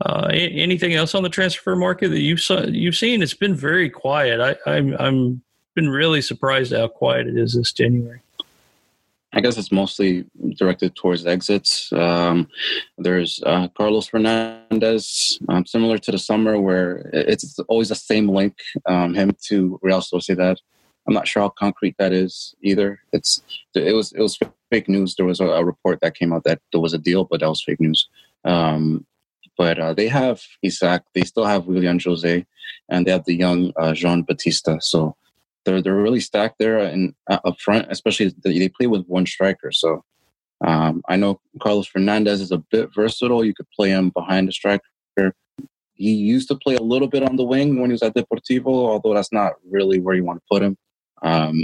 uh, 0.04 0.28
anything 0.30 0.94
else 0.94 1.14
on 1.14 1.22
the 1.22 1.28
transfer 1.28 1.74
market 1.74 2.08
that 2.08 2.20
you've 2.20 2.42
you've 2.68 2.96
seen? 2.96 3.22
It's 3.22 3.34
been 3.34 3.54
very 3.54 3.90
quiet. 3.90 4.40
I, 4.40 4.70
I'm 4.70 4.94
I'm 4.98 5.42
been 5.74 5.88
really 5.88 6.20
surprised 6.20 6.72
how 6.72 6.88
quiet 6.88 7.28
it 7.28 7.36
is 7.36 7.54
this 7.54 7.72
January. 7.72 8.20
I 9.32 9.40
guess 9.40 9.58
it's 9.58 9.70
mostly 9.70 10.24
directed 10.56 10.96
towards 10.96 11.26
exits. 11.26 11.92
Um, 11.92 12.48
there's 12.96 13.42
uh, 13.44 13.68
Carlos 13.76 14.08
Fernandez, 14.08 15.38
um, 15.48 15.66
similar 15.66 15.98
to 15.98 16.10
the 16.10 16.18
summer, 16.18 16.58
where 16.58 17.10
it's 17.12 17.58
always 17.68 17.90
the 17.90 17.94
same 17.94 18.28
link, 18.28 18.56
um, 18.86 19.14
him 19.14 19.36
to 19.48 19.78
Real 19.82 20.00
Sociedad. 20.00 20.56
I'm 21.06 21.14
not 21.14 21.28
sure 21.28 21.42
how 21.42 21.50
concrete 21.50 21.96
that 21.98 22.12
is 22.12 22.54
either. 22.62 23.00
It's 23.12 23.42
it 23.74 23.94
was 23.94 24.12
it 24.12 24.20
was 24.20 24.38
fake 24.70 24.88
news. 24.88 25.14
There 25.14 25.26
was 25.26 25.40
a, 25.40 25.46
a 25.46 25.64
report 25.64 26.00
that 26.00 26.16
came 26.16 26.32
out 26.32 26.44
that 26.44 26.60
there 26.72 26.80
was 26.80 26.94
a 26.94 26.98
deal, 26.98 27.24
but 27.24 27.40
that 27.40 27.48
was 27.48 27.62
fake 27.62 27.80
news. 27.80 28.08
Um, 28.44 29.06
but 29.56 29.78
uh, 29.78 29.94
they 29.94 30.08
have 30.08 30.42
Isak, 30.62 31.02
they 31.14 31.22
still 31.22 31.44
have 31.44 31.66
Willian 31.66 32.00
Jose, 32.04 32.46
and 32.88 33.06
they 33.06 33.10
have 33.10 33.24
the 33.24 33.34
young 33.34 33.72
uh, 33.76 33.92
Jon 33.94 34.22
Bautista. 34.22 34.78
So 34.80 35.16
they're 35.64 35.82
they're 35.82 35.94
really 35.94 36.20
stacked 36.20 36.58
there 36.58 36.78
and 36.78 37.14
uh, 37.28 37.40
up 37.44 37.60
front. 37.60 37.86
Especially 37.90 38.32
they 38.44 38.68
play 38.68 38.86
with 38.86 39.04
one 39.06 39.26
striker, 39.26 39.72
so 39.72 40.04
Um, 40.60 41.02
I 41.08 41.16
know 41.16 41.40
Carlos 41.62 41.86
Fernandez 41.86 42.40
is 42.40 42.50
a 42.50 42.58
bit 42.58 42.90
versatile. 42.92 43.44
You 43.44 43.54
could 43.54 43.70
play 43.76 43.90
him 43.90 44.10
behind 44.10 44.48
the 44.48 44.52
striker. 44.52 44.82
He 45.94 46.12
used 46.34 46.48
to 46.48 46.56
play 46.56 46.76
a 46.76 46.82
little 46.82 47.08
bit 47.08 47.22
on 47.22 47.36
the 47.36 47.44
wing 47.44 47.78
when 47.78 47.90
he 47.90 47.94
was 47.94 48.02
at 48.02 48.14
Deportivo, 48.14 48.66
although 48.66 49.14
that's 49.14 49.32
not 49.32 49.52
really 49.70 50.00
where 50.00 50.16
you 50.16 50.24
want 50.24 50.40
to 50.40 50.48
put 50.50 50.62
him, 50.62 50.76
um, 51.22 51.56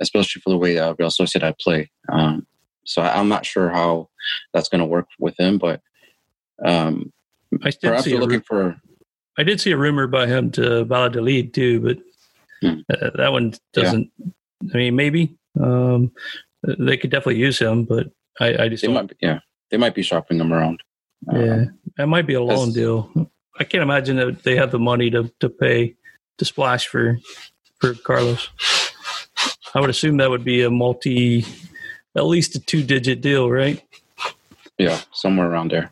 especially 0.00 0.40
for 0.42 0.50
the 0.50 0.58
way 0.58 0.78
uh, 0.78 0.94
Real 0.98 1.10
Sociedad 1.10 1.54
play. 1.64 1.90
Um, 2.10 2.46
so 2.84 3.02
I, 3.02 3.18
am 3.18 3.28
not 3.28 3.46
sure 3.46 3.70
how 3.70 4.08
that's 4.52 4.68
going 4.68 4.80
to 4.80 4.86
work 4.86 5.08
with 5.18 5.38
him, 5.38 5.58
but 5.58 5.80
um, 6.64 7.12
I 7.62 7.72
perhaps 7.80 8.06
you're 8.06 8.20
looking 8.20 8.42
for. 8.42 8.76
I 9.38 9.42
did 9.42 9.60
see 9.60 9.72
a 9.72 9.76
rumor 9.76 10.06
by 10.06 10.26
him 10.26 10.50
to 10.52 10.84
Valladolid 10.84 11.54
too, 11.54 11.80
but 11.80 11.98
hmm. 12.60 12.80
uh, 12.90 13.10
that 13.16 13.32
one 13.32 13.54
doesn't. 13.72 14.10
Yeah. 14.18 14.26
I 14.74 14.76
mean, 14.76 14.96
maybe 14.96 15.36
um, 15.60 16.12
they 16.62 16.96
could 16.96 17.10
definitely 17.10 17.40
use 17.40 17.58
him, 17.58 17.84
but 17.84 18.08
I, 18.40 18.64
I 18.64 18.68
just 18.68 18.82
they 18.82 18.92
might 18.92 19.08
be, 19.08 19.16
yeah 19.20 19.40
they 19.72 19.78
might 19.78 19.94
be 19.94 20.02
shopping 20.02 20.38
him 20.38 20.52
around. 20.52 20.82
Yeah, 21.32 21.64
that 21.96 22.06
might 22.06 22.26
be 22.26 22.34
a 22.34 22.42
loan 22.42 22.72
deal. 22.72 23.10
I 23.58 23.64
can't 23.64 23.82
imagine 23.82 24.16
that 24.16 24.44
they 24.44 24.54
have 24.56 24.70
the 24.70 24.78
money 24.78 25.10
to 25.10 25.32
to 25.40 25.48
pay 25.48 25.96
to 26.38 26.44
splash 26.44 26.86
for 26.86 27.18
for 27.80 27.94
Carlos. 27.94 28.48
I 29.74 29.80
would 29.80 29.90
assume 29.90 30.18
that 30.18 30.30
would 30.30 30.44
be 30.44 30.62
a 30.62 30.70
multi, 30.70 31.46
at 32.16 32.26
least 32.26 32.54
a 32.56 32.60
two 32.60 32.82
digit 32.82 33.20
deal, 33.20 33.50
right? 33.50 33.82
Yeah, 34.78 35.00
somewhere 35.12 35.50
around 35.50 35.70
there. 35.70 35.90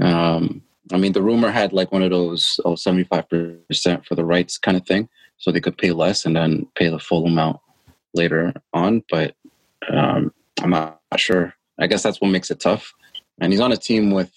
Um, 0.00 0.62
I 0.92 0.96
mean, 0.96 1.12
the 1.12 1.22
rumor 1.22 1.50
had 1.50 1.72
like 1.72 1.92
one 1.92 2.02
of 2.02 2.10
those 2.10 2.60
oh, 2.64 2.74
75% 2.74 4.06
for 4.06 4.14
the 4.14 4.24
rights 4.24 4.58
kind 4.58 4.76
of 4.76 4.86
thing. 4.86 5.08
So 5.38 5.52
they 5.52 5.60
could 5.60 5.78
pay 5.78 5.92
less 5.92 6.24
and 6.24 6.34
then 6.34 6.66
pay 6.74 6.88
the 6.88 6.98
full 6.98 7.26
amount 7.26 7.60
later 8.14 8.52
on. 8.72 9.04
But 9.10 9.34
um, 9.90 10.32
I'm 10.60 10.70
not 10.70 11.00
sure. 11.16 11.54
I 11.78 11.86
guess 11.86 12.02
that's 12.02 12.20
what 12.20 12.30
makes 12.30 12.50
it 12.50 12.60
tough. 12.60 12.92
And 13.40 13.52
he's 13.52 13.60
on 13.60 13.72
a 13.72 13.76
team 13.76 14.10
with 14.10 14.32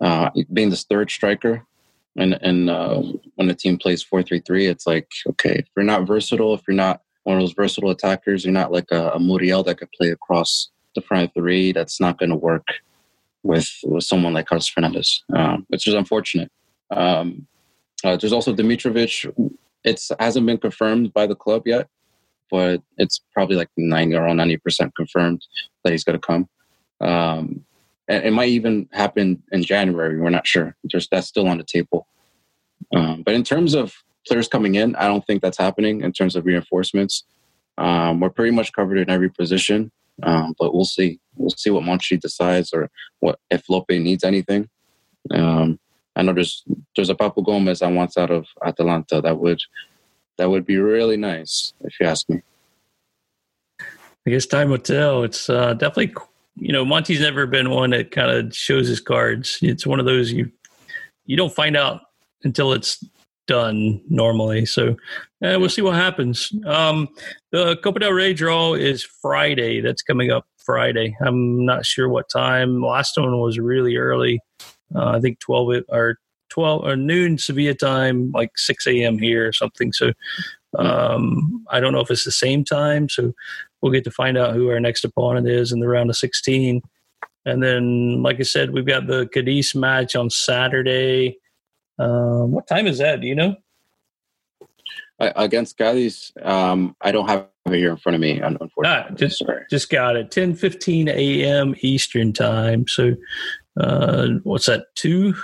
uh, 0.00 0.30
being 0.52 0.70
the 0.70 0.76
third 0.76 1.10
striker. 1.10 1.64
And, 2.16 2.34
and 2.42 2.68
uh, 2.68 3.02
when 3.36 3.48
the 3.48 3.54
team 3.54 3.78
plays 3.78 4.02
4 4.02 4.22
3 4.22 4.40
3, 4.40 4.66
it's 4.66 4.86
like, 4.86 5.08
okay, 5.28 5.52
if 5.52 5.66
you're 5.76 5.84
not 5.84 6.06
versatile, 6.06 6.54
if 6.54 6.62
you're 6.66 6.74
not 6.74 7.00
one 7.28 7.36
of 7.36 7.42
those 7.42 7.52
versatile 7.52 7.90
attackers, 7.90 8.42
you're 8.42 8.54
not 8.54 8.72
like 8.72 8.90
a, 8.90 9.10
a 9.10 9.20
Muriel 9.20 9.62
that 9.64 9.76
could 9.76 9.92
play 9.92 10.08
across 10.08 10.70
the 10.94 11.02
front 11.02 11.32
three, 11.34 11.72
that's 11.72 12.00
not 12.00 12.18
going 12.18 12.30
to 12.30 12.36
work 12.36 12.66
with 13.42 13.68
with 13.84 14.02
someone 14.02 14.32
like 14.32 14.46
Carlos 14.46 14.66
Fernandez, 14.68 15.22
um, 15.36 15.66
which 15.68 15.86
is 15.86 15.92
unfortunate. 15.92 16.50
Um, 16.90 17.46
uh, 18.02 18.16
there's 18.16 18.32
also 18.32 18.54
Dmitrovic. 18.54 19.30
It 19.84 20.02
hasn't 20.18 20.46
been 20.46 20.56
confirmed 20.56 21.12
by 21.12 21.26
the 21.26 21.34
club 21.34 21.64
yet, 21.66 21.88
but 22.50 22.82
it's 22.96 23.20
probably 23.34 23.56
like 23.56 23.68
90 23.76 24.16
or 24.16 24.34
90 24.34 24.56
percent 24.56 24.96
confirmed 24.96 25.46
that 25.84 25.92
he's 25.92 26.04
going 26.04 26.18
to 26.18 26.26
come. 26.26 26.48
Um, 27.02 27.62
and 28.08 28.24
it 28.24 28.32
might 28.32 28.48
even 28.48 28.88
happen 28.92 29.42
in 29.52 29.62
January. 29.62 30.18
We're 30.18 30.30
not 30.30 30.46
sure. 30.46 30.74
Just 30.86 31.10
that's 31.10 31.26
still 31.26 31.46
on 31.46 31.58
the 31.58 31.64
table. 31.64 32.06
Um, 32.96 33.22
but 33.22 33.34
in 33.34 33.44
terms 33.44 33.74
of 33.74 34.02
players 34.28 34.48
coming 34.48 34.74
in, 34.76 34.94
I 34.96 35.08
don't 35.08 35.26
think 35.26 35.42
that's 35.42 35.58
happening. 35.58 36.02
In 36.02 36.12
terms 36.12 36.36
of 36.36 36.46
reinforcements, 36.46 37.24
um, 37.76 38.20
we're 38.20 38.30
pretty 38.30 38.52
much 38.52 38.72
covered 38.72 38.98
in 38.98 39.10
every 39.10 39.30
position. 39.30 39.90
Um, 40.22 40.54
but 40.58 40.74
we'll 40.74 40.84
see. 40.84 41.20
We'll 41.36 41.50
see 41.50 41.70
what 41.70 41.84
Monchi 41.84 42.20
decides 42.20 42.72
or 42.72 42.90
what 43.20 43.38
if 43.50 43.68
Lope 43.68 43.90
needs 43.90 44.24
anything. 44.24 44.68
Um, 45.32 45.78
I 46.16 46.22
know 46.22 46.32
there's 46.32 46.64
there's 46.96 47.10
a 47.10 47.14
Papu 47.14 47.44
Gomez 47.44 47.82
I 47.82 47.90
want 47.90 48.18
out 48.18 48.30
of 48.30 48.46
Atalanta 48.64 49.20
that 49.20 49.38
would 49.38 49.60
that 50.36 50.50
would 50.50 50.66
be 50.66 50.78
really 50.78 51.16
nice 51.16 51.72
if 51.82 51.94
you 52.00 52.06
ask 52.06 52.28
me. 52.28 52.42
I 53.80 54.30
guess 54.30 54.46
time 54.46 54.70
will 54.70 54.78
tell. 54.78 55.22
It's 55.22 55.48
uh, 55.48 55.74
definitely 55.74 56.14
you 56.56 56.72
know 56.72 56.84
Monchi's 56.84 57.20
never 57.20 57.46
been 57.46 57.70
one 57.70 57.90
that 57.90 58.10
kind 58.10 58.30
of 58.30 58.54
shows 58.54 58.88
his 58.88 59.00
cards. 59.00 59.58
It's 59.62 59.86
one 59.86 60.00
of 60.00 60.06
those 60.06 60.32
you 60.32 60.50
you 61.26 61.36
don't 61.36 61.54
find 61.54 61.76
out 61.76 62.00
until 62.42 62.72
it's 62.72 63.04
done 63.48 64.00
normally. 64.08 64.64
So 64.64 64.90
uh, 65.42 65.56
we'll 65.58 65.68
see 65.68 65.82
what 65.82 65.96
happens. 65.96 66.52
Um, 66.64 67.08
the 67.50 67.76
Copa 67.78 67.98
del 67.98 68.12
Rey 68.12 68.34
draw 68.34 68.74
is 68.74 69.02
Friday. 69.02 69.80
That's 69.80 70.02
coming 70.02 70.30
up 70.30 70.46
Friday. 70.64 71.16
I'm 71.20 71.64
not 71.64 71.84
sure 71.84 72.08
what 72.08 72.28
time. 72.30 72.80
Last 72.80 73.16
one 73.16 73.40
was 73.40 73.58
really 73.58 73.96
early. 73.96 74.40
Uh, 74.94 75.08
I 75.08 75.20
think 75.20 75.40
12 75.40 75.84
or 75.88 76.18
12 76.50 76.84
or 76.84 76.96
noon 76.96 77.38
Sevilla 77.38 77.74
time, 77.74 78.30
like 78.32 78.56
6 78.56 78.86
a.m. 78.86 79.18
here 79.18 79.48
or 79.48 79.52
something. 79.52 79.92
So 79.92 80.12
um, 80.78 81.64
I 81.70 81.80
don't 81.80 81.92
know 81.92 82.00
if 82.00 82.10
it's 82.10 82.24
the 82.24 82.30
same 82.30 82.64
time. 82.64 83.08
So 83.08 83.32
we'll 83.80 83.92
get 83.92 84.04
to 84.04 84.10
find 84.10 84.38
out 84.38 84.54
who 84.54 84.68
our 84.70 84.80
next 84.80 85.04
opponent 85.04 85.48
is 85.48 85.72
in 85.72 85.80
the 85.80 85.88
round 85.88 86.10
of 86.10 86.16
16. 86.16 86.82
And 87.46 87.62
then, 87.62 88.22
like 88.22 88.40
I 88.40 88.42
said, 88.42 88.72
we've 88.72 88.86
got 88.86 89.06
the 89.06 89.26
Cadiz 89.28 89.74
match 89.74 90.14
on 90.14 90.28
Saturday. 90.28 91.38
Um, 91.98 92.52
what 92.52 92.66
time 92.66 92.86
is 92.86 92.98
that? 92.98 93.20
Do 93.20 93.26
you 93.26 93.34
know? 93.34 93.56
Against 95.20 95.76
Cadiz, 95.76 96.30
um, 96.42 96.94
I 97.00 97.10
don't 97.10 97.28
have 97.28 97.48
it 97.66 97.74
here 97.74 97.90
in 97.90 97.96
front 97.96 98.14
of 98.14 98.20
me. 98.20 98.38
Unfortunately, 98.38 98.86
ah, 98.86 99.10
just 99.16 99.38
Sorry. 99.38 99.64
just 99.68 99.90
got 99.90 100.14
it. 100.14 100.30
Ten 100.30 100.54
fifteen 100.54 101.08
a.m. 101.08 101.74
Eastern 101.80 102.32
time. 102.32 102.86
So, 102.86 103.16
uh, 103.80 104.28
what's 104.44 104.66
that? 104.66 104.94
Two 104.94 105.34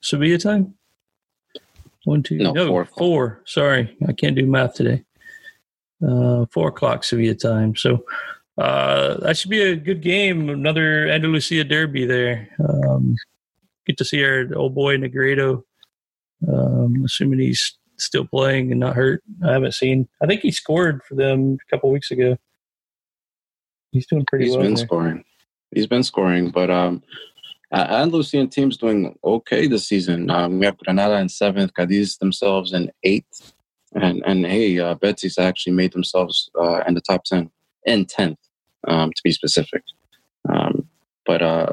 Sevilla 0.00 0.38
time. 0.38 0.74
One, 2.04 2.22
two, 2.22 2.38
no, 2.38 2.52
no 2.52 2.66
four, 2.66 2.86
four. 2.86 3.42
Sorry, 3.44 3.94
I 4.08 4.12
can't 4.14 4.36
do 4.36 4.46
math 4.46 4.72
today. 4.72 5.04
Uh, 6.02 6.46
four 6.50 6.68
o'clock 6.68 7.04
Sevilla 7.04 7.34
time. 7.34 7.76
So 7.76 8.06
uh, 8.56 9.18
that 9.18 9.36
should 9.36 9.50
be 9.50 9.60
a 9.60 9.76
good 9.76 10.00
game. 10.00 10.48
Another 10.48 11.08
Andalusia 11.08 11.64
derby 11.64 12.06
there. 12.06 12.48
Um, 12.58 13.16
get 13.88 13.96
to 13.98 14.04
see 14.04 14.22
our 14.24 14.46
old 14.54 14.74
boy 14.74 14.96
Negredo. 14.96 15.62
Um, 16.46 17.02
assuming 17.04 17.40
he's 17.40 17.76
still 17.96 18.24
playing 18.24 18.70
and 18.70 18.78
not 18.78 18.94
hurt. 18.94 19.22
I 19.44 19.52
haven't 19.52 19.74
seen. 19.74 20.08
I 20.22 20.26
think 20.26 20.42
he 20.42 20.52
scored 20.52 21.02
for 21.02 21.16
them 21.16 21.58
a 21.66 21.70
couple 21.70 21.90
weeks 21.90 22.12
ago. 22.12 22.36
He's 23.90 24.06
doing 24.06 24.24
pretty 24.26 24.44
He's 24.44 24.56
well. 24.56 24.60
He's 24.60 24.68
been 24.68 24.74
there. 24.76 24.86
scoring. 24.86 25.24
He's 25.74 25.86
been 25.86 26.02
scoring, 26.04 26.50
but 26.50 26.70
um, 26.70 27.02
Andalusian 27.72 28.48
team's 28.48 28.76
doing 28.76 29.18
okay 29.24 29.66
this 29.66 29.86
season. 29.88 30.30
Um, 30.30 30.58
we 30.58 30.66
have 30.66 30.78
Granada 30.78 31.18
in 31.18 31.28
seventh, 31.28 31.74
Cadiz 31.74 32.18
themselves 32.18 32.72
in 32.72 32.90
eighth, 33.02 33.52
and 33.94 34.22
and 34.24 34.46
hey, 34.46 34.78
uh, 34.78 34.94
Betis 34.94 35.38
actually 35.38 35.74
made 35.74 35.92
themselves 35.92 36.50
uh, 36.58 36.82
in 36.86 36.94
the 36.94 37.00
top 37.00 37.24
ten, 37.24 37.50
in 37.84 38.06
tenth, 38.06 38.38
um, 38.86 39.10
to 39.12 39.22
be 39.22 39.32
specific. 39.32 39.82
Um, 40.48 40.88
but 41.26 41.42
uh, 41.42 41.72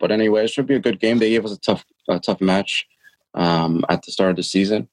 but 0.00 0.10
anyway, 0.10 0.44
it 0.44 0.50
should 0.50 0.66
be 0.66 0.74
a 0.74 0.80
good 0.80 0.98
game. 0.98 1.18
They 1.18 1.30
gave 1.30 1.44
us 1.44 1.52
a 1.52 1.60
tough, 1.60 1.84
a 2.08 2.18
tough 2.18 2.40
match 2.40 2.86
um, 3.34 3.84
at 3.88 4.02
the 4.02 4.10
start 4.10 4.30
of 4.30 4.36
the 4.36 4.42
season, 4.42 4.88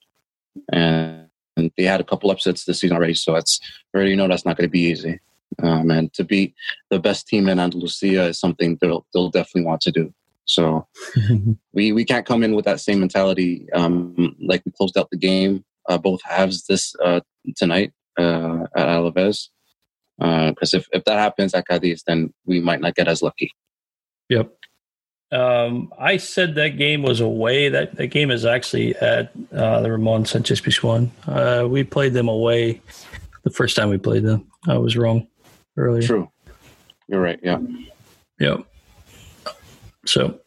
and, 0.72 1.28
and, 1.56 1.72
they 1.78 1.84
had 1.84 2.02
a 2.02 2.04
couple 2.04 2.30
upsets 2.30 2.66
this 2.66 2.82
season 2.82 2.96
already. 2.96 3.16
So 3.16 3.36
it's 3.36 3.60
already 3.96 4.16
know 4.16 4.28
that's 4.28 4.46
not 4.46 4.58
going 4.58 4.68
to 4.68 4.72
be 4.72 4.82
easy. 4.82 5.20
Um, 5.64 5.90
and 5.90 6.14
to 6.14 6.24
beat 6.24 6.54
the 6.92 7.00
best 7.00 7.28
team 7.28 7.50
in 7.50 7.60
Andalusia 7.60 8.26
is 8.26 8.40
something 8.40 8.78
they'll 8.80 9.08
they'll 9.14 9.30
definitely 9.30 9.64
want 9.64 9.82
to 9.82 9.92
do. 9.92 10.14
So 10.46 10.88
we 11.74 11.92
we 11.92 12.06
can't 12.06 12.26
come 12.26 12.44
in 12.44 12.54
with 12.54 12.66
that 12.66 12.80
same 12.80 13.00
mentality. 13.00 13.68
Um, 13.74 14.36
like 14.40 14.62
we 14.66 14.72
closed 14.72 14.98
out 14.98 15.10
the 15.10 15.18
game, 15.18 15.66
uh, 15.88 15.98
both 15.98 16.22
halves 16.24 16.68
this 16.68 16.96
uh, 17.04 17.22
tonight 17.56 17.94
uh, 18.18 18.68
at 18.76 18.88
Alaves. 18.88 19.50
Because 20.18 20.74
uh, 20.74 20.78
if, 20.78 20.88
if 20.92 21.04
that 21.06 21.20
happens 21.20 21.54
at 21.54 21.68
Cadiz, 21.68 22.04
then 22.06 22.34
we 22.46 22.60
might 22.60 22.82
not 22.82 22.96
get 22.96 23.08
as 23.08 23.22
lucky. 23.22 23.52
Yep. 24.30 24.52
Um, 25.32 25.94
I 26.00 26.18
said 26.18 26.56
that 26.56 26.78
game 26.78 27.02
was 27.02 27.20
away. 27.20 27.70
That 27.70 27.96
that 27.96 28.08
game 28.08 28.32
is 28.32 28.46
actually 28.46 28.96
at 28.96 29.32
uh, 29.54 29.82
the 29.82 29.92
Ramon 29.92 30.26
Sanchez 30.26 30.62
Pizjuan. 30.62 31.10
Uh, 31.28 31.68
we 31.68 31.84
played 31.84 32.14
them 32.14 32.30
away 32.30 32.82
the 33.44 33.50
first 33.50 33.76
time 33.76 33.90
we 33.90 33.98
played 33.98 34.24
them. 34.24 34.48
I 34.68 34.78
was 34.78 34.96
wrong 34.96 35.28
earlier. 35.76 36.02
True. 36.02 36.32
You're 37.08 37.22
right. 37.22 37.40
Yeah. 37.44 37.60
Yep. 38.40 38.66
So 40.06 40.40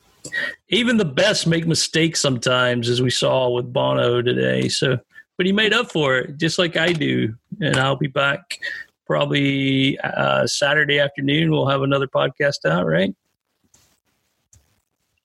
even 0.69 0.97
the 0.97 1.05
best 1.05 1.47
make 1.47 1.67
mistakes 1.67 2.21
sometimes, 2.21 2.89
as 2.89 3.03
we 3.03 3.11
saw 3.11 3.51
with 3.51 3.73
Bono 3.73 4.23
today. 4.23 4.69
So, 4.69 4.99
but 5.37 5.47
he 5.47 5.53
made 5.53 5.73
up 5.73 5.91
for 5.91 6.19
it, 6.19 6.37
just 6.37 6.59
like 6.59 6.77
I 6.77 6.93
do. 6.93 7.35
And 7.61 7.77
I'll 7.77 7.97
be 7.97 8.07
back 8.07 8.59
probably 9.07 9.99
uh, 10.01 10.47
Saturday 10.47 11.01
afternoon. 11.01 11.51
We'll 11.51 11.69
have 11.69 11.83
another 11.83 12.07
podcast 12.07 12.65
out, 12.67 12.87
right? 12.87 13.15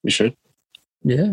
We 0.05 0.11
should. 0.11 0.37
Yeah. 1.03 1.31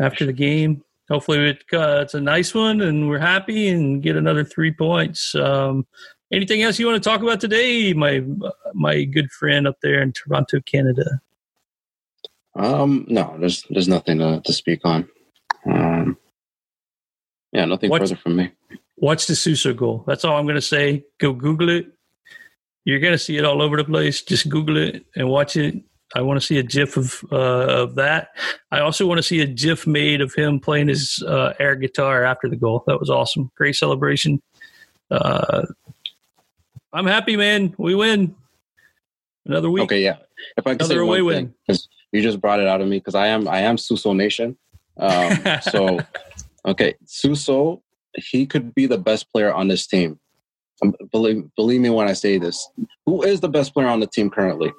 After 0.00 0.26
the 0.26 0.32
game, 0.32 0.82
hopefully 1.08 1.50
it, 1.50 1.62
uh, 1.72 2.00
it's 2.02 2.14
a 2.14 2.20
nice 2.20 2.52
one 2.52 2.80
and 2.80 3.08
we're 3.08 3.20
happy 3.20 3.68
and 3.68 4.02
get 4.02 4.16
another 4.16 4.44
three 4.44 4.72
points. 4.72 5.36
Um, 5.36 5.86
anything 6.32 6.62
else 6.62 6.80
you 6.80 6.86
want 6.86 7.00
to 7.00 7.08
talk 7.08 7.22
about 7.22 7.40
today, 7.40 7.92
my 7.92 8.24
my 8.74 9.04
good 9.04 9.30
friend 9.30 9.68
up 9.68 9.76
there 9.82 10.02
in 10.02 10.12
Toronto, 10.12 10.60
Canada? 10.62 11.20
Um, 12.56 13.06
no, 13.08 13.36
there's 13.38 13.62
there's 13.70 13.86
nothing 13.86 14.18
to, 14.18 14.42
to 14.44 14.52
speak 14.52 14.80
on. 14.82 15.08
Um, 15.64 16.18
yeah, 17.52 17.66
nothing 17.66 17.88
watch, 17.88 18.00
further 18.00 18.16
from 18.16 18.34
me. 18.34 18.50
Watch 18.96 19.26
the 19.26 19.36
Suso 19.36 19.72
goal. 19.72 20.02
That's 20.08 20.24
all 20.24 20.36
I'm 20.36 20.44
going 20.44 20.56
to 20.56 20.60
say. 20.60 21.04
Go 21.18 21.32
Google 21.32 21.70
it. 21.70 21.86
you're 22.84 22.98
going 22.98 23.14
to 23.14 23.18
see 23.18 23.36
it 23.36 23.44
all 23.44 23.62
over 23.62 23.76
the 23.76 23.84
place. 23.84 24.22
Just 24.22 24.48
Google 24.48 24.76
it 24.76 25.06
and 25.14 25.28
watch 25.28 25.56
it. 25.56 25.84
I 26.14 26.22
want 26.22 26.40
to 26.40 26.46
see 26.46 26.58
a 26.58 26.62
GIF 26.62 26.96
of 26.96 27.24
uh, 27.30 27.82
of 27.82 27.94
that. 27.96 28.28
I 28.70 28.80
also 28.80 29.06
want 29.06 29.18
to 29.18 29.22
see 29.22 29.40
a 29.40 29.46
GIF 29.46 29.86
made 29.86 30.20
of 30.20 30.34
him 30.34 30.58
playing 30.58 30.88
his 30.88 31.22
uh, 31.26 31.52
air 31.58 31.76
guitar 31.76 32.24
after 32.24 32.48
the 32.48 32.56
goal. 32.56 32.82
That 32.86 32.98
was 32.98 33.10
awesome. 33.10 33.50
Great 33.56 33.76
celebration. 33.76 34.40
Uh, 35.10 35.66
I'm 36.92 37.06
happy, 37.06 37.36
man. 37.36 37.74
We 37.78 37.94
win 37.94 38.34
another 39.44 39.70
week. 39.70 39.84
Okay, 39.84 40.02
yeah. 40.02 40.16
If 40.56 40.66
I 40.66 40.72
another 40.72 40.94
say 40.94 40.96
away 40.96 41.22
win, 41.22 41.54
you 42.12 42.22
just 42.22 42.40
brought 42.40 42.60
it 42.60 42.66
out 42.66 42.80
of 42.80 42.88
me, 42.88 42.98
because 42.98 43.14
I 43.14 43.26
am 43.28 43.46
I 43.46 43.60
am 43.60 43.76
Suso 43.76 44.12
Nation. 44.14 44.56
Um, 44.96 45.38
so, 45.62 45.98
okay, 46.66 46.94
Suso, 47.04 47.82
he 48.14 48.46
could 48.46 48.74
be 48.74 48.86
the 48.86 48.98
best 48.98 49.30
player 49.30 49.52
on 49.52 49.68
this 49.68 49.86
team. 49.86 50.18
Um, 50.82 50.94
believe 51.12 51.44
believe 51.56 51.80
me 51.80 51.90
when 51.90 52.08
I 52.08 52.14
say 52.14 52.38
this. 52.38 52.66
Who 53.04 53.22
is 53.22 53.40
the 53.40 53.48
best 53.48 53.74
player 53.74 53.88
on 53.88 54.00
the 54.00 54.06
team 54.06 54.30
currently? 54.30 54.72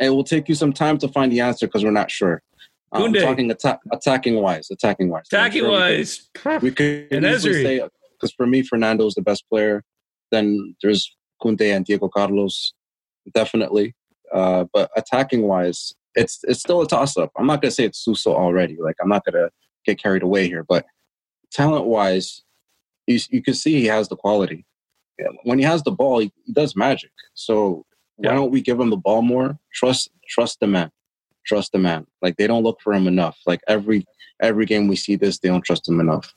And 0.00 0.08
it 0.08 0.10
will 0.10 0.24
take 0.24 0.48
you 0.48 0.54
some 0.54 0.72
time 0.72 0.98
to 0.98 1.08
find 1.08 1.30
the 1.30 1.40
answer 1.40 1.66
because 1.66 1.84
we're 1.84 1.90
not 1.90 2.10
sure. 2.10 2.42
Um, 2.92 3.04
I'm 3.04 3.12
talking 3.12 3.50
atta- 3.50 3.78
attacking 3.92 4.36
wise, 4.36 4.68
attacking 4.70 5.10
wise, 5.10 5.26
attacking 5.26 5.60
sure 5.60 5.70
wise. 5.70 6.28
We 6.34 6.40
could, 6.40 6.62
we 6.62 6.70
could 6.70 7.24
easily 7.24 7.62
say 7.62 7.88
because 8.12 8.32
for 8.32 8.46
me, 8.46 8.62
Fernando 8.62 9.06
is 9.06 9.14
the 9.14 9.22
best 9.22 9.48
player. 9.48 9.84
Then 10.32 10.74
there's 10.82 11.14
Koundé 11.40 11.74
and 11.76 11.84
Diego 11.84 12.08
Carlos, 12.08 12.72
definitely. 13.32 13.94
Uh, 14.32 14.64
but 14.72 14.90
attacking 14.96 15.42
wise, 15.42 15.92
it's 16.14 16.40
it's 16.44 16.60
still 16.60 16.82
a 16.82 16.86
toss 16.86 17.16
up. 17.16 17.30
I'm 17.36 17.46
not 17.46 17.62
gonna 17.62 17.70
say 17.70 17.84
it's 17.84 17.98
Suso 17.98 18.34
already. 18.34 18.76
Like 18.80 18.96
I'm 19.00 19.08
not 19.08 19.24
gonna 19.24 19.50
get 19.84 20.02
carried 20.02 20.22
away 20.22 20.48
here, 20.48 20.64
but 20.68 20.84
talent 21.52 21.86
wise, 21.86 22.42
you 23.06 23.18
you 23.30 23.42
can 23.42 23.54
see 23.54 23.74
he 23.74 23.86
has 23.86 24.08
the 24.08 24.16
quality. 24.16 24.66
When 25.44 25.58
he 25.58 25.64
has 25.64 25.82
the 25.82 25.90
ball, 25.90 26.20
he, 26.20 26.32
he 26.44 26.52
does 26.52 26.74
magic. 26.74 27.10
So 27.34 27.84
why 28.20 28.34
don't 28.34 28.50
we 28.50 28.60
give 28.60 28.78
him 28.78 28.90
the 28.90 28.96
ball 28.96 29.22
more? 29.22 29.58
Trust 29.72 30.10
trust 30.28 30.60
the 30.60 30.66
man. 30.66 30.90
Trust 31.46 31.72
the 31.72 31.78
man. 31.78 32.06
Like 32.20 32.36
they 32.36 32.46
don't 32.46 32.62
look 32.62 32.80
for 32.80 32.92
him 32.92 33.06
enough. 33.06 33.38
Like 33.46 33.60
every 33.66 34.06
every 34.40 34.66
game 34.66 34.88
we 34.88 34.96
see 34.96 35.16
this, 35.16 35.38
they 35.38 35.48
don't 35.48 35.64
trust 35.64 35.88
him 35.88 36.00
enough. 36.00 36.34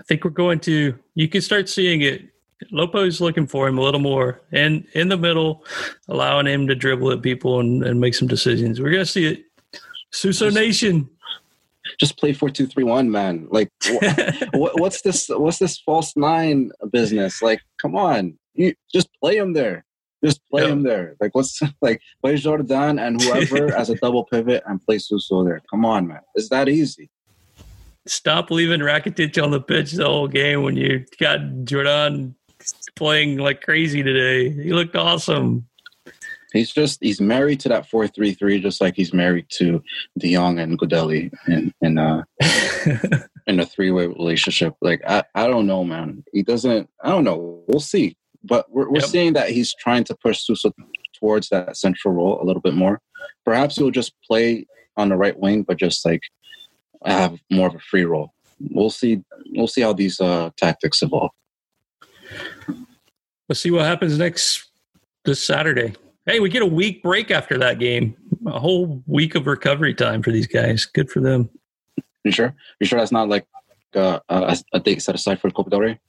I 0.00 0.04
think 0.04 0.24
we're 0.24 0.30
going 0.30 0.60
to 0.60 0.98
you 1.14 1.28
can 1.28 1.40
start 1.40 1.68
seeing 1.68 2.02
it. 2.02 2.28
Lope's 2.72 3.20
looking 3.20 3.46
for 3.46 3.68
him 3.68 3.78
a 3.78 3.82
little 3.82 4.00
more 4.00 4.40
and 4.50 4.86
in 4.94 5.08
the 5.08 5.16
middle, 5.16 5.64
allowing 6.08 6.46
him 6.46 6.66
to 6.66 6.74
dribble 6.74 7.12
at 7.12 7.22
people 7.22 7.60
and, 7.60 7.84
and 7.84 8.00
make 8.00 8.14
some 8.14 8.28
decisions. 8.28 8.80
We're 8.80 8.90
gonna 8.90 9.06
see 9.06 9.26
it. 9.26 9.44
Suso 10.12 10.50
Nation. 10.50 11.08
Just 12.00 12.18
play 12.18 12.32
four 12.32 12.50
two 12.50 12.66
three 12.66 12.84
one, 12.84 13.10
man. 13.10 13.46
Like, 13.50 13.70
what, 14.52 14.72
what's 14.80 15.02
this? 15.02 15.28
What's 15.28 15.58
this 15.58 15.78
false 15.78 16.16
nine 16.16 16.72
business? 16.90 17.40
Like, 17.40 17.60
come 17.78 17.94
on, 17.94 18.36
you 18.54 18.74
just 18.92 19.08
play 19.20 19.36
him 19.36 19.52
there. 19.52 19.84
Just 20.26 20.40
play 20.50 20.64
yeah. 20.64 20.70
him 20.70 20.82
there. 20.82 21.14
Like 21.20 21.34
what's 21.34 21.60
like 21.80 22.00
play 22.20 22.36
Jordan 22.36 22.98
and 22.98 23.22
whoever 23.22 23.72
as 23.80 23.90
a 23.90 23.94
double 23.96 24.24
pivot 24.24 24.64
and 24.66 24.82
play 24.84 24.98
Suso 24.98 25.44
there. 25.44 25.60
Come 25.70 25.84
on, 25.84 26.08
man. 26.08 26.20
It's 26.34 26.48
that 26.48 26.68
easy. 26.68 27.10
Stop 28.06 28.50
leaving 28.50 28.80
Rakitic 28.80 29.42
on 29.42 29.50
the 29.50 29.60
pitch 29.60 29.92
the 29.92 30.04
whole 30.04 30.28
game 30.28 30.62
when 30.62 30.76
you 30.76 31.04
got 31.20 31.38
Jordan 31.64 32.34
playing 32.96 33.38
like 33.38 33.62
crazy 33.62 34.02
today. 34.02 34.50
He 34.50 34.72
looked 34.72 34.96
awesome. 34.96 35.66
He's 36.52 36.72
just 36.72 36.98
he's 37.00 37.20
married 37.20 37.60
to 37.60 37.68
that 37.68 37.88
four 37.88 38.08
three 38.08 38.32
three, 38.32 38.60
just 38.60 38.80
like 38.80 38.94
he's 38.96 39.12
married 39.12 39.46
to 39.58 39.82
De 40.18 40.32
Jong 40.32 40.58
and 40.58 40.78
Gudelj 40.78 41.30
in 41.48 41.72
in 41.80 41.98
uh 41.98 42.22
in 43.46 43.60
a 43.60 43.66
three 43.66 43.90
way 43.90 44.06
relationship. 44.06 44.74
Like 44.80 45.02
I, 45.06 45.24
I 45.34 45.46
don't 45.46 45.66
know, 45.66 45.84
man. 45.84 46.24
He 46.32 46.42
doesn't 46.42 46.88
I 47.02 47.10
don't 47.10 47.24
know. 47.24 47.64
We'll 47.68 47.80
see. 47.80 48.16
But 48.46 48.70
we're, 48.70 48.88
we're 48.88 49.00
yep. 49.00 49.08
seeing 49.08 49.32
that 49.34 49.50
he's 49.50 49.74
trying 49.74 50.04
to 50.04 50.14
push 50.14 50.40
Suso 50.40 50.72
towards 51.18 51.48
that 51.48 51.76
central 51.76 52.14
role 52.14 52.40
a 52.40 52.44
little 52.44 52.62
bit 52.62 52.74
more. 52.74 53.00
Perhaps 53.44 53.76
he'll 53.76 53.90
just 53.90 54.12
play 54.26 54.66
on 54.96 55.08
the 55.08 55.16
right 55.16 55.38
wing, 55.38 55.62
but 55.62 55.78
just 55.78 56.04
like 56.04 56.22
have 57.04 57.38
more 57.50 57.68
of 57.68 57.74
a 57.74 57.80
free 57.80 58.04
role. 58.04 58.32
We'll 58.70 58.90
see. 58.90 59.22
We'll 59.52 59.66
see 59.66 59.82
how 59.82 59.92
these 59.92 60.20
uh, 60.20 60.50
tactics 60.56 61.02
evolve. 61.02 61.30
Let's 63.48 63.60
see 63.60 63.70
what 63.70 63.84
happens 63.84 64.18
next 64.18 64.70
this 65.24 65.42
Saturday. 65.42 65.94
Hey, 66.24 66.40
we 66.40 66.48
get 66.48 66.62
a 66.62 66.66
week 66.66 67.02
break 67.02 67.30
after 67.30 67.56
that 67.58 67.78
game. 67.78 68.16
A 68.46 68.58
whole 68.58 69.02
week 69.06 69.34
of 69.34 69.46
recovery 69.46 69.94
time 69.94 70.22
for 70.22 70.32
these 70.32 70.48
guys. 70.48 70.84
Good 70.84 71.10
for 71.10 71.20
them. 71.20 71.50
You 72.24 72.32
sure? 72.32 72.54
You 72.80 72.86
sure 72.86 72.98
that's 72.98 73.12
not 73.12 73.28
like 73.28 73.46
uh, 73.94 74.18
a, 74.28 74.58
a 74.72 74.80
date 74.80 75.02
set 75.02 75.14
aside 75.14 75.40
for 75.40 75.50
Copa 75.50 75.70
del 75.70 75.80
Rey? 75.80 76.00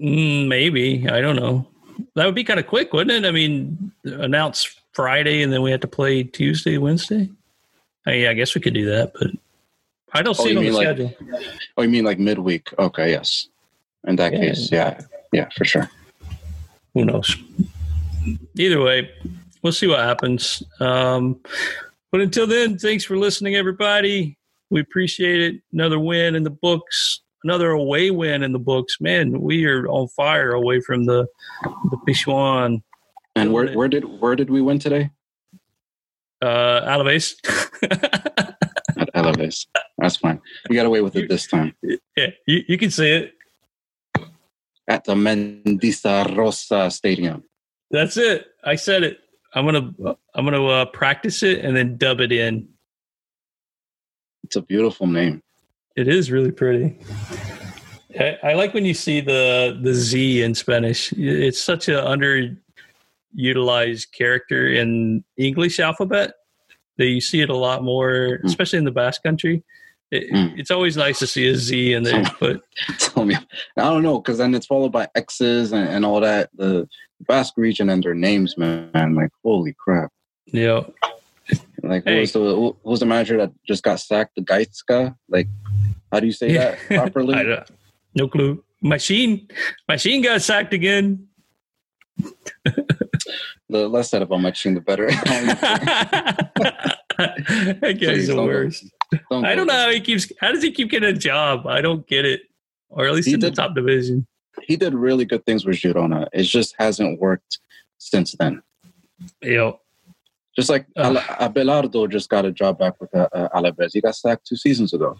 Mm, 0.00 0.48
maybe 0.48 1.08
I 1.08 1.20
don't 1.20 1.36
know. 1.36 1.66
That 2.14 2.26
would 2.26 2.34
be 2.34 2.44
kind 2.44 2.58
of 2.58 2.66
quick, 2.66 2.92
wouldn't 2.92 3.24
it? 3.24 3.28
I 3.28 3.30
mean, 3.30 3.92
announce 4.04 4.76
Friday 4.92 5.42
and 5.42 5.52
then 5.52 5.62
we 5.62 5.70
have 5.70 5.80
to 5.80 5.88
play 5.88 6.22
Tuesday, 6.24 6.78
Wednesday. 6.78 7.30
I, 8.06 8.28
I 8.28 8.34
guess 8.34 8.54
we 8.54 8.60
could 8.60 8.74
do 8.74 8.86
that, 8.86 9.12
but 9.14 9.30
I 10.12 10.22
don't 10.22 10.38
oh, 10.38 10.44
see 10.44 10.52
it 10.52 10.56
on 10.56 10.64
the 10.64 10.70
like, 10.70 10.86
schedule. 10.86 11.14
Oh, 11.76 11.82
you 11.82 11.88
mean 11.88 12.04
like 12.04 12.18
midweek? 12.18 12.68
Okay, 12.78 13.10
yes. 13.10 13.48
In 14.06 14.16
that 14.16 14.32
yeah. 14.32 14.38
case, 14.38 14.70
yeah, 14.70 15.00
yeah, 15.32 15.48
for 15.56 15.64
sure. 15.64 15.90
Who 16.94 17.04
knows? 17.04 17.36
Either 18.56 18.82
way, 18.82 19.10
we'll 19.62 19.72
see 19.72 19.86
what 19.86 20.00
happens. 20.00 20.62
Um, 20.80 21.40
but 22.12 22.20
until 22.20 22.46
then, 22.46 22.78
thanks 22.78 23.04
for 23.04 23.16
listening, 23.16 23.56
everybody. 23.56 24.38
We 24.70 24.80
appreciate 24.80 25.40
it. 25.40 25.62
Another 25.72 25.98
win 25.98 26.34
in 26.34 26.42
the 26.42 26.50
books 26.50 27.20
another 27.44 27.70
away 27.70 28.10
win 28.10 28.42
in 28.42 28.52
the 28.52 28.58
books. 28.58 29.00
Man, 29.00 29.40
we 29.40 29.66
are 29.66 29.86
on 29.86 30.08
fire 30.08 30.52
away 30.52 30.80
from 30.80 31.04
the 31.04 31.26
the 31.62 31.98
Pizjuan. 32.08 32.82
And 33.36 33.52
where 33.52 33.72
where 33.72 33.88
did 33.88 34.04
where 34.20 34.34
did 34.34 34.50
we 34.50 34.62
win 34.62 34.78
today? 34.78 35.10
Uh, 36.42 36.80
Alaves. 36.82 37.34
At 38.96 39.12
Alaves. 39.14 39.66
That's 39.98 40.16
fine. 40.16 40.40
We 40.68 40.76
got 40.76 40.86
away 40.86 41.00
with 41.00 41.16
it 41.16 41.28
this 41.28 41.46
time. 41.46 41.74
Yeah, 42.16 42.30
you, 42.46 42.64
you 42.68 42.78
can 42.78 42.90
see 42.90 43.10
it. 43.10 43.34
At 44.86 45.04
the 45.04 45.14
Mendizorrotza 45.14 46.92
Stadium. 46.92 47.44
That's 47.90 48.16
it. 48.16 48.46
I 48.62 48.74
said 48.74 49.02
it. 49.02 49.18
I'm 49.54 49.64
gonna 49.64 49.92
I'm 50.34 50.44
gonna 50.44 50.66
uh, 50.66 50.84
practice 50.86 51.42
it 51.42 51.64
and 51.64 51.76
then 51.76 51.96
dub 51.96 52.20
it 52.20 52.32
in. 52.32 52.68
It's 54.42 54.56
a 54.56 54.62
beautiful 54.62 55.06
name. 55.06 55.43
It 55.96 56.08
is 56.08 56.30
really 56.30 56.50
pretty. 56.50 56.98
I, 58.18 58.38
I, 58.42 58.52
like 58.54 58.74
when 58.74 58.84
you 58.84 58.94
see 58.94 59.20
the 59.20 59.78
the 59.80 59.94
Z 59.94 60.42
in 60.42 60.54
Spanish. 60.54 61.12
It's 61.12 61.62
such 61.62 61.88
an 61.88 61.96
underutilized 63.36 64.12
character 64.12 64.68
in 64.68 65.24
English 65.36 65.80
alphabet 65.80 66.34
that 66.98 67.06
you 67.06 67.20
see 67.20 67.40
it 67.40 67.50
a 67.50 67.56
lot 67.56 67.82
more, 67.82 68.38
hmm. 68.40 68.46
especially 68.46 68.78
in 68.78 68.84
the 68.84 68.90
Basque 68.90 69.22
Country. 69.22 69.64
It, 70.10 70.32
mm. 70.32 70.56
It's 70.56 70.70
always 70.70 70.96
nice 70.96 71.18
to 71.20 71.26
see 71.26 71.48
a 71.48 71.56
Z 71.56 71.92
in 71.92 72.04
there. 72.04 72.24
But 72.40 72.60
tell 72.98 73.24
me, 73.24 73.34
I 73.34 73.82
don't 73.82 74.02
know, 74.02 74.20
because 74.20 74.38
then 74.38 74.54
it's 74.54 74.66
followed 74.66 74.92
by 74.92 75.08
X's 75.16 75.72
and, 75.72 75.88
and 75.88 76.04
all 76.04 76.20
that. 76.20 76.50
The 76.54 76.88
Basque 77.26 77.54
region 77.56 77.90
and 77.90 78.02
their 78.02 78.14
names, 78.14 78.56
man, 78.56 79.14
like 79.14 79.30
holy 79.42 79.74
crap. 79.76 80.12
Yeah. 80.46 80.82
Like, 81.88 82.04
hey. 82.04 82.14
who 82.14 82.20
was 82.20 82.32
the 82.32 82.40
who 82.40 82.76
was 82.82 83.00
the 83.00 83.06
manager 83.06 83.38
that 83.38 83.52
just 83.66 83.82
got 83.82 84.00
sacked? 84.00 84.34
The 84.36 84.42
Gaizka, 84.42 85.14
like 85.28 85.48
how 86.12 86.20
do 86.20 86.26
you 86.26 86.32
say 86.32 86.52
that 86.54 86.78
properly? 86.88 87.64
no 88.14 88.28
clue. 88.28 88.62
Machin, 88.82 89.48
Machin 89.88 90.22
got 90.22 90.42
sacked 90.42 90.74
again. 90.74 91.28
the 93.68 93.88
less 93.88 94.10
said 94.10 94.22
about 94.22 94.40
Machin, 94.40 94.74
the 94.74 94.80
better. 94.80 95.06
that 95.08 96.50
guy's 98.00 98.28
the 98.28 98.36
worst. 98.36 98.84
Don't 99.30 99.44
I 99.44 99.54
don't 99.54 99.66
know 99.66 99.74
how 99.74 99.90
he 99.90 100.00
keeps. 100.00 100.30
How 100.40 100.52
does 100.52 100.62
he 100.62 100.70
keep 100.70 100.90
getting 100.90 101.08
a 101.08 101.18
job? 101.18 101.66
I 101.66 101.80
don't 101.80 102.06
get 102.06 102.24
it. 102.24 102.42
Or 102.88 103.06
at 103.06 103.14
least 103.14 103.28
he 103.28 103.34
in 103.34 103.40
did, 103.40 103.52
the 103.52 103.56
top 103.56 103.74
division. 103.74 104.26
He 104.62 104.76
did 104.76 104.94
really 104.94 105.24
good 105.24 105.44
things 105.44 105.64
with 105.64 105.76
Girona. 105.76 106.28
It 106.32 106.44
just 106.44 106.74
hasn't 106.78 107.20
worked 107.20 107.58
since 107.98 108.34
then. 108.38 108.62
Yeah. 109.42 109.72
Just 110.56 110.70
like 110.70 110.86
uh, 110.96 111.14
Abelardo 111.40 112.08
just 112.08 112.28
got 112.28 112.44
a 112.44 112.52
job 112.52 112.78
back 112.78 113.00
with 113.00 113.14
uh, 113.14 113.28
uh, 113.32 113.48
Alaves. 113.58 113.90
He 113.92 114.00
got 114.00 114.14
sacked 114.14 114.46
two 114.46 114.56
seasons 114.56 114.94
ago. 114.94 115.16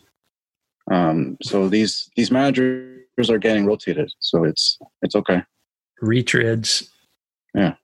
Um, 0.90 1.36
so 1.42 1.68
these 1.68 2.10
these 2.14 2.30
managers 2.30 3.30
are 3.30 3.38
getting 3.38 3.66
rotated, 3.66 4.12
so 4.20 4.44
it's 4.44 4.78
it's 5.02 5.16
okay. 5.16 5.42
Retreads. 6.02 6.88
Yeah. 7.54 7.74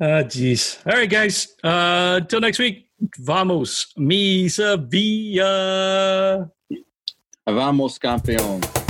Ah, 0.00 0.04
uh, 0.04 0.22
jeez. 0.22 0.78
All 0.86 0.96
right, 0.96 1.10
guys. 1.10 1.48
Uh, 1.62 2.20
until 2.22 2.40
next 2.40 2.58
week. 2.58 2.86
Vamos, 3.18 3.92
mi 3.96 4.48
Sevilla. 4.48 6.50
Vamos, 7.46 7.98
campeón. 7.98 8.87